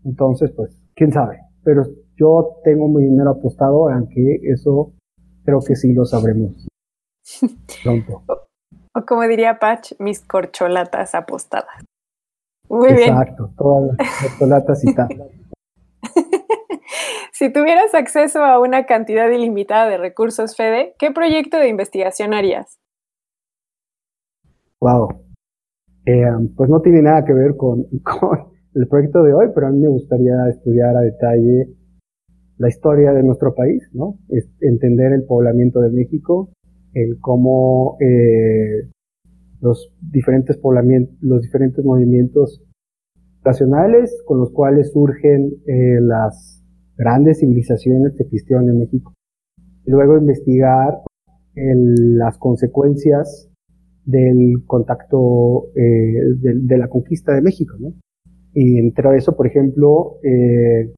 [0.04, 1.40] Entonces, pues, quién sabe.
[1.64, 1.84] Pero
[2.18, 4.94] yo tengo mi dinero apostado, aunque eso
[5.44, 6.68] creo que sí lo sabremos
[7.84, 8.24] pronto.
[8.96, 11.84] O, como diría Patch, mis corcholatas apostadas.
[12.70, 13.10] Muy bien.
[13.10, 15.08] Exacto, todas las corcholatas y tal.
[17.36, 22.80] si tuvieras acceso a una cantidad ilimitada de recursos, Fede, ¿qué proyecto de investigación harías?
[24.80, 25.10] Wow.
[26.06, 26.24] Eh,
[26.56, 27.88] pues no tiene nada que ver con,
[28.74, 31.76] el proyecto de hoy, pero a mí me gustaría estudiar a detalle
[32.58, 34.18] la historia de nuestro país, ¿no?
[34.30, 36.54] Es entender el poblamiento de México,
[36.94, 38.90] el cómo eh,
[39.60, 40.58] los diferentes
[41.20, 42.64] los diferentes movimientos
[43.44, 46.65] nacionales con los cuales surgen eh, las
[46.98, 49.14] grandes civilizaciones que existieron en México.
[49.86, 51.02] Y luego investigar
[51.56, 53.50] las consecuencias
[54.06, 57.94] del contacto eh, de, la conquista de México, ¿no?
[58.54, 60.94] Y entre eso, por ejemplo, eh,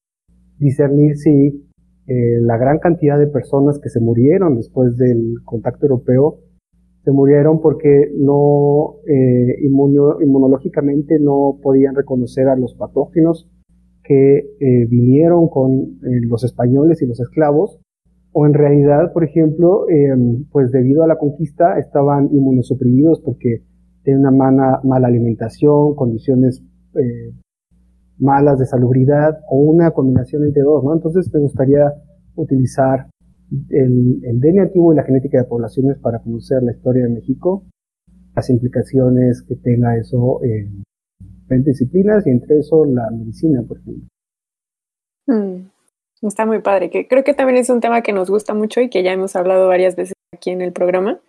[0.58, 1.66] discernir si
[2.08, 6.40] eh, la gran cantidad de personas que se murieron después del contacto europeo
[7.04, 8.96] se murieron porque no
[9.64, 13.50] inmunológicamente no podían reconocer a los patógenos
[14.08, 17.80] que eh, vinieron con los españoles y los esclavos
[18.32, 19.86] o en realidad por ejemplo
[20.52, 23.64] pues debido a la conquista estaban inmunosuprimidos porque
[24.04, 26.64] tenían una mala, alimentación condiciones
[28.20, 30.94] malas de salubridad o una combinación entre dos, ¿no?
[30.94, 31.94] Entonces me gustaría
[32.36, 33.08] utilizar
[33.70, 37.64] el, el DNA antiguo y la genética de poblaciones para conocer la historia de México,
[38.36, 40.84] las implicaciones que tenga eso en
[41.50, 44.08] disciplinas y entre eso la medicina, por ejemplo.
[45.28, 45.70] Mm,
[46.22, 48.90] está muy padre, que creo que también es un tema que nos gusta mucho y
[48.90, 51.20] que ya hemos hablado varias veces aquí en el programa.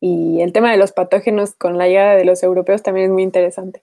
[0.00, 3.22] Y el tema de los patógenos con la llegada de los europeos también es muy
[3.22, 3.82] interesante.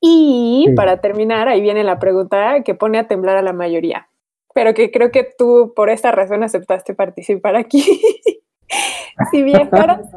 [0.00, 4.08] Y para terminar, ahí viene la pregunta que pone a temblar a la mayoría.
[4.54, 7.82] pero que creo que tú por esta razón aceptaste participar aquí.
[9.30, 10.08] si viajaras,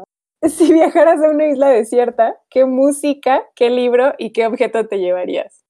[0.42, 5.64] si viajaras a una isla desierta, ¿qué música, qué libro y qué objeto te llevarías?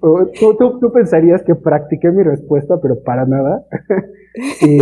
[0.00, 3.64] Tú, tú, pensarías que practiqué mi respuesta, pero para nada.
[4.62, 4.78] y,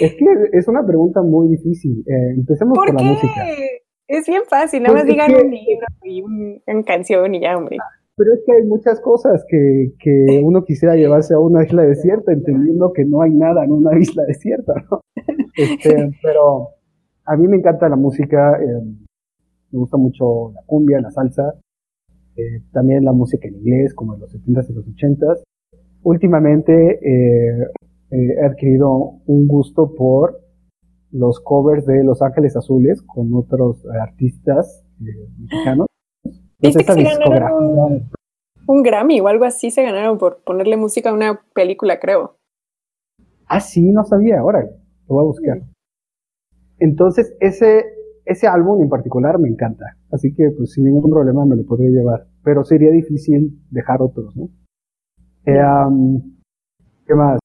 [0.00, 2.04] es que es una pregunta muy difícil.
[2.06, 3.46] Eh, empecemos ¿Por, la música.
[4.06, 7.76] Es bien fácil, nada pues más digan un libro y una canción y ya, hombre.
[8.18, 12.32] Pero es que hay muchas cosas que, que uno quisiera llevarse a una isla desierta,
[12.32, 15.00] entendiendo que no hay nada en una isla desierta, ¿no?
[15.56, 16.70] Este, pero
[17.24, 18.82] a mí me encanta la música, eh,
[19.70, 21.54] me gusta mucho la cumbia, la salsa,
[22.38, 25.42] eh, también la música en inglés, como en los 70s y los 80s.
[26.04, 27.62] Últimamente eh,
[28.10, 30.40] eh, he adquirido un gusto por
[31.10, 35.88] los covers de Los Ángeles Azules con otros artistas mexicanos.
[36.60, 38.08] ¿Viste que se ganaron
[38.66, 42.36] un, Grammy o algo así se ganaron por ponerle música a una película, creo.
[43.46, 45.58] Ah, sí, no sabía, ahora lo voy a buscar.
[46.78, 47.86] Entonces, ese
[48.28, 51.88] ese álbum en particular me encanta, así que pues sin ningún problema me lo podría
[51.88, 54.50] llevar, pero sería difícil dejar otros, ¿no?
[55.46, 55.62] Eh,
[57.06, 57.38] ¿Qué más?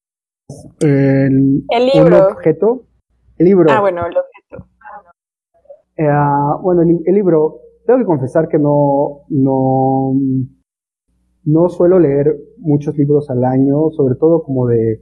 [0.82, 1.64] El,
[1.94, 2.28] libro.
[2.28, 2.84] objeto.
[3.38, 3.72] El libro.
[3.72, 4.68] Ah, bueno, el objeto.
[5.96, 6.10] Eh,
[6.62, 10.14] bueno, el, libro, tengo que confesar que no, no,
[11.46, 15.02] no suelo leer muchos libros al año, sobre todo como de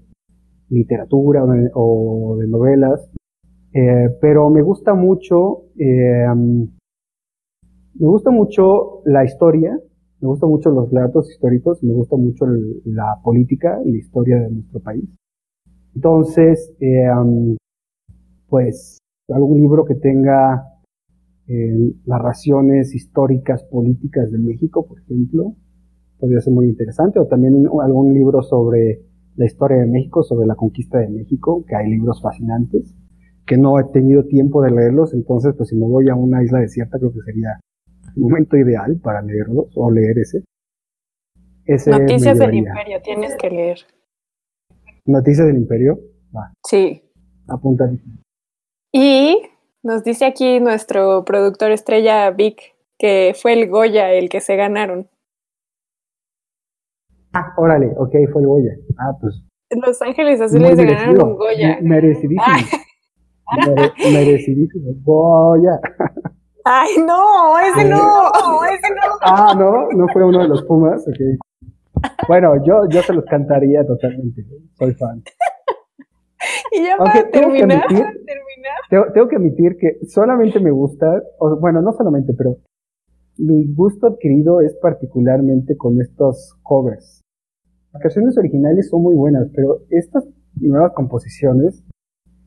[0.69, 1.43] literatura
[1.73, 3.11] o de novelas.
[3.73, 9.79] Eh, pero me gusta mucho, eh, me gusta mucho la historia,
[10.19, 12.45] me gustan mucho los relatos históricos, me gusta mucho
[12.85, 15.05] la política y la historia de nuestro país.
[15.95, 17.07] Entonces, eh,
[18.49, 18.97] pues
[19.29, 20.70] algún libro que tenga
[22.05, 25.55] narraciones históricas políticas de México, por ejemplo,
[26.19, 29.01] podría ser muy interesante, o también algún libro sobre
[29.35, 32.95] la historia de México, sobre la conquista de México, que hay libros fascinantes
[33.45, 36.59] que no he tenido tiempo de leerlos, entonces pues si me voy a una isla
[36.59, 37.59] desierta creo que sería
[38.15, 40.43] el momento ideal para leerlos o leer ese.
[41.67, 43.77] Noticias del Imperio, tienes que leer.
[45.05, 45.99] Noticias del Imperio,
[46.35, 46.53] va.
[46.65, 47.01] Sí.
[47.47, 47.91] Apunta.
[48.93, 49.37] Y
[49.83, 55.09] nos dice aquí nuestro productor estrella Vic que fue el Goya el que se ganaron.
[57.33, 58.71] Ah, órale, ok, fue el Goya.
[58.99, 59.41] Ah, pues.
[59.71, 61.79] Los Ángeles Azules se ganaron un Goya.
[61.81, 62.43] Merecidísimo.
[63.47, 63.91] Ah.
[64.11, 64.91] merecidísimo.
[65.03, 65.79] Goya.
[66.63, 68.29] Ay, no, ese no,
[68.65, 69.17] ese no.
[69.21, 72.07] Ah, no, no fue uno de los Pumas, ok.
[72.27, 74.43] Bueno, yo, yo se los cantaría totalmente,
[74.77, 75.23] soy fan.
[76.71, 77.85] Y ya para terminar,
[78.89, 82.57] tengo que, admitir, que solamente me gusta, o, bueno, no solamente, pero
[83.37, 87.21] mi gusto adquirido es particularmente con estos covers.
[87.93, 90.25] Las canciones originales son muy buenas, pero estas
[90.55, 91.83] nuevas composiciones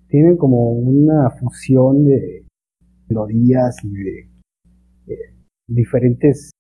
[0.09, 2.47] tienen como una fusión de
[3.09, 4.29] melodías y de,
[5.67, 6.51] diferentes,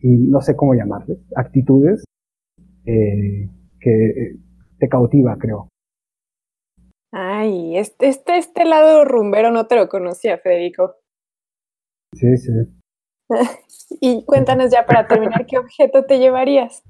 [0.00, 2.04] y no sé cómo llamarles, actitudes
[2.84, 3.48] eh,
[3.80, 4.36] que
[4.78, 5.68] te cautiva, creo.
[7.12, 10.96] Ay, este, este, este lado rumbero no te lo conocía, Federico.
[12.14, 12.52] Sí, sí.
[14.00, 16.82] y cuéntanos ya para terminar, ¿qué objeto te llevarías?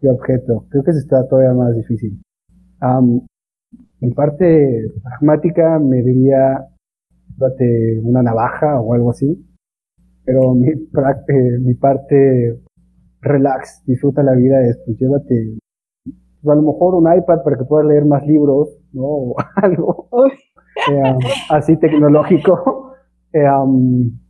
[0.00, 0.66] ¿Qué objeto?
[0.70, 2.20] Creo que se está todavía más difícil.
[4.00, 6.64] Mi parte pragmática me diría,
[7.36, 9.44] date una navaja o algo así,
[10.24, 12.60] pero mi, eh, mi parte
[13.20, 15.58] relax, disfruta la vida es, pues llévate,
[16.04, 19.02] pues, a lo mejor un iPad para que puedas leer más libros, ¿no?
[19.02, 20.08] O algo
[20.90, 21.18] eh,
[21.50, 22.84] así tecnológico.
[23.30, 23.44] Eh,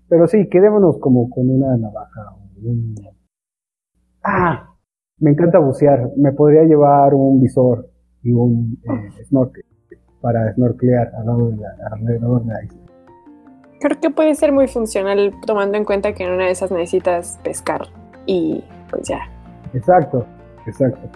[0.09, 2.35] pero sí, quedémonos como con una navaja.
[2.64, 2.97] Un...
[4.24, 4.74] Ah,
[5.20, 6.10] me encanta bucear.
[6.16, 7.89] Me podría llevar un visor
[8.24, 9.64] y un eh, snorkel
[10.20, 12.80] para snorkelear alrededor de la isla.
[13.80, 17.39] Creo que puede ser muy funcional tomando en cuenta que en una de esas necesitas
[17.44, 17.82] pescar
[18.26, 19.20] y pues ya.
[19.72, 20.26] Exacto,
[20.66, 21.09] exacto.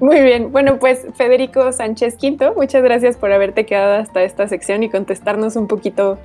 [0.00, 4.82] Muy bien, bueno pues Federico Sánchez Quinto, muchas gracias por haberte quedado hasta esta sección
[4.82, 6.18] y contestarnos un poquito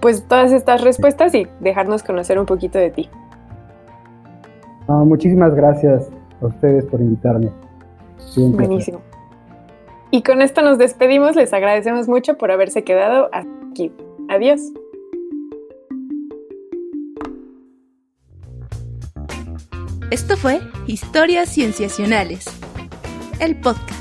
[0.00, 3.10] pues todas estas respuestas y dejarnos conocer un poquito de ti.
[4.88, 6.10] muchísimas gracias
[6.40, 7.50] a ustedes por invitarme.
[8.36, 9.00] Buenísimo.
[10.10, 13.92] Y con esto nos despedimos, les agradecemos mucho por haberse quedado aquí.
[14.28, 14.60] Adiós.
[20.10, 22.46] Esto fue Historias Cienciacionales,
[23.40, 23.97] el podcast.